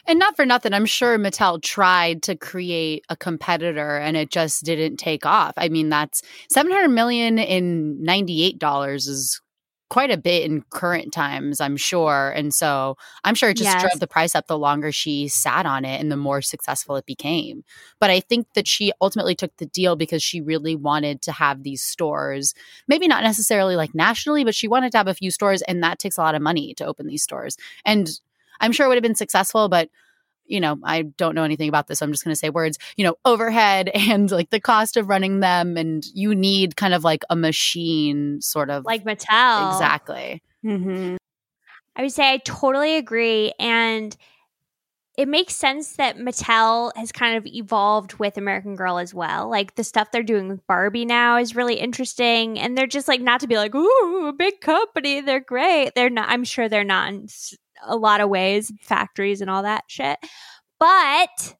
And 0.05 0.19
not 0.19 0.35
for 0.35 0.45
nothing, 0.45 0.73
I'm 0.73 0.85
sure 0.85 1.17
Mattel 1.17 1.61
tried 1.61 2.23
to 2.23 2.35
create 2.35 3.05
a 3.09 3.15
competitor 3.15 3.97
and 3.97 4.17
it 4.17 4.29
just 4.29 4.63
didn't 4.63 4.97
take 4.97 5.25
off. 5.25 5.53
I 5.57 5.69
mean, 5.69 5.89
that's 5.89 6.21
700 6.49 6.89
million 6.89 7.39
in 7.39 8.03
$98 8.05 8.95
is 8.95 9.41
quite 9.93 10.09
a 10.09 10.17
bit 10.17 10.49
in 10.49 10.63
current 10.71 11.13
times, 11.13 11.61
I'm 11.61 11.77
sure. 11.77 12.33
And 12.35 12.51
so 12.51 12.97
I'm 13.23 13.35
sure 13.35 13.51
it 13.51 13.57
just 13.57 13.69
yes. 13.69 13.81
drove 13.81 13.99
the 13.99 14.07
price 14.07 14.33
up 14.33 14.47
the 14.47 14.57
longer 14.57 14.91
she 14.91 15.27
sat 15.27 15.67
on 15.67 15.85
it 15.85 16.01
and 16.01 16.11
the 16.11 16.17
more 16.17 16.41
successful 16.41 16.95
it 16.95 17.05
became. 17.05 17.63
But 17.99 18.09
I 18.09 18.19
think 18.19 18.47
that 18.55 18.67
she 18.67 18.91
ultimately 19.01 19.35
took 19.35 19.55
the 19.57 19.67
deal 19.67 19.95
because 19.95 20.23
she 20.23 20.41
really 20.41 20.75
wanted 20.75 21.21
to 21.21 21.31
have 21.31 21.61
these 21.61 21.83
stores, 21.83 22.55
maybe 22.87 23.07
not 23.07 23.21
necessarily 23.21 23.75
like 23.75 23.93
nationally, 23.93 24.43
but 24.43 24.55
she 24.55 24.67
wanted 24.67 24.91
to 24.93 24.97
have 24.97 25.07
a 25.07 25.13
few 25.13 25.29
stores. 25.29 25.61
And 25.61 25.83
that 25.83 25.99
takes 25.99 26.17
a 26.17 26.21
lot 26.21 26.33
of 26.33 26.41
money 26.41 26.73
to 26.75 26.85
open 26.85 27.05
these 27.05 27.21
stores. 27.21 27.55
And 27.85 28.09
I'm 28.63 28.71
sure 28.71 28.85
it 28.85 28.89
would 28.89 28.97
have 28.97 29.03
been 29.03 29.15
successful, 29.15 29.69
but 29.69 29.89
you 30.45 30.59
know, 30.59 30.77
I 30.83 31.03
don't 31.03 31.35
know 31.35 31.43
anything 31.43 31.69
about 31.69 31.87
this. 31.87 31.99
So 31.99 32.05
I'm 32.05 32.11
just 32.11 32.23
going 32.23 32.33
to 32.33 32.39
say 32.39 32.49
words, 32.49 32.77
you 32.97 33.05
know, 33.05 33.15
overhead 33.25 33.89
and 33.93 34.29
like 34.29 34.49
the 34.49 34.59
cost 34.59 34.97
of 34.97 35.09
running 35.09 35.39
them. 35.39 35.77
And 35.77 36.05
you 36.13 36.35
need 36.35 36.75
kind 36.75 36.93
of 36.93 37.03
like 37.03 37.23
a 37.29 37.35
machine 37.35 38.41
sort 38.41 38.69
of 38.69 38.85
like 38.85 39.03
Mattel. 39.03 39.73
Exactly. 39.73 40.41
Mm-hmm. 40.65 41.17
I 41.95 42.01
would 42.01 42.11
say 42.11 42.31
I 42.31 42.37
totally 42.37 42.97
agree. 42.97 43.53
And 43.59 44.15
it 45.15 45.27
makes 45.27 45.55
sense 45.55 45.97
that 45.97 46.17
Mattel 46.17 46.91
has 46.95 47.11
kind 47.11 47.37
of 47.37 47.45
evolved 47.45 48.15
with 48.15 48.35
American 48.35 48.75
Girl 48.75 48.97
as 48.97 49.13
well. 49.13 49.47
Like 49.47 49.75
the 49.75 49.83
stuff 49.83 50.09
they're 50.11 50.23
doing 50.23 50.47
with 50.47 50.65
Barbie 50.65 51.05
now 51.05 51.37
is 51.37 51.55
really 51.55 51.75
interesting. 51.75 52.59
And 52.59 52.75
they're 52.75 52.87
just 52.87 53.07
like, 53.07 53.21
not 53.21 53.41
to 53.41 53.47
be 53.47 53.57
like, 53.57 53.75
ooh, 53.75 54.33
big 54.33 54.59
company. 54.59 55.21
They're 55.21 55.39
great. 55.39 55.91
They're 55.93 56.09
not, 56.09 56.29
I'm 56.29 56.43
sure 56.43 56.67
they're 56.67 56.83
not 56.83 57.09
in 57.13 57.27
a 57.85 57.95
lot 57.95 58.21
of 58.21 58.29
ways, 58.29 58.71
factories 58.81 59.41
and 59.41 59.49
all 59.49 59.63
that 59.63 59.83
shit. 59.87 60.19
But 60.79 61.55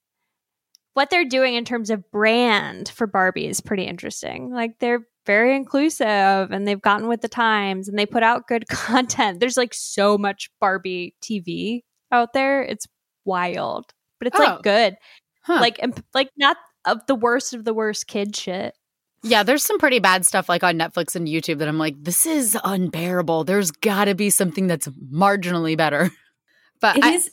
what 0.94 1.10
they're 1.10 1.26
doing 1.26 1.56
in 1.56 1.66
terms 1.66 1.90
of 1.90 2.10
brand 2.12 2.90
for 2.90 3.08
Barbie 3.08 3.48
is 3.48 3.62
pretty 3.62 3.84
interesting. 3.84 4.52
Like 4.52 4.80
they're 4.80 5.08
very 5.26 5.56
inclusive 5.56 6.52
and 6.52 6.68
they've 6.68 6.82
gotten 6.82 7.08
with 7.08 7.22
the 7.22 7.28
times 7.28 7.88
and 7.88 7.98
they 7.98 8.06
put 8.06 8.24
out 8.24 8.48
good 8.48 8.68
content. 8.70 9.40
There's 9.40 9.58
like 9.58 9.74
so 9.74 10.18
much 10.18 10.50
Barbie 10.60 11.16
TV 11.22 11.82
out 12.12 12.34
there. 12.34 12.62
It's 12.62 12.88
wild. 13.26 13.86
But 14.20 14.28
it's 14.28 14.40
oh. 14.40 14.44
like 14.44 14.62
good. 14.62 14.96
Huh. 15.44 15.60
Like 15.60 15.80
like 16.14 16.30
not 16.38 16.58
of 16.86 17.00
the 17.08 17.16
worst 17.16 17.54
of 17.54 17.66
the 17.66 17.74
worst 17.74 18.08
kid 18.08 18.36
shit. 18.36 18.74
Yeah, 19.24 19.44
there's 19.44 19.64
some 19.64 19.80
pretty 19.80 20.00
bad 20.00 20.26
stuff 20.26 20.50
like 20.50 20.64
on 20.64 20.78
Netflix 20.78 21.16
and 21.16 21.28
YouTube 21.28 21.60
that 21.60 21.68
I'm 21.68 21.78
like, 21.78 21.96
this 22.04 22.26
is 22.26 22.58
unbearable. 22.64 23.46
There's 23.46 23.72
got 23.72 24.06
to 24.06 24.16
be 24.16 24.30
something 24.30 24.68
that's 24.68 24.88
marginally 24.88 25.78
better. 25.78 26.12
But 26.82 26.98
it 26.98 27.04
I, 27.06 27.12
is- 27.12 27.32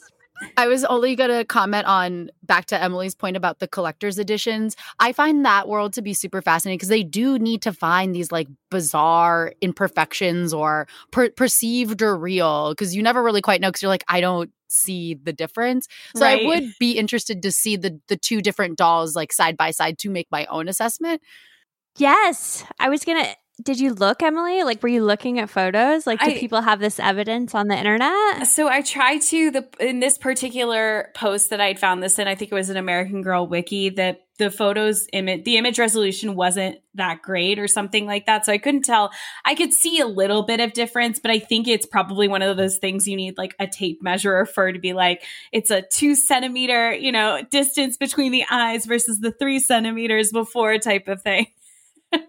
I 0.57 0.69
was 0.69 0.85
only 0.85 1.17
going 1.17 1.31
to 1.31 1.45
comment 1.45 1.87
on 1.87 2.31
back 2.43 2.67
to 2.67 2.81
Emily's 2.81 3.15
point 3.15 3.37
about 3.37 3.59
the 3.59 3.69
collector's 3.69 4.19
editions. 4.19 4.77
I 4.99 5.13
find 5.13 5.45
that 5.45 5.69
world 5.69 5.93
to 5.95 6.03
be 6.03 6.15
super 6.15 6.41
fascinating 6.41 6.79
because 6.79 6.89
they 6.89 7.03
do 7.03 7.39
need 7.39 7.63
to 7.63 7.73
find 7.73 8.15
these 8.15 8.33
like 8.33 8.49
bizarre 8.71 9.53
imperfections 9.61 10.53
or 10.55 10.87
per- 11.11 11.31
perceived 11.31 12.03
or 12.03 12.17
real 12.17 12.71
because 12.71 12.95
you 12.95 13.03
never 13.03 13.23
really 13.23 13.43
quite 13.43 13.61
know 13.61 13.69
because 13.69 13.83
you're 13.83 13.91
like, 13.91 14.05
I 14.09 14.21
don't 14.21 14.51
see 14.69 15.15
the 15.15 15.33
difference. 15.33 15.89
So 16.15 16.25
right. 16.25 16.43
I 16.43 16.47
would 16.47 16.73
be 16.79 16.93
interested 16.93 17.43
to 17.43 17.53
see 17.53 17.77
the 17.77 18.01
the 18.09 18.17
two 18.17 18.41
different 18.41 18.79
dolls 18.79 19.17
like 19.17 19.33
side 19.33 19.57
by 19.57 19.73
side 19.73 19.99
to 19.99 20.11
make 20.11 20.29
my 20.31 20.47
own 20.47 20.69
assessment. 20.69 21.21
Yes, 21.97 22.65
I 22.79 22.89
was 22.89 23.05
gonna 23.05 23.27
did 23.63 23.81
you 23.81 23.93
look, 23.95 24.23
Emily? 24.23 24.63
Like, 24.63 24.83
were 24.83 24.89
you 24.89 25.05
looking 25.05 25.39
at 25.39 25.51
photos? 25.51 26.07
Like, 26.07 26.21
do 26.21 26.31
I, 26.31 26.39
people 26.39 26.61
have 26.61 26.81
this 26.81 26.99
evidence 26.99 27.55
on 27.55 27.69
the 27.69 27.77
internet? 27.77 28.47
So 28.47 28.69
I 28.69 28.83
tried 28.83 29.23
to 29.23 29.51
the 29.51 29.69
in 29.79 30.01
this 30.01 30.19
particular 30.19 31.11
post 31.15 31.51
that 31.51 31.61
I'd 31.61 31.79
found 31.79 32.03
this 32.03 32.19
in. 32.19 32.29
I 32.29 32.35
think 32.35 32.53
it 32.53 32.55
was 32.55 32.71
an 32.71 32.77
American 32.77 33.23
Girl 33.23 33.47
wiki 33.47 33.91
that 33.91 34.23
the 34.39 34.51
photos 34.51 35.07
image 35.13 35.45
the 35.45 35.59
image 35.59 35.79
resolution 35.79 36.35
wasn't 36.35 36.79
that 36.95 37.21
great 37.21 37.59
or 37.59 37.69
something 37.69 38.07
like 38.07 38.27
that. 38.27 38.47
So 38.47 38.53
I 38.53 38.59
couldn't 38.59 38.85
tell. 38.85 39.11
I 39.45 39.55
could 39.55 39.73
see 39.73 40.01
a 40.01 40.07
little 40.07 40.45
bit 40.45 40.61
of 40.61 40.73
difference, 40.73 41.19
but 41.19 41.31
I 41.31 41.39
think 41.39 41.69
it's 41.69 41.87
probably 41.87 42.29
one 42.29 42.43
of 42.43 42.57
those 42.57 42.79
things 42.79 43.07
you 43.07 43.17
need 43.17 43.37
like 43.37 43.55
a 43.59 43.67
tape 43.67 44.03
measure 44.03 44.47
for 44.47 44.73
to 44.73 44.79
be 44.79 44.95
like 44.95 45.23
it's 45.53 45.71
a 45.71 45.83
two 45.83 46.15
centimeter 46.15 46.93
you 46.93 47.13
know 47.13 47.43
distance 47.51 47.97
between 47.97 48.33
the 48.33 48.45
eyes 48.51 48.87
versus 48.87 49.21
the 49.21 49.33
three 49.33 49.59
centimeters 49.59 50.33
before 50.33 50.79
type 50.79 51.09
of 51.09 51.23
thing. 51.23 51.47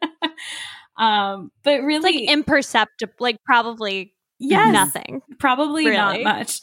Um, 0.98 1.52
but 1.64 1.82
really, 1.82 2.20
like 2.20 2.30
imperceptible, 2.30 3.14
like 3.20 3.44
probably 3.44 4.14
yes, 4.38 4.72
nothing. 4.72 5.22
Probably 5.40 5.88
really. 5.88 6.24
not 6.24 6.38
much. 6.38 6.60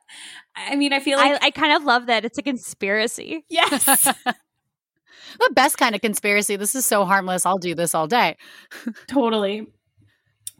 I 0.56 0.74
mean, 0.74 0.92
I 0.92 0.98
feel 0.98 1.16
like 1.16 1.40
I, 1.40 1.46
I, 1.46 1.50
kind 1.52 1.72
of 1.72 1.84
love 1.84 2.06
that 2.06 2.24
it's 2.24 2.38
a 2.38 2.42
conspiracy. 2.42 3.44
Yes. 3.48 3.84
the 5.38 5.52
best 5.52 5.78
kind 5.78 5.94
of 5.94 6.00
conspiracy. 6.00 6.56
This 6.56 6.74
is 6.74 6.84
so 6.84 7.04
harmless. 7.04 7.46
I'll 7.46 7.58
do 7.58 7.76
this 7.76 7.94
all 7.94 8.08
day. 8.08 8.36
totally. 9.06 9.68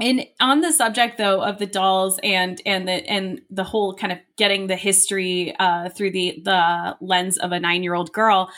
And 0.00 0.24
on 0.38 0.60
the 0.60 0.70
subject 0.70 1.18
though 1.18 1.42
of 1.42 1.58
the 1.58 1.66
dolls 1.66 2.20
and 2.22 2.62
and 2.64 2.86
the 2.86 3.10
and 3.10 3.40
the 3.50 3.64
whole 3.64 3.94
kind 3.94 4.12
of 4.12 4.20
getting 4.36 4.68
the 4.68 4.76
history 4.76 5.56
uh, 5.58 5.88
through 5.88 6.12
the 6.12 6.40
the 6.44 6.96
lens 7.00 7.36
of 7.38 7.50
a 7.50 7.58
nine 7.58 7.82
year 7.82 7.94
old 7.94 8.12
girl, 8.12 8.48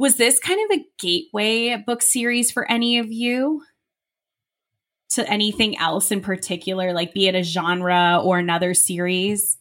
was 0.00 0.16
this 0.16 0.40
kind 0.40 0.58
of 0.64 0.78
a 0.78 0.84
gateway 0.98 1.76
book 1.76 2.02
series 2.02 2.50
for 2.50 2.70
any 2.70 2.98
of 2.98 3.12
you? 3.12 3.62
to 5.10 5.28
anything 5.28 5.76
else 5.76 6.12
in 6.12 6.20
particular, 6.20 6.92
like 6.92 7.12
be 7.12 7.26
it 7.26 7.34
a 7.34 7.42
genre 7.42 8.20
or 8.22 8.38
another 8.38 8.74
series? 8.74 9.58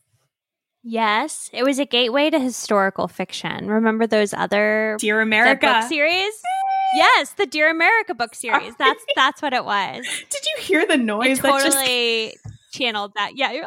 Yes, 0.84 1.50
it 1.52 1.64
was 1.64 1.80
a 1.80 1.86
gateway 1.86 2.30
to 2.30 2.40
historical 2.40 3.08
fiction. 3.08 3.68
Remember 3.68 4.08
those 4.08 4.34
other 4.34 4.96
Dear 5.00 5.22
America 5.22 5.66
book 5.66 5.90
series? 5.90 6.34
yes, 6.94 7.32
the 7.34 7.46
Dear 7.46 7.70
America 7.70 8.14
book 8.14 8.36
series. 8.36 8.74
That's 8.78 9.04
that's 9.16 9.42
what 9.42 9.54
it 9.54 9.66
was. 9.66 10.06
Did 10.30 10.46
you 10.46 10.64
hear 10.64 10.86
the 10.86 10.98
noise? 10.98 11.40
It 11.40 11.42
totally 11.42 12.34
just... 12.34 12.56
channeled 12.72 13.14
that. 13.16 13.36
Yeah. 13.36 13.66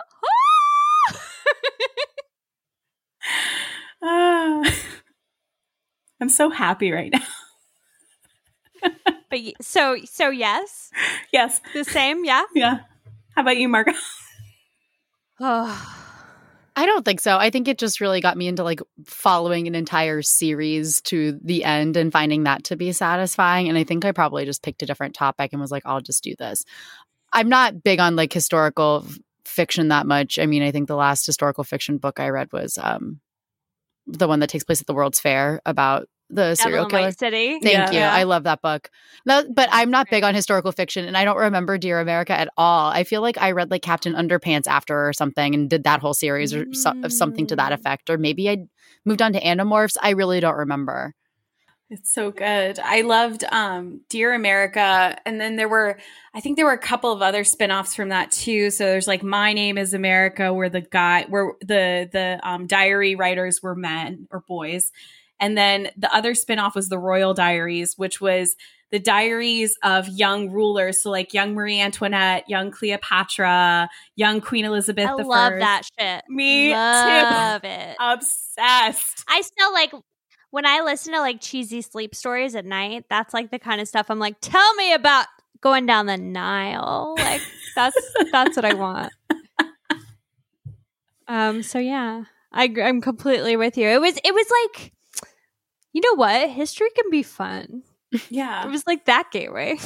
uh, 4.03 4.70
I'm 6.23 6.31
so 6.31 6.49
happy 6.49 6.93
right 6.93 7.12
now 7.12 7.20
but 9.31 9.41
so 9.61 9.97
so 10.05 10.31
yes, 10.31 10.91
yes, 11.33 11.61
the 11.73 11.85
same. 11.85 12.25
Yeah, 12.25 12.45
yeah. 12.55 12.81
How 13.35 13.43
about 13.43 13.57
you, 13.57 13.68
Margot? 13.68 13.93
oh. 15.41 15.99
I 16.75 16.87
don't 16.87 17.05
think 17.05 17.20
so. 17.20 17.37
I 17.37 17.51
think 17.51 17.68
it 17.68 17.77
just 17.77 18.01
really 18.01 18.23
got 18.23 18.39
me 18.39 18.49
into 18.49 18.64
like 18.64 18.81
following 19.05 19.66
an 19.66 19.75
entire 19.75 20.23
series 20.23 21.03
to 21.03 21.39
the 21.45 21.64
end 21.64 21.99
and 21.99 22.11
finding 22.11 22.45
that 22.45 22.64
to 22.64 22.77
be 22.77 22.93
satisfying. 22.93 23.68
And 23.68 23.77
I 23.77 23.85
think 23.85 24.07
I 24.07 24.12
probably 24.12 24.47
just 24.47 24.62
picked 24.62 24.83
a 24.83 24.87
different 24.87 25.14
topic 25.14 25.53
and 25.53 25.61
was 25.61 25.70
like, 25.70 25.83
I'll 25.85 26.01
just 26.01 26.25
do 26.25 26.35
this. 26.39 26.64
I'm 27.31 27.51
not 27.51 27.83
big 27.83 28.01
on 28.01 28.16
like 28.16 28.33
historical 28.33 29.05
f- 29.07 29.18
fiction 29.45 29.89
that 29.89 30.07
much. 30.07 30.39
I 30.39 30.47
mean, 30.47 30.62
I 30.62 30.70
think 30.70 30.89
the 30.89 30.97
last 30.97 31.27
historical 31.27 31.62
fiction 31.62 31.99
book 31.99 32.18
I 32.18 32.31
read 32.31 32.51
was 32.55 32.79
um, 32.79 33.20
the 34.13 34.29
one 34.29 34.41
that 34.41 34.51
takes 34.51 34.65
place 34.65 34.81
at 34.81 34.87
the 34.87 34.95
World's 34.95 35.21
Fair 35.21 35.61
about 35.67 36.07
the 36.31 36.55
serial 36.55 36.87
killer 36.87 37.13
City. 37.13 37.59
Thank 37.61 37.65
yeah. 37.65 37.91
you. 37.91 37.99
Yeah. 37.99 38.13
I 38.13 38.23
love 38.23 38.45
that 38.45 38.63
book. 38.63 38.91
No, 39.27 39.45
but 39.55 39.69
I'm 39.71 39.91
not 39.91 40.09
big 40.11 40.25
on 40.25 40.35
historical 40.35 40.73
fiction, 40.73 41.07
and 41.07 41.17
I 41.17 41.25
don't 41.25 41.37
remember 41.37 41.77
Dear 41.79 42.01
America 42.01 42.33
at 42.33 42.49
all. 42.57 42.91
I 42.91 43.05
feel 43.05 43.21
like 43.21 43.37
I 43.39 43.53
read 43.53 43.71
like 43.71 43.83
Captain 43.83 44.15
Underpants 44.15 44.67
after 44.67 45.09
or 45.09 45.13
something, 45.13 45.55
and 45.55 45.69
did 45.69 45.85
that 45.85 46.01
whole 46.01 46.15
series 46.15 46.55
or 46.55 46.65
so, 46.73 46.95
something 47.09 47.47
to 47.49 47.57
that 47.57 47.73
mm. 47.73 47.75
effect. 47.75 48.09
Or 48.09 48.17
maybe 48.17 48.49
I 48.49 48.65
moved 49.05 49.21
on 49.21 49.33
to 49.35 49.41
Animorphs. 49.41 49.97
I 50.01 50.11
really 50.11 50.41
don't 50.41 50.57
remember. 50.57 51.15
It's 51.93 52.11
so 52.11 52.30
good. 52.30 52.78
I 52.78 53.03
loved 53.03 53.45
um, 53.53 54.01
Dear 54.09 54.32
America. 54.32 55.14
And 55.26 55.38
then 55.38 55.57
there 55.57 55.68
were, 55.68 55.99
I 56.32 56.40
think 56.40 56.57
there 56.57 56.64
were 56.64 56.72
a 56.72 56.78
couple 56.78 57.12
of 57.12 57.20
other 57.20 57.45
spinoffs 57.45 57.95
from 57.95 58.09
that 58.09 58.30
too. 58.30 58.70
So 58.70 58.86
there's 58.86 59.07
like 59.07 59.22
My 59.22 59.53
Name 59.53 59.76
is 59.76 59.93
America, 59.93 60.55
where 60.55 60.70
the 60.70 60.80
guy, 60.80 61.26
where 61.28 61.53
the, 61.61 62.09
the 62.11 62.40
um, 62.43 62.66
diary 62.66 63.14
writers 63.14 63.62
were 63.62 63.74
men 63.74 64.26
or 64.30 64.40
boys. 64.40 64.90
And 65.38 65.59
then 65.59 65.90
the 65.99 66.11
other 66.14 66.32
spinoff 66.32 66.74
was 66.74 66.88
the 66.88 66.99
Royal 66.99 67.34
Diaries, 67.34 67.99
which 67.99 68.22
was 68.22 68.57
the 68.90 68.99
diaries 68.99 69.76
of 69.82 70.09
young 70.09 70.51
rulers. 70.51 71.03
So 71.03 71.11
like 71.11 71.34
young 71.34 71.53
Marie 71.53 71.78
Antoinette, 71.78 72.49
young 72.49 72.70
Cleopatra, 72.70 73.90
young 74.16 74.40
Queen 74.40 74.64
Elizabeth. 74.64 75.09
I 75.09 75.12
love 75.12 75.53
that 75.59 75.82
shit. 75.99 76.24
Me 76.30 76.72
love 76.72 77.61
too. 77.61 77.68
it. 77.68 77.97
Obsessed. 78.01 79.24
I 79.28 79.43
still 79.43 79.72
like 79.74 79.93
when 80.53 80.65
I 80.65 80.83
listen 80.83 81.13
to 81.15 81.21
like 81.21 81.41
cheesy 81.41 81.83
sleep 81.83 82.15
stories 82.15 82.55
at 82.55 82.65
night. 82.65 83.07
That's 83.11 83.35
like 83.35 83.51
the 83.51 83.59
kind 83.59 83.81
of 83.81 83.89
stuff 83.89 84.07
I'm 84.09 84.21
like, 84.21 84.37
tell 84.41 84.75
me 84.75 84.93
about 84.93 85.27
going 85.61 85.87
down 85.87 86.07
the 86.07 86.17
Nile. 86.17 87.17
Like 87.19 87.41
that's 87.75 87.97
that's 88.31 88.55
what 88.55 88.65
I 88.65 88.75
want. 88.75 89.13
Um. 91.27 91.63
So 91.63 91.79
yeah, 91.79 92.25
I, 92.53 92.73
I'm 92.83 93.01
completely 93.01 93.57
with 93.57 93.79
you. 93.79 93.89
It 93.89 94.01
was 94.01 94.19
it 94.23 94.35
was 94.35 94.47
like 94.51 94.93
you 95.93 96.01
know 96.01 96.17
what? 96.17 96.51
History 96.51 96.89
can 96.95 97.11
be 97.11 97.23
fun. 97.23 97.83
Yeah. 98.29 98.67
it 98.67 98.71
was 98.71 98.87
like 98.87 99.07
that 99.07 99.31
gateway. 99.31 99.79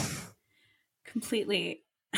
Completely. 1.04 1.82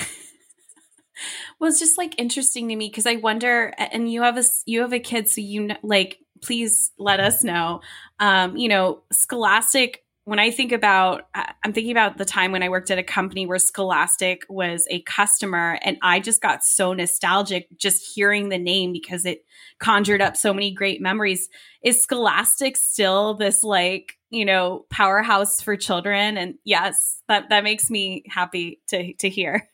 well, 1.59 1.69
it's 1.71 1.79
just 1.79 1.99
like 1.99 2.19
interesting 2.19 2.69
to 2.69 2.77
me 2.77 2.89
because 2.89 3.07
I 3.07 3.17
wonder, 3.17 3.75
and 3.79 4.11
you 4.11 4.23
have 4.23 4.39
a 4.39 4.45
you 4.67 4.81
have 4.83 4.93
a 4.93 5.01
kid, 5.01 5.29
so 5.29 5.41
you 5.41 5.69
know, 5.69 5.77
like, 5.83 6.19
please 6.41 6.93
let 6.99 7.21
us 7.21 7.45
know. 7.45 7.81
Um, 8.21 8.57
you 8.57 8.69
know, 8.69 9.03
Scholastic 9.13 10.05
when 10.29 10.39
I 10.39 10.51
think 10.51 10.73
about, 10.73 11.27
I'm 11.35 11.73
thinking 11.73 11.91
about 11.91 12.19
the 12.19 12.25
time 12.27 12.53
when 12.53 12.63
I 12.63 12.69
worked 12.69 12.91
at 12.91 12.99
a 12.99 13.03
company 13.03 13.47
where 13.47 13.59
Scholastic 13.59 14.43
was 14.51 14.87
a 14.91 15.01
customer, 15.05 15.79
and 15.81 15.97
I 16.03 16.21
just 16.21 16.43
got 16.43 16.63
so 16.63 16.93
nostalgic 16.93 17.67
just 17.79 18.15
hearing 18.15 18.51
the 18.51 18.59
name 18.59 18.93
because 18.93 19.25
it 19.25 19.47
conjured 19.79 20.21
up 20.21 20.37
so 20.37 20.53
many 20.53 20.71
great 20.71 21.01
memories. 21.01 21.49
Is 21.83 22.03
Scholastic 22.03 22.77
still 22.77 23.37
this 23.37 23.65
like, 23.65 24.19
you 24.29 24.45
know, 24.45 24.85
powerhouse 24.91 25.63
for 25.63 25.79
children? 25.79 26.37
And 26.37 26.57
yes, 26.63 27.23
that, 27.29 27.49
that 27.49 27.65
makes 27.65 27.89
me 27.89 28.25
happy 28.29 28.83
to, 28.89 29.15
to 29.15 29.31
hear. 29.31 29.67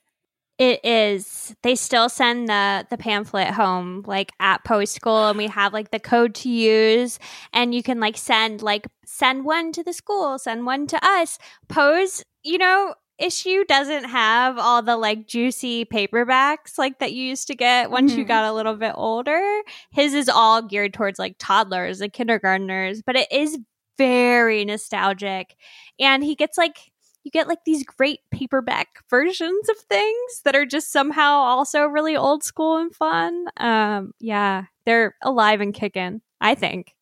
It 0.59 0.85
is. 0.85 1.55
They 1.63 1.75
still 1.75 2.09
send 2.09 2.49
the 2.49 2.87
the 2.89 2.97
pamphlet 2.97 3.49
home 3.49 4.05
like 4.07 4.31
at 4.39 4.63
post 4.63 4.95
school 4.95 5.29
and 5.29 5.37
we 5.37 5.49
have 5.49 5.73
like 5.73 5.91
the 5.91 5.99
code 5.99 6.35
to 6.37 6.49
use 6.49 7.19
and 7.53 7.75
you 7.75 7.83
can 7.83 7.99
like 7.99 8.17
send 8.17 8.63
like 8.63 8.87
send 9.05 9.45
one 9.45 9.73
to 9.73 9.83
the 9.83 9.93
school, 9.93 10.39
send 10.39 10.65
one 10.65 10.87
to 10.87 11.05
us. 11.05 11.39
Pose, 11.69 12.23
you 12.45 12.59
know, 12.59 12.95
issue 13.19 13.65
doesn't 13.65 14.05
have 14.05 14.59
all 14.59 14.81
the 14.81 14.97
like 14.97 15.27
juicy 15.27 15.85
paperbacks 15.85 16.79
like 16.79 16.99
that 17.01 17.13
you 17.13 17.25
used 17.25 17.49
to 17.49 17.55
get 17.57 17.91
once 17.91 18.13
mm-hmm. 18.13 18.21
you 18.21 18.25
got 18.25 18.45
a 18.45 18.53
little 18.53 18.77
bit 18.77 18.93
older. 18.95 19.63
His 19.91 20.15
is 20.15 20.29
all 20.29 20.63
geared 20.63 20.95
towards 20.95 21.19
like 21.19 21.35
toddlers 21.39 22.01
and 22.01 22.13
kindergartners, 22.13 23.03
but 23.03 23.17
it 23.17 23.31
is 23.33 23.59
very 23.99 24.65
nostalgic. 24.65 25.57
And 25.99 26.25
he 26.25 26.35
gets 26.35 26.59
like 26.59 26.77
you 27.25 27.31
get 27.31 27.49
like 27.49 27.65
these 27.65 27.85
great 27.85 28.21
paperback 28.31 29.03
versions 29.11 29.69
of 29.71 29.79
things 29.79 30.43
that 30.45 30.55
are 30.55 30.67
just 30.67 30.93
somehow 30.93 31.33
also 31.33 31.87
really 31.87 32.17
old 32.17 32.45
school 32.45 32.77
and 32.77 32.95
fun. 32.95 33.47
Um, 33.57 34.13
yeah, 34.21 34.65
they're 34.85 35.17
alive 35.23 35.61
and 35.61 35.75
kicking, 35.75 36.21
I 36.41 36.55
think. 36.55 36.95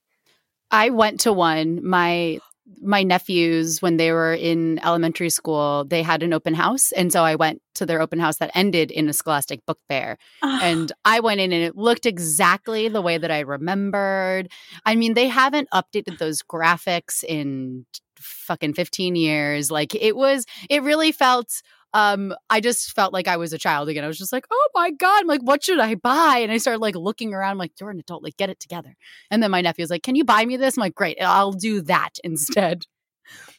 I 0.70 0.90
went 0.90 1.20
to 1.20 1.32
one. 1.32 1.84
My 1.84 2.38
my 2.80 3.02
nephews 3.02 3.82
when 3.82 3.96
they 3.96 4.12
were 4.12 4.32
in 4.32 4.78
elementary 4.84 5.28
school 5.28 5.84
they 5.84 6.02
had 6.02 6.22
an 6.22 6.32
open 6.32 6.54
house 6.54 6.92
and 6.92 7.12
so 7.12 7.22
i 7.22 7.34
went 7.34 7.60
to 7.74 7.84
their 7.84 8.00
open 8.00 8.18
house 8.18 8.38
that 8.38 8.50
ended 8.54 8.90
in 8.90 9.08
a 9.08 9.12
scholastic 9.12 9.64
book 9.66 9.78
fair 9.88 10.16
oh. 10.42 10.60
and 10.62 10.92
i 11.04 11.20
went 11.20 11.40
in 11.40 11.52
and 11.52 11.62
it 11.62 11.76
looked 11.76 12.06
exactly 12.06 12.88
the 12.88 13.02
way 13.02 13.18
that 13.18 13.30
i 13.32 13.40
remembered 13.40 14.48
i 14.86 14.94
mean 14.94 15.14
they 15.14 15.26
haven't 15.26 15.68
updated 15.70 16.18
those 16.18 16.40
graphics 16.40 17.24
in 17.24 17.84
fucking 18.22 18.74
15 18.74 19.16
years. 19.16 19.70
Like 19.70 19.94
it 19.94 20.16
was, 20.16 20.46
it 20.70 20.82
really 20.82 21.12
felt 21.12 21.62
um 21.94 22.34
i 22.48 22.58
just 22.58 22.92
felt 22.92 23.12
like 23.12 23.28
i 23.28 23.36
was 23.36 23.52
a 23.52 23.58
child 23.58 23.88
again. 23.88 24.02
I 24.02 24.06
was 24.06 24.16
just 24.16 24.32
like 24.32 24.46
oh 24.50 24.68
my 24.74 24.90
god 24.92 25.20
I'm 25.20 25.26
like 25.26 25.42
what 25.42 25.62
should 25.62 25.78
i 25.78 25.94
buy? 25.94 26.38
And 26.42 26.50
i 26.50 26.56
started 26.56 26.80
like 26.80 26.96
looking 26.96 27.34
around 27.34 27.52
I'm 27.52 27.58
like 27.58 27.72
you're 27.78 27.90
an 27.90 27.98
adult 28.00 28.22
like 28.22 28.36
get 28.38 28.48
it 28.48 28.58
together. 28.60 28.96
And 29.30 29.42
then 29.42 29.50
my 29.50 29.60
nephew 29.60 29.82
was 29.82 29.90
like 29.90 30.02
can 30.02 30.14
you 30.16 30.24
buy 30.24 30.44
me 30.44 30.56
this? 30.56 30.78
I'm 30.78 30.82
like 30.82 30.94
great 30.94 31.18
i'll 31.20 31.52
do 31.52 31.82
that 31.82 32.12
instead. 32.24 32.84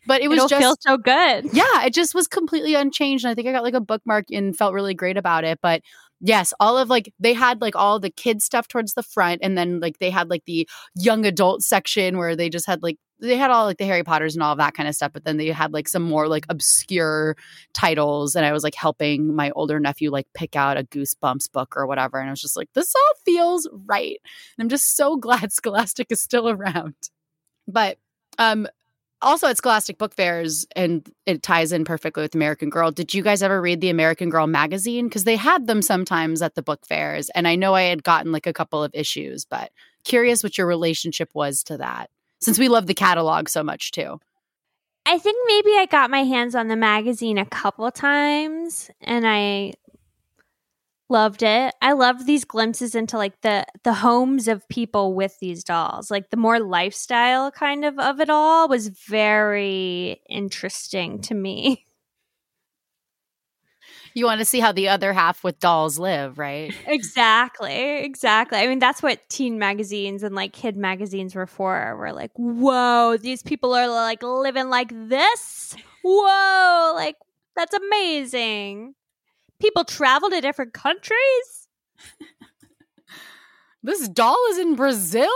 But 0.05 0.21
it 0.21 0.27
was 0.27 0.37
It'll 0.37 0.49
just 0.49 0.83
so 0.83 0.97
good. 0.97 1.45
Yeah 1.53 1.85
it 1.85 1.93
just 1.93 2.13
was 2.13 2.27
completely 2.27 2.75
unchanged 2.75 3.23
and 3.23 3.31
i 3.31 3.35
think 3.35 3.47
i 3.47 3.51
got 3.51 3.63
like 3.63 3.73
a 3.73 3.81
bookmark 3.81 4.25
and 4.31 4.55
felt 4.55 4.73
really 4.73 4.93
great 4.93 5.15
about 5.15 5.45
it 5.45 5.59
but 5.61 5.81
Yes, 6.25 6.53
all 6.57 6.77
of 6.77 6.89
like 6.89 7.13
they 7.19 7.33
had 7.33 7.59
like 7.59 7.75
all 7.75 7.99
the 7.99 8.09
kids 8.09 8.45
stuff 8.45 8.69
towards 8.69 8.93
the 8.93 9.03
front, 9.03 9.41
and 9.43 9.57
then 9.57 9.81
like 9.81 9.99
they 9.99 10.09
had 10.09 10.29
like 10.29 10.45
the 10.45 10.67
young 10.95 11.25
adult 11.25 11.63
section 11.63 12.17
where 12.17 12.33
they 12.33 12.49
just 12.49 12.65
had 12.65 12.81
like 12.81 12.97
they 13.19 13.35
had 13.35 13.51
all 13.51 13.65
like 13.65 13.77
the 13.77 13.85
Harry 13.85 14.03
Potters 14.03 14.33
and 14.33 14.41
all 14.41 14.53
of 14.53 14.57
that 14.57 14.73
kind 14.73 14.87
of 14.87 14.95
stuff, 14.95 15.11
but 15.13 15.25
then 15.25 15.35
they 15.35 15.47
had 15.47 15.73
like 15.73 15.89
some 15.89 16.03
more 16.03 16.29
like 16.29 16.45
obscure 16.47 17.35
titles, 17.73 18.35
and 18.35 18.45
I 18.45 18.53
was 18.53 18.63
like 18.63 18.73
helping 18.75 19.35
my 19.35 19.51
older 19.51 19.81
nephew 19.81 20.11
like 20.11 20.27
pick 20.33 20.55
out 20.55 20.77
a 20.77 20.85
Goosebumps 20.85 21.51
book 21.51 21.75
or 21.75 21.85
whatever, 21.87 22.19
and 22.19 22.29
I 22.29 22.31
was 22.31 22.41
just 22.41 22.55
like, 22.55 22.69
this 22.73 22.93
all 22.95 23.13
feels 23.25 23.67
right. 23.85 24.17
And 24.57 24.63
I'm 24.63 24.69
just 24.69 24.95
so 24.95 25.17
glad 25.17 25.51
Scholastic 25.51 26.07
is 26.09 26.21
still 26.21 26.49
around. 26.49 26.95
But 27.67 27.97
um 28.39 28.67
also 29.23 29.47
at 29.47 29.57
Scholastic 29.57 29.97
Book 29.97 30.13
Fairs, 30.13 30.65
and 30.75 31.09
it 31.25 31.41
ties 31.41 31.71
in 31.71 31.85
perfectly 31.85 32.21
with 32.21 32.35
American 32.35 32.69
Girl. 32.69 32.91
Did 32.91 33.13
you 33.13 33.23
guys 33.23 33.41
ever 33.41 33.61
read 33.61 33.81
the 33.81 33.89
American 33.89 34.29
Girl 34.29 34.47
magazine? 34.47 35.07
Because 35.07 35.23
they 35.23 35.35
had 35.35 35.67
them 35.67 35.81
sometimes 35.81 36.41
at 36.41 36.55
the 36.55 36.61
book 36.61 36.85
fairs, 36.85 37.29
and 37.31 37.47
I 37.47 37.55
know 37.55 37.73
I 37.73 37.83
had 37.83 38.03
gotten 38.03 38.31
like 38.31 38.47
a 38.47 38.53
couple 38.53 38.83
of 38.83 38.91
issues, 38.93 39.45
but 39.45 39.71
curious 40.03 40.43
what 40.43 40.57
your 40.57 40.67
relationship 40.67 41.29
was 41.33 41.63
to 41.63 41.77
that, 41.77 42.09
since 42.41 42.59
we 42.59 42.69
love 42.69 42.87
the 42.87 42.93
catalog 42.93 43.49
so 43.49 43.63
much 43.63 43.91
too. 43.91 44.19
I 45.05 45.17
think 45.17 45.35
maybe 45.47 45.77
I 45.77 45.85
got 45.85 46.09
my 46.09 46.23
hands 46.23 46.55
on 46.55 46.67
the 46.67 46.75
magazine 46.75 47.37
a 47.37 47.45
couple 47.45 47.89
times, 47.91 48.89
and 49.01 49.25
I 49.27 49.73
loved 51.09 51.43
it. 51.43 51.73
I 51.81 51.93
loved 51.93 52.25
these 52.25 52.45
glimpses 52.45 52.95
into 52.95 53.17
like 53.17 53.41
the 53.41 53.65
the 53.83 53.93
homes 53.93 54.47
of 54.47 54.67
people 54.69 55.13
with 55.13 55.37
these 55.39 55.63
dolls. 55.63 56.09
Like 56.11 56.29
the 56.29 56.37
more 56.37 56.59
lifestyle 56.59 57.51
kind 57.51 57.85
of 57.85 57.99
of 57.99 58.19
it 58.19 58.29
all 58.29 58.67
was 58.67 58.87
very 58.89 60.21
interesting 60.29 61.21
to 61.21 61.33
me. 61.35 61.85
You 64.15 64.25
want 64.25 64.39
to 64.39 64.45
see 64.45 64.59
how 64.59 64.71
the 64.71 64.89
other 64.89 65.11
half 65.11 65.43
with 65.43 65.59
dolls 65.59 65.97
live, 65.97 66.37
right? 66.37 66.73
Exactly. 66.85 68.03
Exactly. 68.03 68.59
I 68.59 68.67
mean, 68.67 68.79
that's 68.79 69.01
what 69.01 69.27
teen 69.29 69.57
magazines 69.57 70.21
and 70.23 70.35
like 70.35 70.53
kid 70.53 70.77
magazines 70.77 71.33
were 71.33 71.47
for. 71.47 71.95
We're 71.97 72.11
like, 72.11 72.31
whoa, 72.35 73.17
these 73.17 73.41
people 73.41 73.73
are 73.73 73.87
like 73.87 74.21
living 74.21 74.69
like 74.69 74.91
this. 74.93 75.75
Whoa, 76.03 76.93
like 76.95 77.15
that's 77.55 77.73
amazing 77.73 78.93
people 79.63 79.85
travel 79.85 80.29
to 80.29 80.41
different 80.41 80.73
countries. 80.73 81.67
this 83.83 84.07
doll 84.09 84.37
is 84.51 84.57
in 84.57 84.75
Brazil. 84.75 85.29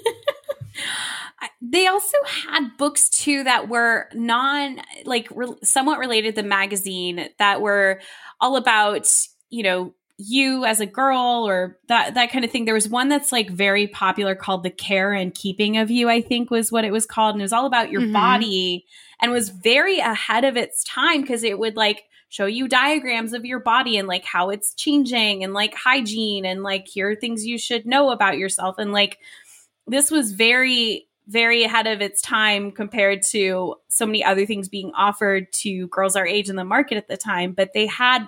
they 1.60 1.86
also 1.86 2.16
had 2.26 2.76
books 2.78 3.10
too 3.10 3.44
that 3.44 3.68
were 3.68 4.08
non 4.14 4.80
like 5.04 5.28
re- 5.34 5.56
somewhat 5.62 5.98
related 5.98 6.36
to 6.36 6.42
the 6.42 6.48
magazine 6.48 7.28
that 7.38 7.60
were 7.60 8.00
all 8.40 8.56
about 8.56 9.10
you 9.50 9.62
know 9.62 9.92
you 10.16 10.64
as 10.64 10.80
a 10.80 10.86
girl 10.86 11.44
or 11.46 11.78
that 11.88 12.14
that 12.14 12.30
kind 12.30 12.44
of 12.44 12.50
thing 12.50 12.66
there 12.66 12.74
was 12.74 12.88
one 12.88 13.08
that's 13.08 13.32
like 13.32 13.50
very 13.50 13.86
popular 13.86 14.34
called 14.34 14.62
the 14.62 14.70
care 14.70 15.12
and 15.12 15.34
keeping 15.34 15.78
of 15.78 15.90
you 15.90 16.10
i 16.10 16.20
think 16.20 16.50
was 16.50 16.70
what 16.70 16.84
it 16.84 16.92
was 16.92 17.06
called 17.06 17.34
and 17.34 17.40
it 17.40 17.44
was 17.44 17.54
all 17.54 17.64
about 17.64 17.90
your 17.90 18.02
mm-hmm. 18.02 18.12
body 18.12 18.84
and 19.20 19.32
was 19.32 19.48
very 19.48 19.98
ahead 19.98 20.44
of 20.44 20.58
its 20.58 20.84
time 20.84 21.22
because 21.22 21.42
it 21.42 21.58
would 21.58 21.74
like 21.74 22.04
show 22.30 22.46
you 22.46 22.68
diagrams 22.68 23.34
of 23.34 23.44
your 23.44 23.58
body 23.58 23.98
and 23.98 24.08
like 24.08 24.24
how 24.24 24.50
it's 24.50 24.72
changing 24.74 25.44
and 25.44 25.52
like 25.52 25.74
hygiene 25.74 26.46
and 26.46 26.62
like 26.62 26.88
here 26.88 27.10
are 27.10 27.16
things 27.16 27.44
you 27.44 27.58
should 27.58 27.84
know 27.84 28.10
about 28.10 28.38
yourself. 28.38 28.78
And 28.78 28.92
like 28.92 29.18
this 29.86 30.10
was 30.10 30.32
very 30.32 31.06
very 31.26 31.62
ahead 31.62 31.86
of 31.86 32.00
its 32.00 32.20
time 32.20 32.72
compared 32.72 33.22
to 33.22 33.76
so 33.88 34.04
many 34.04 34.24
other 34.24 34.46
things 34.46 34.68
being 34.68 34.90
offered 34.96 35.52
to 35.52 35.86
girls 35.88 36.16
our 36.16 36.26
age 36.26 36.48
in 36.48 36.56
the 36.56 36.64
market 36.64 36.96
at 36.96 37.06
the 37.08 37.16
time 37.16 37.52
but 37.52 37.70
they 37.72 37.86
had 37.86 38.26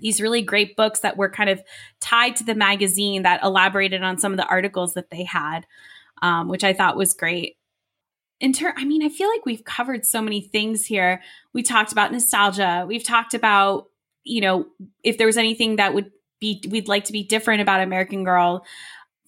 these 0.00 0.20
really 0.20 0.40
great 0.40 0.74
books 0.74 1.00
that 1.00 1.16
were 1.16 1.28
kind 1.28 1.50
of 1.50 1.62
tied 2.00 2.34
to 2.34 2.44
the 2.44 2.54
magazine 2.54 3.24
that 3.24 3.42
elaborated 3.42 4.02
on 4.02 4.16
some 4.16 4.32
of 4.32 4.38
the 4.38 4.46
articles 4.46 4.94
that 4.94 5.10
they 5.10 5.22
had 5.22 5.66
um, 6.22 6.48
which 6.48 6.64
i 6.64 6.72
thought 6.72 6.96
was 6.96 7.12
great 7.12 7.56
in 8.44 8.52
turn, 8.52 8.74
I 8.76 8.84
mean, 8.84 9.02
I 9.02 9.08
feel 9.08 9.30
like 9.30 9.46
we've 9.46 9.64
covered 9.64 10.04
so 10.04 10.20
many 10.20 10.42
things 10.42 10.84
here. 10.84 11.22
We 11.54 11.62
talked 11.62 11.92
about 11.92 12.12
nostalgia. 12.12 12.84
We've 12.86 13.02
talked 13.02 13.32
about, 13.32 13.88
you 14.22 14.42
know, 14.42 14.66
if 15.02 15.16
there 15.16 15.26
was 15.26 15.38
anything 15.38 15.76
that 15.76 15.94
would 15.94 16.10
be 16.40 16.62
we'd 16.68 16.86
like 16.86 17.04
to 17.04 17.12
be 17.12 17.22
different 17.22 17.62
about 17.62 17.80
American 17.80 18.22
Girl. 18.22 18.66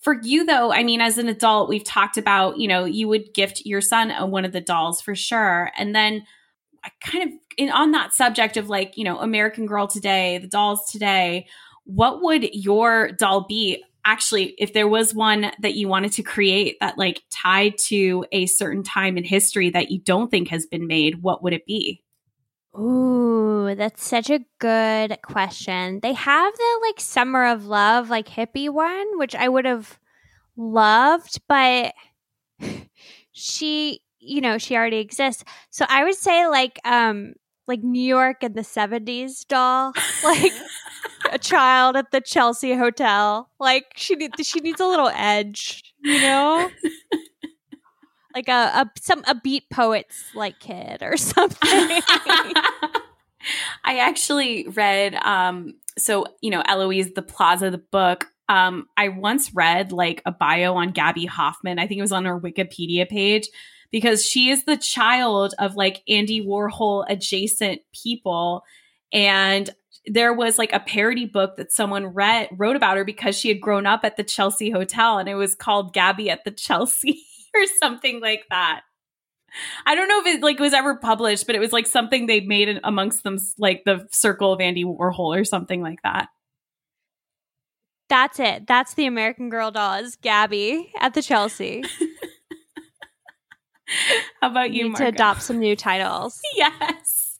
For 0.02 0.20
you 0.22 0.44
though, 0.44 0.70
I 0.70 0.82
mean, 0.82 1.00
as 1.00 1.16
an 1.16 1.30
adult, 1.30 1.70
we've 1.70 1.82
talked 1.82 2.18
about, 2.18 2.58
you 2.58 2.68
know, 2.68 2.84
you 2.84 3.08
would 3.08 3.32
gift 3.32 3.64
your 3.64 3.80
son 3.80 4.10
one 4.30 4.44
of 4.44 4.52
the 4.52 4.60
dolls 4.60 5.00
for 5.00 5.14
sure. 5.14 5.70
And 5.78 5.94
then 5.94 6.26
I 6.84 6.90
kind 7.00 7.24
of 7.24 7.38
in 7.56 7.70
on 7.70 7.92
that 7.92 8.12
subject 8.12 8.58
of 8.58 8.68
like, 8.68 8.98
you 8.98 9.04
know, 9.04 9.18
American 9.18 9.64
Girl 9.64 9.86
today, 9.86 10.36
the 10.36 10.46
dolls 10.46 10.90
today, 10.92 11.46
what 11.84 12.20
would 12.20 12.54
your 12.54 13.12
doll 13.12 13.46
be? 13.48 13.82
Actually 14.06 14.54
if 14.56 14.72
there 14.72 14.88
was 14.88 15.14
one 15.14 15.50
that 15.60 15.74
you 15.74 15.88
wanted 15.88 16.12
to 16.12 16.22
create 16.22 16.76
that 16.80 16.96
like 16.96 17.22
tied 17.30 17.76
to 17.76 18.24
a 18.32 18.46
certain 18.46 18.82
time 18.82 19.18
in 19.18 19.24
history 19.24 19.68
that 19.68 19.90
you 19.90 20.00
don't 20.00 20.30
think 20.30 20.48
has 20.48 20.64
been 20.66 20.86
made 20.86 21.22
what 21.22 21.42
would 21.42 21.52
it 21.52 21.66
be 21.66 22.02
Ooh, 22.78 23.74
that's 23.74 24.04
such 24.04 24.28
a 24.28 24.44
good 24.58 25.16
question. 25.22 26.00
They 26.00 26.12
have 26.12 26.52
the 26.52 26.80
like 26.82 27.00
Summer 27.00 27.46
of 27.46 27.64
Love, 27.64 28.10
like 28.10 28.28
hippie 28.28 28.68
one, 28.68 29.18
which 29.18 29.34
I 29.34 29.48
would 29.48 29.64
have 29.64 29.98
loved, 30.56 31.40
but 31.48 31.94
she, 33.32 34.02
you 34.18 34.42
know, 34.42 34.58
she 34.58 34.76
already 34.76 34.98
exists. 34.98 35.42
So 35.70 35.86
I 35.88 36.04
would 36.04 36.16
say 36.16 36.46
like 36.48 36.78
um 36.84 37.32
like 37.66 37.82
New 37.82 38.02
York 38.02 38.42
in 38.42 38.52
the 38.52 38.62
70s 38.62 39.46
doll. 39.46 39.92
Like 40.24 40.52
a 41.32 41.38
child 41.38 41.96
at 41.96 42.10
the 42.10 42.20
Chelsea 42.20 42.74
Hotel. 42.74 43.50
Like 43.58 43.86
she 43.96 44.14
needs 44.14 44.46
she 44.46 44.60
needs 44.60 44.80
a 44.80 44.86
little 44.86 45.10
edge, 45.14 45.94
you 46.02 46.20
know? 46.20 46.70
like 48.34 48.48
a, 48.48 48.52
a 48.52 48.90
some 49.00 49.24
a 49.26 49.34
beat 49.34 49.68
poets 49.70 50.24
like 50.34 50.58
kid 50.60 51.02
or 51.02 51.16
something. 51.16 51.58
I 53.84 53.98
actually 53.98 54.68
read 54.68 55.14
um 55.16 55.74
so 55.98 56.26
you 56.40 56.50
know 56.50 56.62
Eloise 56.66 57.12
the 57.14 57.22
Plaza 57.22 57.70
the 57.70 57.78
book 57.78 58.26
um 58.48 58.86
I 58.96 59.08
once 59.08 59.54
read 59.54 59.92
like 59.92 60.22
a 60.26 60.32
bio 60.32 60.74
on 60.74 60.90
Gaby 60.90 61.26
Hoffmann. 61.26 61.78
I 61.78 61.86
think 61.86 61.98
it 61.98 62.02
was 62.02 62.12
on 62.12 62.24
her 62.24 62.38
Wikipedia 62.38 63.08
page 63.08 63.48
because 63.90 64.24
she 64.24 64.50
is 64.50 64.64
the 64.64 64.76
child 64.76 65.54
of 65.58 65.76
like 65.76 66.02
Andy 66.08 66.44
Warhol 66.44 67.04
adjacent 67.08 67.80
people 67.92 68.62
and 69.12 69.70
there 70.06 70.32
was 70.32 70.58
like 70.58 70.72
a 70.72 70.80
parody 70.80 71.26
book 71.26 71.56
that 71.56 71.72
someone 71.72 72.06
read 72.06 72.48
wrote 72.52 72.76
about 72.76 72.96
her 72.96 73.04
because 73.04 73.36
she 73.36 73.48
had 73.48 73.60
grown 73.60 73.86
up 73.86 74.00
at 74.04 74.16
the 74.16 74.24
Chelsea 74.24 74.70
Hotel 74.70 75.18
and 75.18 75.28
it 75.28 75.34
was 75.34 75.54
called 75.54 75.92
Gaby 75.92 76.30
at 76.30 76.44
the 76.44 76.50
Chelsea 76.50 77.24
or 77.54 77.62
something 77.80 78.20
like 78.20 78.44
that. 78.50 78.82
I 79.86 79.94
don't 79.94 80.08
know 80.08 80.20
if 80.20 80.26
it 80.26 80.42
like 80.42 80.58
was 80.58 80.74
ever 80.74 80.96
published, 80.96 81.46
but 81.46 81.56
it 81.56 81.60
was 81.60 81.72
like 81.72 81.86
something 81.86 82.26
they 82.26 82.40
made 82.40 82.80
amongst 82.84 83.24
them, 83.24 83.38
like 83.58 83.82
the 83.84 84.06
circle 84.10 84.52
of 84.52 84.60
Andy 84.60 84.84
Warhol 84.84 85.38
or 85.38 85.44
something 85.44 85.80
like 85.80 86.02
that. 86.02 86.28
That's 88.08 88.38
it. 88.38 88.66
That's 88.66 88.94
the 88.94 89.06
American 89.06 89.48
Girl 89.48 89.70
doll 89.70 89.94
is 89.94 90.16
Gaby 90.16 90.92
at 91.00 91.14
the 91.14 91.22
Chelsea. 91.22 91.82
How 94.40 94.50
about 94.50 94.72
you, 94.72 94.84
Need 94.84 94.96
to 94.96 95.06
adopt 95.06 95.42
some 95.42 95.58
new 95.58 95.76
titles? 95.76 96.40
yes. 96.56 97.38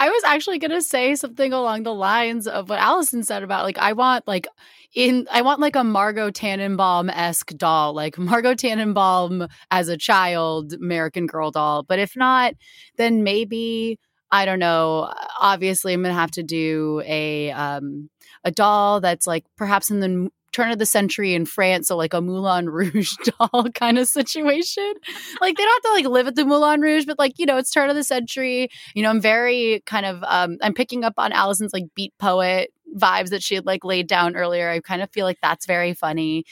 I 0.00 0.10
was 0.10 0.22
actually 0.24 0.58
going 0.60 0.70
to 0.70 0.82
say 0.82 1.16
something 1.16 1.52
along 1.52 1.82
the 1.82 1.94
lines 1.94 2.46
of 2.46 2.68
what 2.68 2.78
Allison 2.78 3.24
said 3.24 3.42
about 3.42 3.64
like 3.64 3.78
I 3.78 3.94
want 3.94 4.28
like 4.28 4.46
in 4.94 5.26
I 5.30 5.42
want 5.42 5.60
like 5.60 5.74
a 5.74 5.82
Margot 5.82 6.30
Tenenbaum 6.30 7.10
esque 7.12 7.50
doll, 7.56 7.94
like 7.94 8.16
Margot 8.16 8.54
Tenenbaum 8.54 9.48
as 9.70 9.88
a 9.88 9.96
child 9.96 10.72
American 10.74 11.26
Girl 11.26 11.50
doll. 11.50 11.82
But 11.82 11.98
if 11.98 12.16
not, 12.16 12.54
then 12.96 13.24
maybe 13.24 13.98
I 14.30 14.44
don't 14.44 14.60
know. 14.60 15.12
Obviously, 15.40 15.94
I'm 15.94 16.02
gonna 16.02 16.14
have 16.14 16.30
to 16.32 16.42
do 16.44 17.02
a 17.04 17.50
um 17.50 18.08
a 18.44 18.52
doll 18.52 19.00
that's 19.00 19.26
like 19.26 19.44
perhaps 19.56 19.90
in 19.90 19.98
the 20.00 20.30
turn 20.52 20.70
of 20.70 20.78
the 20.78 20.86
century 20.86 21.34
in 21.34 21.46
France, 21.46 21.88
so 21.88 21.96
like 21.96 22.14
a 22.14 22.20
Moulin 22.20 22.68
Rouge 22.68 23.14
doll 23.24 23.66
kind 23.74 23.98
of 23.98 24.08
situation. 24.08 24.92
Like 25.40 25.56
they 25.56 25.64
don't 25.64 25.84
have 25.84 25.90
to 25.90 25.94
like 25.94 26.06
live 26.06 26.26
at 26.26 26.34
the 26.34 26.44
Moulin 26.44 26.80
Rouge, 26.80 27.04
but 27.04 27.18
like, 27.18 27.38
you 27.38 27.46
know, 27.46 27.56
it's 27.56 27.70
turn 27.70 27.90
of 27.90 27.96
the 27.96 28.04
century. 28.04 28.68
You 28.94 29.02
know, 29.02 29.10
I'm 29.10 29.20
very 29.20 29.82
kind 29.86 30.06
of 30.06 30.22
um 30.26 30.58
I'm 30.62 30.74
picking 30.74 31.04
up 31.04 31.14
on 31.18 31.32
Allison's 31.32 31.72
like 31.72 31.86
beat 31.94 32.16
poet 32.18 32.72
vibes 32.96 33.30
that 33.30 33.42
she 33.42 33.54
had 33.54 33.66
like 33.66 33.84
laid 33.84 34.06
down 34.06 34.36
earlier. 34.36 34.68
I 34.70 34.80
kind 34.80 35.02
of 35.02 35.10
feel 35.10 35.26
like 35.26 35.40
that's 35.40 35.66
very 35.66 35.94
funny. 35.94 36.44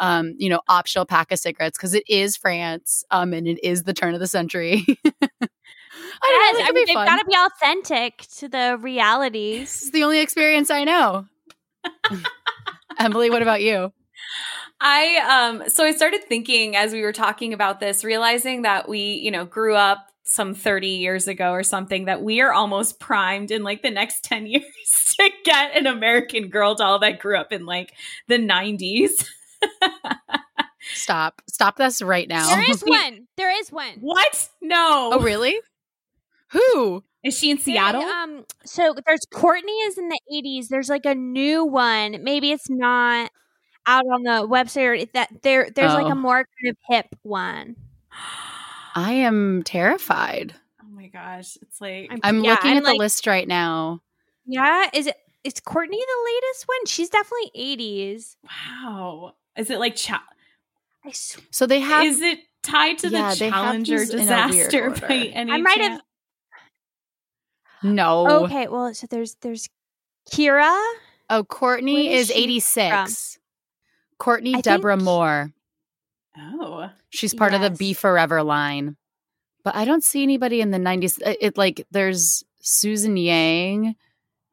Um, 0.00 0.34
you 0.38 0.48
know, 0.48 0.60
optional 0.68 1.06
pack 1.06 1.32
of 1.32 1.40
cigarettes 1.40 1.76
because 1.76 1.92
it 1.92 2.04
is 2.08 2.36
France, 2.36 3.02
um, 3.10 3.32
and 3.32 3.48
it 3.48 3.58
is 3.64 3.82
the 3.82 3.92
turn 3.92 4.14
of 4.14 4.20
the 4.20 4.28
century. 4.28 4.84
I, 6.22 6.52
don't 6.52 6.60
know, 6.60 6.66
I 6.66 6.72
mean, 6.72 6.86
they've 6.86 6.94
got 6.94 7.18
to 7.18 7.24
be 7.24 7.34
authentic 7.34 8.18
to 8.36 8.48
the 8.48 8.78
realities. 8.80 9.82
It's 9.82 9.90
the 9.90 10.04
only 10.04 10.20
experience 10.20 10.70
I 10.70 10.84
know. 10.84 11.26
Emily, 13.00 13.30
what 13.30 13.42
about 13.42 13.62
you? 13.62 13.92
I 14.80 15.50
um 15.50 15.68
so 15.68 15.84
I 15.84 15.92
started 15.92 16.22
thinking 16.28 16.76
as 16.76 16.92
we 16.92 17.02
were 17.02 17.12
talking 17.12 17.52
about 17.52 17.80
this, 17.80 18.04
realizing 18.04 18.62
that 18.62 18.88
we, 18.88 19.14
you 19.14 19.30
know, 19.30 19.44
grew 19.44 19.74
up 19.74 20.08
some 20.24 20.54
30 20.54 20.88
years 20.88 21.26
ago 21.26 21.52
or 21.52 21.62
something 21.62 22.04
that 22.04 22.22
we 22.22 22.40
are 22.40 22.52
almost 22.52 23.00
primed 23.00 23.50
in 23.50 23.62
like 23.62 23.82
the 23.82 23.90
next 23.90 24.24
10 24.24 24.46
years 24.48 25.14
to 25.18 25.30
get 25.44 25.76
an 25.76 25.86
American 25.86 26.48
Girl 26.48 26.74
doll 26.74 26.98
that 27.00 27.18
grew 27.18 27.38
up 27.38 27.52
in 27.52 27.66
like 27.66 27.92
the 28.28 28.38
90s. 28.38 29.26
Stop. 30.94 31.42
Stop 31.48 31.76
this 31.76 32.02
right 32.02 32.28
now. 32.28 32.46
There 32.46 32.70
is 32.70 32.82
one. 32.86 33.26
There 33.36 33.58
is 33.60 33.72
one. 33.72 33.94
What? 34.00 34.48
No. 34.60 35.10
Oh, 35.14 35.20
really? 35.20 35.58
Who? 36.50 37.04
Is 37.24 37.36
she 37.36 37.50
in 37.50 37.58
Seattle? 37.58 38.00
There, 38.00 38.10
um, 38.10 38.44
so 38.64 38.94
there's 39.06 39.26
Courtney 39.32 39.72
is 39.72 39.98
in 39.98 40.08
the 40.08 40.20
80s. 40.32 40.68
There's 40.68 40.88
like 40.88 41.04
a 41.04 41.14
new 41.14 41.64
one. 41.64 42.22
Maybe 42.22 42.52
it's 42.52 42.70
not 42.70 43.30
out 43.86 44.04
on 44.04 44.22
the 44.22 44.46
website 44.46 45.02
or 45.02 45.06
that 45.14 45.42
there 45.42 45.70
there's 45.74 45.92
oh. 45.92 45.96
like 45.96 46.06
a 46.06 46.12
oh. 46.12 46.14
more 46.14 46.36
kind 46.36 46.70
of 46.70 46.76
hip 46.88 47.06
one. 47.22 47.76
I 48.94 49.12
am 49.12 49.62
terrified. 49.64 50.54
Oh 50.82 50.88
my 50.88 51.08
gosh. 51.08 51.56
It's 51.62 51.80
like 51.80 52.08
I'm, 52.10 52.20
I'm 52.22 52.44
yeah, 52.44 52.52
looking 52.52 52.70
I'm 52.70 52.76
at 52.78 52.84
like, 52.84 52.94
the 52.94 52.98
list 52.98 53.26
right 53.26 53.48
now. 53.48 54.00
Yeah, 54.46 54.88
is 54.92 55.06
it 55.06 55.16
is 55.44 55.54
Courtney 55.60 55.98
the 55.98 56.32
latest 56.32 56.68
one? 56.68 56.86
She's 56.86 57.10
definitely 57.10 57.50
80s. 57.56 58.36
Wow. 58.44 59.34
Is 59.56 59.70
it 59.70 59.78
like 59.78 59.96
cha- 59.96 60.22
sw- 61.12 61.38
So 61.50 61.66
they 61.66 61.80
have 61.80 62.06
Is 62.06 62.20
it 62.20 62.38
tied 62.62 62.98
to 62.98 63.08
yeah, 63.08 63.30
the 63.30 63.50
Challenger 63.50 64.04
disaster 64.04 64.90
by 65.08 65.14
any 65.14 65.52
I 65.52 65.58
might 65.58 65.80
have 65.80 66.00
No. 67.82 68.44
Okay, 68.44 68.68
well 68.68 68.92
so 68.94 69.06
there's 69.08 69.36
there's 69.40 69.68
Kira. 70.30 70.76
Oh, 71.30 71.44
Courtney 71.44 72.12
is, 72.12 72.30
is 72.30 72.36
86. 72.36 73.34
From? 73.34 73.42
Courtney 74.18 74.54
I 74.56 74.60
Deborah 74.60 74.96
think... 74.96 75.04
Moore. 75.04 75.52
Oh. 76.36 76.90
She's 77.10 77.34
part 77.34 77.52
yes. 77.52 77.62
of 77.62 77.72
the 77.72 77.78
Be 77.78 77.92
Forever 77.92 78.42
line. 78.42 78.96
But 79.64 79.76
I 79.76 79.84
don't 79.84 80.04
see 80.04 80.22
anybody 80.22 80.60
in 80.60 80.70
the 80.70 80.78
90s. 80.78 81.20
It, 81.26 81.38
it 81.40 81.58
like 81.58 81.86
there's 81.90 82.44
Susan 82.60 83.16
Yang, 83.16 83.96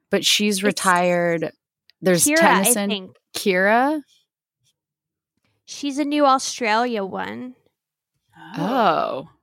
but 0.10 0.26
she's 0.26 0.64
retired. 0.64 1.44
It's 1.44 1.58
there's 2.02 2.26
Kira, 2.26 2.38
Tennyson. 2.38 3.14
Kira. 3.36 4.02
She's 5.66 5.98
a 5.98 6.06
new 6.06 6.26
Australia 6.26 7.04
one. 7.04 7.56
Oh. 8.58 9.28
oh. 9.28 9.35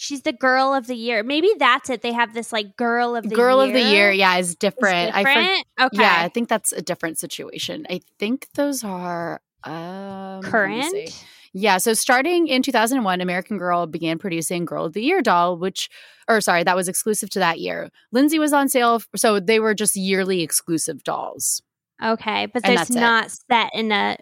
She's 0.00 0.22
the 0.22 0.32
girl 0.32 0.74
of 0.74 0.86
the 0.86 0.94
year. 0.94 1.24
Maybe 1.24 1.50
that's 1.58 1.90
it. 1.90 2.02
They 2.02 2.12
have 2.12 2.32
this 2.32 2.52
like 2.52 2.76
girl 2.76 3.16
of 3.16 3.28
the 3.28 3.34
girl 3.34 3.66
year. 3.66 3.66
of 3.66 3.82
the 3.82 3.90
year. 3.90 4.12
Yeah, 4.12 4.36
is 4.36 4.54
different. 4.54 5.12
different? 5.12 5.26
I 5.26 5.64
for- 5.76 5.86
okay. 5.86 6.02
Yeah, 6.02 6.16
I 6.20 6.28
think 6.28 6.48
that's 6.48 6.70
a 6.70 6.80
different 6.80 7.18
situation. 7.18 7.84
I 7.90 8.00
think 8.16 8.46
those 8.54 8.84
are 8.84 9.40
um, 9.64 10.42
current. 10.42 11.26
Yeah, 11.52 11.78
so 11.78 11.94
starting 11.94 12.46
in 12.46 12.62
2001, 12.62 13.20
American 13.20 13.58
Girl 13.58 13.88
began 13.88 14.18
producing 14.18 14.66
Girl 14.66 14.84
of 14.84 14.92
the 14.92 15.02
Year 15.02 15.20
doll, 15.20 15.56
which, 15.56 15.90
or 16.28 16.40
sorry, 16.40 16.62
that 16.62 16.76
was 16.76 16.86
exclusive 16.86 17.30
to 17.30 17.40
that 17.40 17.58
year. 17.58 17.90
Lindsey 18.12 18.38
was 18.38 18.52
on 18.52 18.68
sale, 18.68 19.02
so 19.16 19.40
they 19.40 19.58
were 19.58 19.74
just 19.74 19.96
yearly 19.96 20.42
exclusive 20.42 21.02
dolls. 21.02 21.60
Okay, 22.00 22.46
but 22.46 22.62
there's 22.62 22.90
not 22.90 23.26
it. 23.26 23.38
set 23.50 23.70
in 23.74 23.90
a 23.90 24.16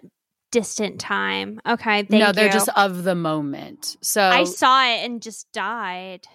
distant 0.57 0.99
time. 0.99 1.61
Okay, 1.69 2.07
no, 2.09 2.33
they're 2.33 2.47
you. 2.47 2.53
just 2.53 2.71
of 2.75 3.05
the 3.05 3.15
moment. 3.15 3.99
So 4.01 4.23
I 4.23 4.45
saw 4.45 4.87
it 4.87 5.05
and 5.05 5.21
just 5.21 5.53
died. 5.53 6.27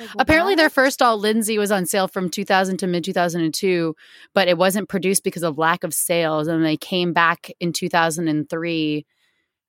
Like, 0.00 0.08
Apparently, 0.18 0.56
their 0.56 0.70
first 0.70 0.98
doll, 0.98 1.18
Lindsey, 1.18 1.56
was 1.56 1.70
on 1.70 1.86
sale 1.86 2.08
from 2.08 2.30
2000 2.30 2.78
to 2.78 2.88
mid 2.88 3.04
2002, 3.04 3.94
but 4.34 4.48
it 4.48 4.58
wasn't 4.58 4.88
produced 4.88 5.22
because 5.22 5.44
of 5.44 5.56
lack 5.56 5.84
of 5.84 5.94
sales. 5.94 6.48
And 6.48 6.64
they 6.64 6.76
came 6.76 7.12
back 7.12 7.52
in 7.60 7.72
2003 7.72 9.06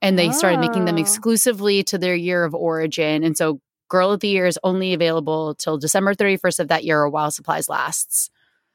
and 0.01 0.17
they 0.17 0.29
oh. 0.29 0.31
started 0.31 0.59
making 0.59 0.85
them 0.85 0.97
oh. 0.97 1.01
exclusively 1.01 1.83
to 1.83 1.99
their 1.99 2.15
year 2.15 2.43
of 2.43 2.55
origin. 2.55 3.23
And 3.23 3.37
so 3.37 3.61
Girl 3.87 4.11
of 4.11 4.19
the 4.19 4.29
Year 4.29 4.47
is 4.47 4.57
only 4.63 4.95
available 4.95 5.53
till 5.53 5.77
December 5.77 6.15
31st 6.15 6.59
of 6.59 6.67
that 6.69 6.83
year 6.85 6.99
or 6.99 7.09
while 7.09 7.29
supplies 7.29 7.69
lasts. 7.69 8.31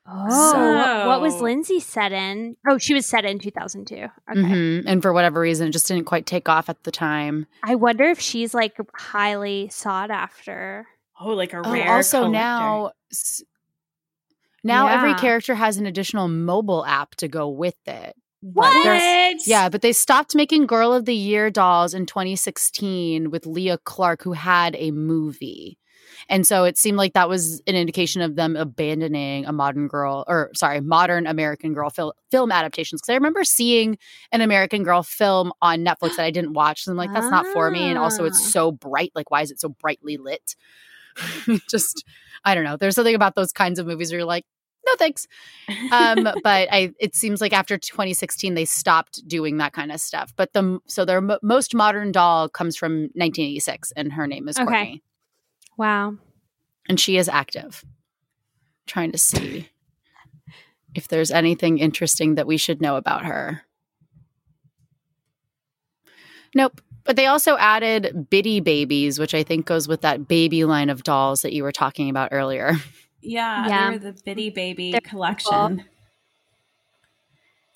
Oh, 0.09 0.53
so, 0.53 1.09
what 1.09 1.21
was 1.21 1.41
Lindsey 1.41 1.81
set 1.81 2.13
in? 2.13 2.57
Oh, 2.69 2.79
she 2.79 2.95
was 2.95 3.07
set 3.07 3.25
in 3.25 3.39
2002. 3.39 3.95
Okay. 3.95 4.11
Mm-hmm. 4.29 4.89
And 4.89 5.03
for 5.03 5.13
whatever 5.13 5.41
reason, 5.41 5.69
it 5.69 5.73
just 5.73 5.89
didn't 5.89 6.05
quite 6.05 6.27
take 6.27 6.49
off 6.49 6.69
at 6.69 6.85
the 6.85 6.93
time. 6.93 7.47
I 7.65 7.75
wonder 7.75 8.05
if 8.05 8.21
she's 8.21 8.55
like 8.55 8.77
highly 8.95 9.69
sought 9.71 10.11
after. 10.11 10.87
Oh, 11.21 11.31
like 11.31 11.53
a 11.53 11.63
oh, 11.65 11.73
rare. 11.73 11.91
Also 11.91 12.19
collector. 12.25 12.39
now, 12.39 12.93
now 14.63 14.87
yeah. 14.87 14.95
every 14.95 15.15
character 15.15 15.55
has 15.55 15.77
an 15.77 15.87
additional 15.87 16.29
mobile 16.29 16.85
app 16.85 17.17
to 17.17 17.29
go 17.29 17.49
with 17.49 17.77
it. 17.87 18.15
What? 18.53 19.41
Yeah, 19.45 19.69
but 19.69 19.83
they 19.83 19.93
stopped 19.93 20.37
making 20.37 20.67
Girl 20.67 20.93
of 20.93 21.05
the 21.05 21.15
Year 21.15 21.51
dolls 21.51 21.95
in 21.95 22.07
2016 22.07 23.31
with 23.31 23.45
Leah 23.47 23.79
Clark, 23.79 24.23
who 24.23 24.33
had 24.33 24.77
a 24.77 24.93
movie. 24.93 25.79
And 26.29 26.47
so 26.47 26.65
it 26.65 26.77
seemed 26.77 26.99
like 26.99 27.13
that 27.13 27.29
was 27.29 27.63
an 27.67 27.77
indication 27.77 28.23
of 28.23 28.35
them 28.35 28.57
abandoning 28.57 29.47
a 29.47 29.53
modern 29.53 29.87
girl, 29.87 30.25
or 30.27 30.51
sorry, 30.55 30.81
modern 30.81 31.27
American 31.27 31.73
Girl 31.73 31.91
fil- 31.91 32.15
film 32.31 32.51
adaptations. 32.51 33.01
Because 33.01 33.13
I 33.13 33.17
remember 33.17 33.45
seeing 33.45 33.99
an 34.33 34.41
American 34.41 34.83
Girl 34.83 35.03
film 35.03 35.53
on 35.63 35.85
Netflix 35.85 36.17
that 36.17 36.25
I 36.25 36.31
didn't 36.31 36.55
watch. 36.55 36.87
And 36.87 36.93
I'm 36.93 36.97
like, 36.97 37.13
that's 37.13 37.31
not 37.31 37.47
for 37.53 37.71
me. 37.71 37.89
And 37.89 37.99
also, 37.99 38.25
it's 38.25 38.41
ah. 38.41 38.49
so 38.49 38.73
bright. 38.73 39.13
Like, 39.15 39.31
why 39.31 39.43
is 39.43 39.51
it 39.51 39.61
so 39.61 39.69
brightly 39.69 40.17
lit? 40.17 40.57
Just, 41.71 42.05
I 42.45 42.55
don't 42.55 42.65
know. 42.65 42.77
There's 42.77 42.95
something 42.95 43.15
about 43.15 43.35
those 43.35 43.53
kinds 43.53 43.79
of 43.79 43.87
movies 43.87 44.11
where 44.11 44.21
you're 44.21 44.27
like, 44.27 44.45
no 44.87 44.95
thanks. 44.97 45.27
Um, 45.91 46.25
but 46.43 46.69
I, 46.73 46.93
it 46.99 47.15
seems 47.15 47.41
like 47.41 47.53
after 47.53 47.77
2016 47.77 48.55
they 48.55 48.65
stopped 48.65 49.27
doing 49.27 49.59
that 49.59 49.73
kind 49.73 49.93
of 49.93 50.01
stuff. 50.01 50.33
But 50.37 50.53
the 50.53 50.79
so 50.87 51.05
their 51.05 51.19
m- 51.19 51.39
most 51.43 51.75
modern 51.75 52.13
doll 52.13 52.49
comes 52.49 52.77
from 52.77 52.93
1986, 53.15 53.93
and 53.97 54.13
her 54.13 54.27
name 54.27 54.49
is 54.49 54.59
okay. 54.59 54.65
Courtney. 54.65 55.03
Wow. 55.77 56.17
And 56.89 56.99
she 56.99 57.17
is 57.17 57.29
active. 57.29 57.85
Trying 58.87 59.13
to 59.13 59.19
see 59.19 59.69
if 60.95 61.09
there's 61.09 61.31
anything 61.31 61.79
interesting 61.79 62.37
that 62.37 62.47
we 62.47 62.57
should 62.57 62.81
know 62.81 62.97
about 62.97 63.25
her. 63.25 63.63
Nope. 66.55 66.81
But 67.05 67.17
they 67.17 67.27
also 67.27 67.57
added 67.57 68.29
Bitty 68.31 68.61
Babies, 68.61 69.19
which 69.19 69.35
I 69.35 69.43
think 69.43 69.67
goes 69.67 69.87
with 69.87 70.01
that 70.01 70.27
baby 70.27 70.65
line 70.65 70.91
of 70.91 71.03
dolls 71.05 71.43
that 71.43 71.53
you 71.53 71.63
were 71.63 71.73
talking 71.73 72.11
about 72.11 72.31
earlier. 72.33 72.73
Yeah, 73.23 73.67
yeah. 73.69 73.91
they 73.91 73.97
were 73.97 74.13
the 74.13 74.23
Bitty 74.25 74.51
Baby 74.51 74.93
They're 74.93 75.01
collection. 75.01 75.51
Cool. 75.51 75.85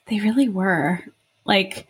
They 0.06 0.20
really 0.20 0.48
were. 0.48 1.00
Like 1.44 1.88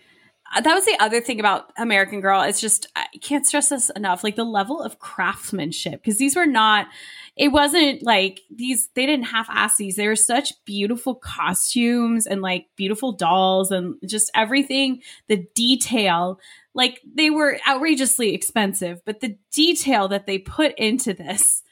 that 0.55 0.75
was 0.75 0.85
the 0.85 0.97
other 0.99 1.21
thing 1.21 1.39
about 1.39 1.73
American 1.77 2.21
Girl. 2.21 2.43
It's 2.43 2.61
just 2.61 2.87
I 2.97 3.07
can't 3.21 3.47
stress 3.47 3.69
this 3.69 3.89
enough. 3.91 4.25
Like 4.25 4.37
the 4.37 4.45
level 4.45 4.83
of 4.83 4.99
craftsmanship 4.99 6.03
because 6.03 6.19
these 6.19 6.35
were 6.35 6.47
not. 6.47 6.89
It 7.37 7.49
wasn't 7.49 8.03
like 8.03 8.41
these. 8.51 8.89
They 8.95 9.07
didn't 9.07 9.27
half 9.27 9.49
ass 9.49 9.77
these. 9.77 9.97
They 9.97 10.09
were 10.09 10.17
such 10.17 10.53
beautiful 10.65 11.15
costumes 11.15 12.27
and 12.27 12.43
like 12.43 12.67
beautiful 12.77 13.13
dolls 13.13 13.71
and 13.71 13.95
just 14.05 14.31
everything. 14.35 15.03
The 15.29 15.47
detail, 15.55 16.41
like 16.75 17.01
they 17.15 17.31
were 17.31 17.59
outrageously 17.69 18.35
expensive, 18.35 19.01
but 19.05 19.21
the 19.21 19.37
detail 19.53 20.09
that 20.09 20.27
they 20.27 20.39
put 20.39 20.77
into 20.77 21.15
this 21.15 21.63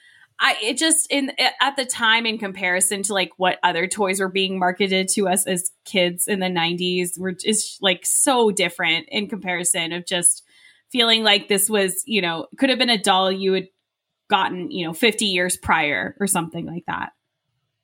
I 0.40 0.56
it 0.62 0.76
just 0.76 1.10
in 1.10 1.32
at 1.60 1.76
the 1.76 1.84
time 1.84 2.24
in 2.24 2.38
comparison 2.38 3.02
to 3.04 3.12
like 3.12 3.30
what 3.36 3.58
other 3.62 3.86
toys 3.86 4.20
were 4.20 4.28
being 4.28 4.58
marketed 4.58 5.08
to 5.10 5.28
us 5.28 5.46
as 5.46 5.70
kids 5.84 6.28
in 6.28 6.38
the 6.38 6.46
90s 6.46 7.18
were 7.18 7.32
just 7.32 7.82
like 7.82 8.06
so 8.06 8.50
different 8.50 9.08
in 9.10 9.28
comparison 9.28 9.92
of 9.92 10.06
just 10.06 10.44
feeling 10.90 11.24
like 11.24 11.48
this 11.48 11.68
was, 11.68 12.02
you 12.06 12.22
know, 12.22 12.46
could 12.56 12.70
have 12.70 12.78
been 12.78 12.90
a 12.90 13.02
doll 13.02 13.32
you 13.32 13.52
had 13.52 13.68
gotten, 14.30 14.70
you 14.70 14.86
know, 14.86 14.92
50 14.92 15.24
years 15.24 15.56
prior 15.56 16.16
or 16.20 16.26
something 16.26 16.66
like 16.66 16.84
that. 16.86 17.10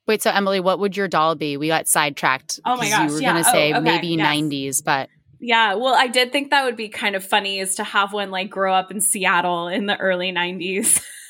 Wait, 0.07 0.21
so 0.21 0.29
Emily, 0.29 0.59
what 0.59 0.79
would 0.79 0.95
your 0.95 1.07
doll 1.07 1.35
be? 1.35 1.57
We 1.57 1.67
got 1.67 1.87
sidetracked. 1.87 2.59
Oh 2.63 2.77
my 2.77 2.87
gosh. 2.89 3.09
You 3.09 3.15
were 3.15 3.21
yeah. 3.21 3.33
going 3.33 3.43
to 3.43 3.49
oh, 3.49 3.53
say 3.53 3.73
oh, 3.73 3.77
okay. 3.77 3.83
maybe 3.83 4.07
yes. 4.07 4.27
90s, 4.27 4.83
but 4.83 5.09
yeah, 5.41 5.73
well, 5.73 5.93
I 5.93 6.07
did 6.07 6.31
think 6.31 6.51
that 6.51 6.63
would 6.63 6.77
be 6.77 6.89
kind 6.89 7.15
of 7.15 7.23
funny 7.23 7.59
is 7.59 7.75
to 7.75 7.83
have 7.83 8.13
one 8.13 8.31
like 8.31 8.49
grow 8.49 8.73
up 8.73 8.91
in 8.91 9.01
Seattle 9.01 9.67
in 9.67 9.87
the 9.87 9.97
early 9.97 10.31
90s. 10.31 11.03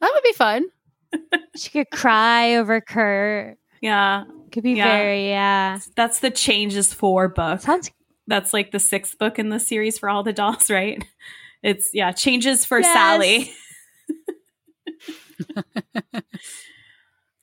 that 0.00 0.10
would 0.14 0.22
be 0.22 0.32
fun. 0.32 0.66
she 1.56 1.70
could 1.70 1.90
cry 1.90 2.56
over 2.56 2.80
Kurt. 2.80 3.58
Yeah. 3.80 4.24
Could 4.52 4.64
be 4.64 4.72
yeah. 4.72 4.98
very, 4.98 5.28
yeah. 5.28 5.78
That's 5.96 6.20
the 6.20 6.30
Changes 6.30 6.92
for 6.92 7.28
book. 7.28 7.60
Sounds 7.60 7.90
That's 8.26 8.52
like 8.52 8.72
the 8.72 8.78
sixth 8.78 9.18
book 9.18 9.38
in 9.38 9.48
the 9.48 9.60
series 9.60 9.98
for 9.98 10.08
all 10.08 10.22
the 10.22 10.32
dolls, 10.32 10.70
right? 10.70 11.04
It's, 11.62 11.90
yeah, 11.92 12.12
Changes 12.12 12.64
for 12.64 12.80
yes. 12.80 12.92
Sally. 12.92 13.52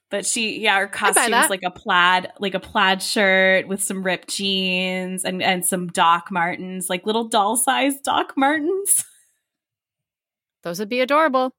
but 0.09 0.25
she, 0.25 0.59
yeah, 0.59 0.80
her 0.80 0.88
costume 0.88 1.34
is 1.34 1.49
like 1.49 1.63
a 1.63 1.71
plaid, 1.71 2.32
like 2.39 2.55
a 2.55 2.59
plaid 2.59 3.01
shirt 3.01 3.67
with 3.67 3.82
some 3.82 4.03
ripped 4.03 4.30
jeans 4.30 5.23
and, 5.23 5.41
and 5.41 5.65
some 5.65 5.88
Doc 5.88 6.30
Martens, 6.32 6.89
like 6.89 7.05
little 7.05 7.28
doll 7.28 7.57
sized 7.57 8.03
Doc 8.03 8.34
Martens. 8.36 9.05
Those 10.64 10.80
would 10.80 10.89
be 10.89 11.01
adorable. 11.01 11.53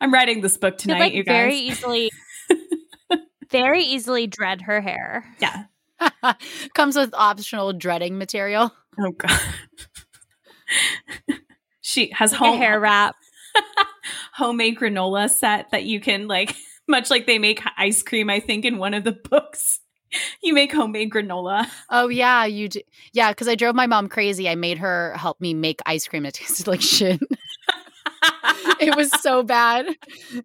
I'm 0.00 0.12
writing 0.12 0.40
this 0.40 0.56
book 0.56 0.78
tonight, 0.78 0.98
like 0.98 1.12
you 1.12 1.22
guys. 1.22 1.32
Very 1.32 1.56
easily, 1.56 2.10
very 3.50 3.84
easily 3.84 4.26
dread 4.26 4.62
her 4.62 4.80
hair. 4.80 5.24
Yeah. 5.38 5.64
Comes 6.74 6.96
with 6.96 7.14
optional 7.14 7.72
dreading 7.72 8.18
material. 8.18 8.72
Oh 8.98 9.12
god. 9.12 9.40
she 11.80 12.10
has 12.14 12.32
like 12.32 12.40
home 12.40 12.58
hair 12.58 12.80
wrap, 12.80 13.14
homemade 14.34 14.78
granola 14.78 15.30
set 15.30 15.70
that 15.70 15.84
you 15.84 16.00
can 16.00 16.26
like, 16.26 16.56
much 16.88 17.10
like 17.10 17.26
they 17.26 17.38
make 17.38 17.62
ice 17.76 18.02
cream. 18.02 18.28
I 18.28 18.40
think 18.40 18.64
in 18.64 18.78
one 18.78 18.94
of 18.94 19.04
the 19.04 19.12
books, 19.12 19.80
you 20.42 20.52
make 20.52 20.72
homemade 20.72 21.10
granola. 21.10 21.66
Oh 21.90 22.08
yeah, 22.08 22.44
you 22.44 22.68
do. 22.68 22.80
Yeah, 23.12 23.30
because 23.30 23.48
I 23.48 23.54
drove 23.54 23.74
my 23.74 23.86
mom 23.86 24.08
crazy. 24.08 24.48
I 24.48 24.56
made 24.56 24.78
her 24.78 25.14
help 25.16 25.40
me 25.40 25.54
make 25.54 25.80
ice 25.86 26.08
cream. 26.08 26.26
It 26.26 26.34
tasted 26.34 26.66
like 26.66 26.82
shit. 26.82 27.20
it 28.80 28.96
was 28.96 29.10
so 29.20 29.42
bad. 29.42 29.86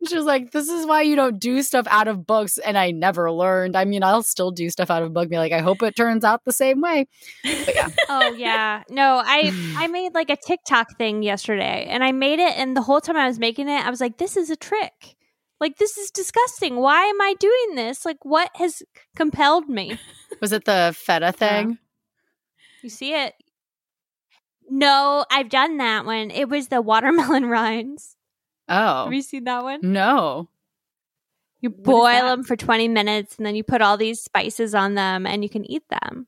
She 0.08 0.16
was 0.16 0.26
like, 0.26 0.52
"This 0.52 0.70
is 0.70 0.86
why 0.86 1.02
you 1.02 1.16
don't 1.16 1.40
do 1.40 1.62
stuff 1.62 1.86
out 1.90 2.08
of 2.08 2.26
books," 2.26 2.58
and 2.58 2.78
I 2.78 2.92
never 2.92 3.32
learned. 3.32 3.76
I 3.76 3.86
mean, 3.86 4.04
I'll 4.04 4.24
still 4.24 4.52
do 4.52 4.70
stuff 4.70 4.90
out 4.90 5.04
of 5.04 5.14
book. 5.14 5.30
Be 5.30 5.38
like, 5.38 5.52
I 5.52 5.60
hope 5.60 5.84
it 5.84 5.96
turns 5.96 6.24
out 6.24 6.44
the 6.46 6.52
same 6.52 6.82
way. 6.82 7.08
But 7.44 7.76
yeah. 7.76 7.90
oh 8.10 8.32
yeah. 8.34 8.84
No, 8.90 9.22
I 9.24 9.52
I 9.78 9.88
made 9.92 10.14
like 10.14 10.30
a 10.30 10.38
TikTok 10.38 10.98
thing 10.98 11.24
yesterday, 11.24 11.86
and 11.90 12.04
I 12.04 12.12
made 12.12 12.40
it, 12.40 12.58
and 12.58 12.76
the 12.76 12.82
whole 12.82 13.02
time 13.02 13.18
I 13.18 13.28
was 13.28 13.40
making 13.40 13.70
it, 13.70 13.86
I 13.86 13.90
was 13.90 14.02
like, 14.02 14.18
"This 14.18 14.38
is 14.38 14.50
a 14.50 14.56
trick." 14.56 15.16
Like 15.60 15.78
this 15.78 15.98
is 15.98 16.12
disgusting. 16.12 16.76
Why 16.76 17.04
am 17.06 17.20
I 17.20 17.34
doing 17.40 17.76
this? 17.76 18.06
Like 18.06 18.24
what 18.24 18.52
has 18.56 18.84
compelled 19.16 19.68
me? 19.68 20.00
Was 20.42 20.52
it 20.52 20.66
the 20.66 20.94
feta 20.96 21.32
thing? 21.32 21.70
Yeah. 21.70 21.76
You 22.84 22.90
see 22.90 23.14
it? 23.14 23.34
No, 24.70 25.26
I've 25.32 25.50
done 25.50 25.78
that 25.78 26.06
one. 26.06 26.32
It 26.32 26.50
was 26.50 26.68
the 26.68 26.82
watermelon 26.82 27.46
rinds. 27.50 28.16
Oh. 28.68 29.06
Have 29.06 29.14
you 29.14 29.22
seen 29.22 29.46
that 29.46 29.64
one? 29.64 29.80
No. 29.82 30.50
You 31.62 31.70
boil 31.70 32.28
them 32.28 32.44
for 32.44 32.56
20 32.56 32.88
minutes 32.88 33.38
and 33.38 33.46
then 33.46 33.56
you 33.56 33.64
put 33.64 33.82
all 33.82 33.98
these 33.98 34.22
spices 34.22 34.76
on 34.76 34.94
them 34.94 35.26
and 35.26 35.42
you 35.44 35.50
can 35.50 35.70
eat 35.70 35.84
them. 35.90 36.28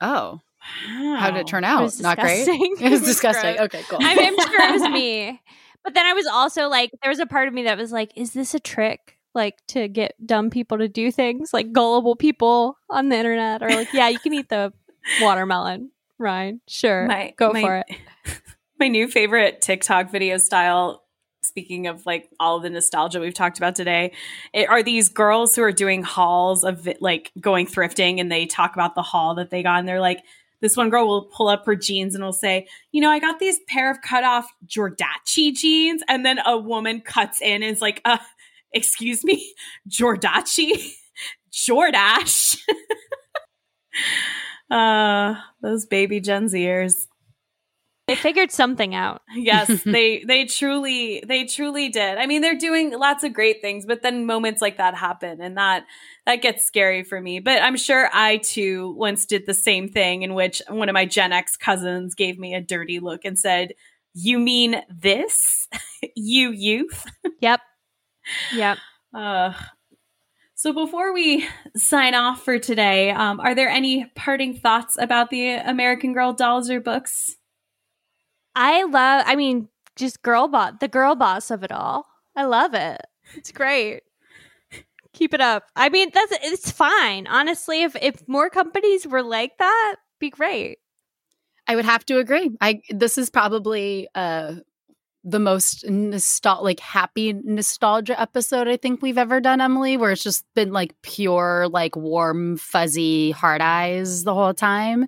Oh. 0.00 0.40
Wow. 0.88 1.16
How 1.18 1.30
did 1.30 1.40
it 1.40 1.46
turn 1.46 1.64
out? 1.64 1.82
was 1.82 2.00
Not 2.00 2.18
great. 2.18 2.46
It 2.48 2.70
was 2.70 2.80
It 2.80 2.90
was 2.90 3.02
disgusting. 3.02 3.58
Okay, 3.58 3.82
cool. 3.88 3.98
I 4.00 4.14
mean, 4.14 4.26
I'm 4.26 4.48
sure 4.48 4.68
it 4.68 4.72
was 4.72 4.90
me. 4.90 5.40
But 5.84 5.94
then 5.94 6.06
I 6.06 6.12
was 6.12 6.26
also 6.26 6.68
like, 6.68 6.90
there 7.02 7.10
was 7.10 7.18
a 7.20 7.26
part 7.26 7.48
of 7.48 7.54
me 7.54 7.64
that 7.64 7.78
was 7.78 7.92
like, 7.92 8.12
is 8.16 8.32
this 8.32 8.54
a 8.54 8.60
trick? 8.60 9.18
Like 9.34 9.56
to 9.68 9.86
get 9.88 10.14
dumb 10.26 10.50
people 10.50 10.78
to 10.78 10.88
do 10.88 11.12
things, 11.12 11.52
like 11.52 11.72
gullible 11.72 12.16
people 12.16 12.76
on 12.88 13.08
the 13.10 13.16
internet, 13.16 13.62
or 13.62 13.68
like, 13.68 13.92
yeah, 13.92 14.08
you 14.08 14.18
can 14.18 14.34
eat 14.34 14.48
the 14.48 14.72
watermelon, 15.20 15.92
Ryan. 16.20 16.60
Sure, 16.68 17.06
My- 17.06 17.34
go 17.36 17.52
my- 17.52 17.62
for 17.62 17.76
it. 17.78 17.86
my 18.78 18.88
new 18.88 19.08
favorite 19.08 19.60
TikTok 19.60 20.10
video 20.10 20.36
style. 20.38 21.02
Speaking 21.42 21.86
of 21.86 22.04
like 22.04 22.28
all 22.38 22.60
the 22.60 22.68
nostalgia 22.70 23.18
we've 23.18 23.34
talked 23.34 23.56
about 23.56 23.74
today, 23.74 24.12
it, 24.52 24.68
are 24.68 24.82
these 24.82 25.08
girls 25.08 25.56
who 25.56 25.62
are 25.62 25.72
doing 25.72 26.02
hauls 26.02 26.62
of 26.64 26.86
like 27.00 27.32
going 27.40 27.66
thrifting, 27.66 28.20
and 28.20 28.30
they 28.30 28.44
talk 28.46 28.74
about 28.74 28.94
the 28.94 29.02
haul 29.02 29.34
that 29.36 29.48
they 29.50 29.62
got, 29.62 29.78
and 29.78 29.88
they're 29.88 30.00
like, 30.02 30.22
this 30.60 30.76
one 30.76 30.90
girl 30.90 31.08
will 31.08 31.22
pull 31.24 31.48
up 31.48 31.64
her 31.64 31.74
jeans 31.74 32.14
and 32.14 32.22
will 32.22 32.34
say, 32.34 32.68
you 32.92 33.00
know, 33.00 33.08
I 33.10 33.18
got 33.18 33.38
these 33.38 33.58
pair 33.68 33.90
of 33.90 34.02
cut 34.02 34.22
off 34.22 34.46
Jordachi 34.66 35.54
jeans, 35.54 36.02
and 36.08 36.24
then 36.26 36.38
a 36.44 36.58
woman 36.58 37.00
cuts 37.00 37.40
in 37.40 37.62
and 37.62 37.74
is 37.74 37.80
like, 37.80 38.02
uh, 38.04 38.18
excuse 38.72 39.24
me, 39.24 39.54
Jordachi, 39.88 40.92
Jordash. 41.52 42.58
uh, 44.70 45.34
those 45.62 45.86
baby 45.86 46.20
Gen 46.20 46.46
Zers 46.46 47.06
They 48.08 48.14
figured 48.16 48.50
something 48.50 48.94
out. 48.94 49.22
yes 49.36 49.82
they 49.84 50.24
they 50.24 50.44
truly 50.44 51.22
they 51.26 51.44
truly 51.44 51.88
did 51.88 52.18
i 52.18 52.26
mean 52.26 52.42
they're 52.42 52.58
doing 52.58 52.90
lots 52.98 53.22
of 53.22 53.32
great 53.32 53.60
things 53.62 53.86
but 53.86 54.02
then 54.02 54.26
moments 54.26 54.60
like 54.60 54.76
that 54.78 54.94
happen 54.96 55.40
and 55.40 55.56
that 55.56 55.84
that 56.26 56.42
gets 56.42 56.64
scary 56.64 57.04
for 57.04 57.20
me 57.20 57.38
but 57.38 57.62
i'm 57.62 57.76
sure 57.76 58.10
i 58.12 58.38
too 58.38 58.92
once 58.96 59.24
did 59.26 59.46
the 59.46 59.54
same 59.54 59.88
thing 59.88 60.22
in 60.22 60.34
which 60.34 60.60
one 60.68 60.88
of 60.88 60.94
my 60.94 61.04
gen 61.04 61.32
x 61.32 61.56
cousins 61.56 62.14
gave 62.16 62.38
me 62.38 62.54
a 62.54 62.60
dirty 62.60 62.98
look 62.98 63.24
and 63.24 63.38
said 63.38 63.72
you 64.14 64.38
mean 64.40 64.82
this 64.88 65.68
you 66.16 66.50
youth 66.50 67.06
Yep. 67.40 67.60
Yep. 68.52 68.78
uh, 69.14 69.52
so 70.60 70.72
before 70.72 71.12
we 71.12 71.46
sign 71.76 72.14
off 72.14 72.44
for 72.44 72.58
today 72.58 73.10
um, 73.10 73.40
are 73.40 73.54
there 73.54 73.68
any 73.68 74.06
parting 74.14 74.54
thoughts 74.54 74.96
about 74.98 75.30
the 75.30 75.54
american 75.54 76.12
girl 76.12 76.32
dolls 76.32 76.70
or 76.70 76.80
books 76.80 77.36
I 78.54 78.82
love, 78.84 79.24
I 79.26 79.36
mean, 79.36 79.68
just 79.96 80.22
girl 80.22 80.48
boss, 80.48 80.74
the 80.80 80.88
girl 80.88 81.14
boss 81.14 81.50
of 81.50 81.62
it 81.62 81.72
all. 81.72 82.06
I 82.36 82.44
love 82.44 82.74
it. 82.74 83.00
It's 83.36 83.52
great. 83.52 84.02
Keep 85.12 85.34
it 85.34 85.40
up. 85.40 85.64
I 85.76 85.88
mean, 85.88 86.10
that's 86.12 86.32
it's 86.42 86.70
fine. 86.70 87.26
Honestly, 87.26 87.82
if 87.82 87.96
if 88.00 88.26
more 88.28 88.48
companies 88.50 89.06
were 89.06 89.22
like 89.22 89.58
that, 89.58 89.96
be 90.18 90.30
great. 90.30 90.78
I 91.66 91.76
would 91.76 91.84
have 91.84 92.04
to 92.06 92.18
agree. 92.18 92.50
I 92.60 92.80
this 92.90 93.18
is 93.18 93.30
probably 93.30 94.08
uh 94.14 94.56
the 95.22 95.38
most 95.38 95.84
nostal 95.84 96.62
like 96.62 96.80
happy 96.80 97.32
nostalgia 97.32 98.18
episode 98.18 98.68
I 98.68 98.76
think 98.76 99.02
we've 99.02 99.18
ever 99.18 99.40
done, 99.40 99.60
Emily, 99.60 99.96
where 99.96 100.12
it's 100.12 100.22
just 100.22 100.44
been 100.54 100.72
like 100.72 100.94
pure, 101.02 101.68
like 101.68 101.94
warm, 101.96 102.56
fuzzy 102.56 103.30
hard 103.30 103.60
eyes 103.60 104.24
the 104.24 104.34
whole 104.34 104.54
time. 104.54 105.06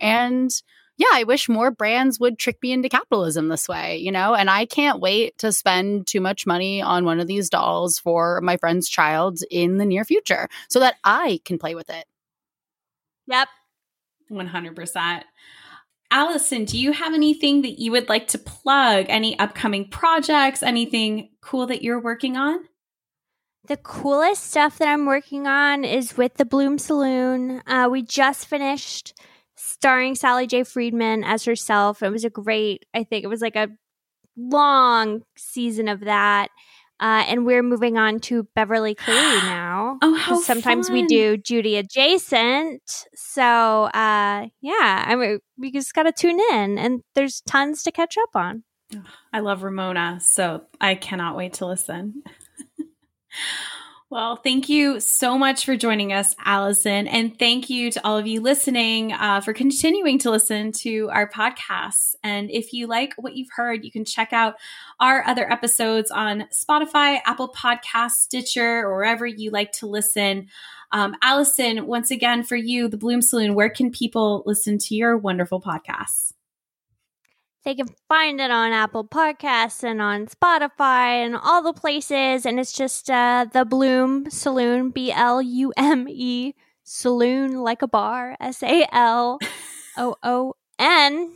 And 0.00 0.50
yeah, 0.98 1.08
I 1.12 1.24
wish 1.24 1.48
more 1.48 1.70
brands 1.70 2.20
would 2.20 2.38
trick 2.38 2.58
me 2.62 2.72
into 2.72 2.88
capitalism 2.88 3.48
this 3.48 3.68
way, 3.68 3.96
you 3.96 4.12
know? 4.12 4.34
And 4.34 4.50
I 4.50 4.66
can't 4.66 5.00
wait 5.00 5.38
to 5.38 5.52
spend 5.52 6.06
too 6.06 6.20
much 6.20 6.46
money 6.46 6.82
on 6.82 7.04
one 7.04 7.18
of 7.18 7.26
these 7.26 7.48
dolls 7.48 7.98
for 7.98 8.40
my 8.42 8.56
friend's 8.56 8.88
child 8.88 9.38
in 9.50 9.78
the 9.78 9.86
near 9.86 10.04
future 10.04 10.48
so 10.68 10.80
that 10.80 10.96
I 11.04 11.40
can 11.44 11.58
play 11.58 11.74
with 11.74 11.88
it. 11.88 12.04
Yep. 13.26 13.48
100%. 14.30 15.22
Allison, 16.12 16.66
do 16.66 16.78
you 16.78 16.92
have 16.92 17.14
anything 17.14 17.62
that 17.62 17.80
you 17.80 17.90
would 17.90 18.10
like 18.10 18.28
to 18.28 18.38
plug? 18.38 19.06
Any 19.08 19.36
upcoming 19.38 19.88
projects? 19.88 20.62
Anything 20.62 21.30
cool 21.40 21.66
that 21.68 21.82
you're 21.82 21.98
working 21.98 22.36
on? 22.36 22.68
The 23.66 23.78
coolest 23.78 24.44
stuff 24.44 24.76
that 24.76 24.88
I'm 24.88 25.06
working 25.06 25.46
on 25.46 25.84
is 25.84 26.16
with 26.16 26.34
the 26.34 26.44
Blume 26.44 26.78
Saloon. 26.78 27.62
Uh, 27.66 27.88
we 27.90 28.02
just 28.02 28.46
finished 28.46 29.14
starring 29.56 30.14
Sally 30.14 30.46
J. 30.46 30.64
Freedman 30.64 31.24
as 31.24 31.46
herself. 31.46 32.02
It 32.02 32.10
was 32.10 32.26
a 32.26 32.30
great, 32.30 32.84
I 32.92 33.04
think 33.04 33.24
it 33.24 33.28
was 33.28 33.40
like 33.40 33.56
a 33.56 33.70
long 34.36 35.22
season 35.34 35.88
of 35.88 36.00
that. 36.00 36.48
Uh, 37.02 37.24
and 37.26 37.44
we're 37.44 37.64
moving 37.64 37.98
on 37.98 38.20
to 38.20 38.44
Beverly 38.54 38.94
Cleary 39.04 39.40
now. 39.42 39.98
Oh, 40.02 40.14
how 40.14 40.40
sometimes 40.40 40.88
we 40.88 41.04
do 41.04 41.36
Judy 41.36 41.76
adjacent. 41.76 42.80
So 43.12 43.42
uh, 43.42 44.46
yeah, 44.60 45.04
I 45.06 45.16
mean, 45.16 45.40
we 45.58 45.72
just 45.72 45.92
got 45.94 46.04
to 46.04 46.12
tune 46.12 46.38
in, 46.52 46.78
and 46.78 47.02
there's 47.16 47.40
tons 47.40 47.82
to 47.82 47.90
catch 47.90 48.16
up 48.16 48.30
on. 48.36 48.62
I 49.32 49.40
love 49.40 49.64
Ramona, 49.64 50.20
so 50.22 50.62
I 50.80 50.94
cannot 50.94 51.36
wait 51.36 51.54
to 51.54 51.66
listen. 51.66 52.22
well, 54.12 54.36
thank 54.36 54.68
you 54.68 55.00
so 55.00 55.38
much 55.38 55.64
for 55.64 55.74
joining 55.74 56.12
us, 56.12 56.36
Allison. 56.44 57.08
And 57.08 57.38
thank 57.38 57.70
you 57.70 57.90
to 57.92 58.06
all 58.06 58.18
of 58.18 58.26
you 58.26 58.42
listening 58.42 59.14
uh, 59.14 59.40
for 59.40 59.54
continuing 59.54 60.18
to 60.18 60.30
listen 60.30 60.70
to 60.82 61.08
our 61.10 61.26
podcasts. 61.26 62.14
And 62.22 62.50
if 62.50 62.74
you 62.74 62.88
like 62.88 63.14
what 63.16 63.34
you've 63.36 63.48
heard, 63.56 63.86
you 63.86 63.90
can 63.90 64.04
check 64.04 64.34
out 64.34 64.56
our 65.00 65.26
other 65.26 65.50
episodes 65.50 66.10
on 66.10 66.44
Spotify, 66.52 67.20
Apple 67.24 67.54
Podcasts, 67.56 68.18
Stitcher, 68.18 68.86
or 68.86 68.96
wherever 68.96 69.26
you 69.26 69.50
like 69.50 69.72
to 69.72 69.86
listen. 69.86 70.48
Um, 70.90 71.16
Allison, 71.22 71.86
once 71.86 72.10
again, 72.10 72.42
for 72.42 72.56
you, 72.56 72.88
the 72.88 72.98
Blume 72.98 73.22
Saloon, 73.22 73.54
where 73.54 73.70
can 73.70 73.90
people 73.90 74.42
listen 74.44 74.76
to 74.76 74.94
your 74.94 75.16
wonderful 75.16 75.58
podcasts? 75.58 76.34
They 77.64 77.74
can 77.76 77.86
find 78.08 78.40
it 78.40 78.50
on 78.50 78.72
Apple 78.72 79.06
Podcasts 79.06 79.84
and 79.84 80.02
on 80.02 80.26
Spotify 80.26 81.24
and 81.24 81.36
all 81.36 81.62
the 81.62 81.72
places. 81.72 82.44
And 82.44 82.58
it's 82.58 82.72
just 82.72 83.08
uh, 83.08 83.46
the 83.52 83.64
Blume 83.64 84.28
Saloon, 84.30 84.90
B 84.90 85.12
L 85.12 85.40
U 85.40 85.72
M 85.76 86.08
E, 86.08 86.54
Saloon 86.82 87.62
like 87.62 87.82
a 87.82 87.86
bar, 87.88 88.36
S 88.40 88.62
A 88.64 88.86
L 88.92 89.38
O 89.96 90.16
O 90.22 90.54
N. 90.78 91.32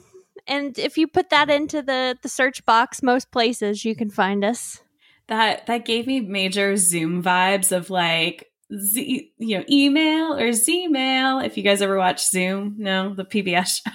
And 0.48 0.78
if 0.78 0.98
you 0.98 1.06
put 1.06 1.30
that 1.30 1.48
into 1.50 1.82
the, 1.82 2.16
the 2.22 2.28
search 2.28 2.64
box, 2.66 3.02
most 3.02 3.30
places 3.30 3.84
you 3.84 3.94
can 3.94 4.10
find 4.10 4.44
us. 4.44 4.80
that 5.28 5.66
that 5.66 5.84
gave 5.84 6.06
me 6.06 6.20
major 6.20 6.76
zoom 6.76 7.22
vibes 7.22 7.72
of 7.72 7.90
like 7.90 8.46
z 8.72 9.32
you 9.38 9.58
know 9.58 9.64
email 9.68 10.34
or 10.34 10.50
zmail 10.50 11.44
if 11.44 11.56
you 11.56 11.62
guys 11.64 11.82
ever 11.82 11.96
watch 11.98 12.28
zoom 12.28 12.76
no 12.78 13.12
the 13.14 13.24
pbs 13.24 13.80
show 13.84 13.90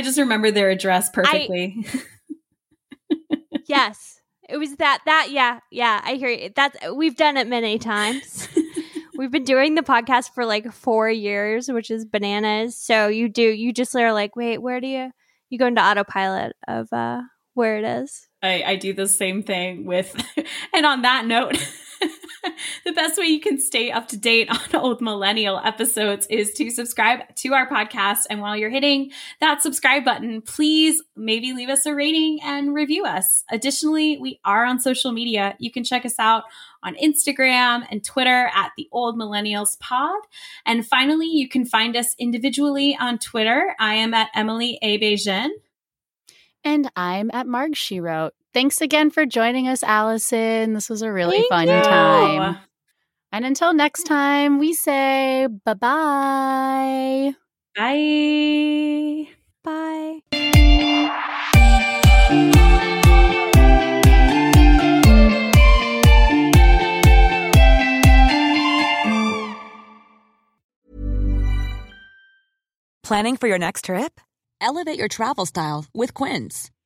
i 0.00 0.02
just 0.02 0.18
remember 0.18 0.50
their 0.50 0.70
address 0.70 1.10
perfectly 1.10 1.84
yes. 3.70 4.20
It 4.48 4.56
was 4.56 4.76
that, 4.76 5.00
that, 5.06 5.28
yeah, 5.30 5.60
yeah, 5.70 6.00
I 6.04 6.14
hear 6.14 6.28
you. 6.28 6.50
That's, 6.54 6.76
we've 6.94 7.16
done 7.16 7.36
it 7.36 7.46
many 7.46 7.78
times. 7.78 8.48
We've 9.16 9.30
been 9.30 9.44
doing 9.44 9.74
the 9.74 9.82
podcast 9.82 10.32
for 10.34 10.46
like 10.46 10.72
four 10.72 11.10
years, 11.10 11.68
which 11.70 11.90
is 11.90 12.06
bananas. 12.06 12.78
So 12.78 13.08
you 13.08 13.28
do, 13.28 13.42
you 13.42 13.70
just 13.70 13.94
are 13.94 14.14
like, 14.14 14.34
wait, 14.34 14.58
where 14.58 14.80
do 14.80 14.86
you, 14.86 15.10
you 15.50 15.58
go 15.58 15.66
into 15.66 15.82
autopilot 15.82 16.56
of 16.66 16.90
uh 16.90 17.20
where 17.52 17.76
it 17.76 17.84
is. 17.84 18.28
I, 18.42 18.62
I 18.62 18.76
do 18.76 18.94
the 18.94 19.06
same 19.06 19.42
thing 19.42 19.84
with 19.84 20.16
and 20.74 20.86
on 20.86 21.02
that 21.02 21.26
note 21.26 21.58
the 22.84 22.92
best 22.92 23.18
way 23.18 23.26
you 23.26 23.40
can 23.40 23.58
stay 23.58 23.90
up 23.90 24.08
to 24.08 24.16
date 24.16 24.48
on 24.50 24.58
old 24.80 25.00
millennial 25.00 25.60
episodes 25.62 26.26
is 26.28 26.52
to 26.54 26.70
subscribe 26.70 27.34
to 27.36 27.52
our 27.52 27.68
podcast. 27.68 28.20
And 28.30 28.40
while 28.40 28.56
you're 28.56 28.70
hitting 28.70 29.10
that 29.40 29.62
subscribe 29.62 30.04
button, 30.04 30.42
please 30.42 31.02
maybe 31.16 31.52
leave 31.52 31.68
us 31.68 31.86
a 31.86 31.94
rating 31.94 32.40
and 32.42 32.74
review 32.74 33.04
us. 33.04 33.44
Additionally, 33.50 34.18
we 34.18 34.40
are 34.44 34.64
on 34.64 34.80
social 34.80 35.12
media. 35.12 35.56
You 35.58 35.70
can 35.70 35.84
check 35.84 36.04
us 36.04 36.18
out 36.18 36.44
on 36.82 36.94
Instagram 36.96 37.86
and 37.90 38.02
Twitter 38.02 38.50
at 38.54 38.72
the 38.76 38.88
Old 38.92 39.16
Millennials 39.16 39.78
Pod. 39.78 40.20
And 40.64 40.86
finally, 40.86 41.28
you 41.28 41.48
can 41.48 41.64
find 41.66 41.96
us 41.96 42.14
individually 42.18 42.96
on 42.98 43.18
Twitter. 43.18 43.74
I 43.78 43.94
am 43.94 44.14
at 44.14 44.30
Emily 44.34 44.78
A. 44.82 44.98
Beijing. 44.98 45.50
And 46.64 46.90
I'm 46.96 47.30
at 47.32 47.46
Marg 47.46 47.76
She 47.76 48.00
Wrote. 48.00 48.34
Thanks 48.52 48.80
again 48.80 49.10
for 49.10 49.26
joining 49.26 49.68
us, 49.68 49.82
Allison. 49.84 50.74
This 50.74 50.90
was 50.90 51.02
a 51.02 51.12
really 51.12 51.36
Thank 51.36 51.48
fun 51.48 51.68
you. 51.68 51.82
time. 51.82 52.58
And 53.30 53.44
until 53.44 53.72
next 53.72 54.04
time, 54.04 54.58
we 54.58 54.72
say 54.72 55.46
bye-bye. 55.64 57.34
Bye. 57.76 59.28
Bye. 59.62 60.20
Planning 73.04 73.36
for 73.36 73.48
your 73.48 73.58
next 73.58 73.84
trip? 73.86 74.20
Elevate 74.60 74.98
your 74.98 75.08
travel 75.08 75.46
style 75.46 75.86
with 75.92 76.14
Quince. 76.14 76.70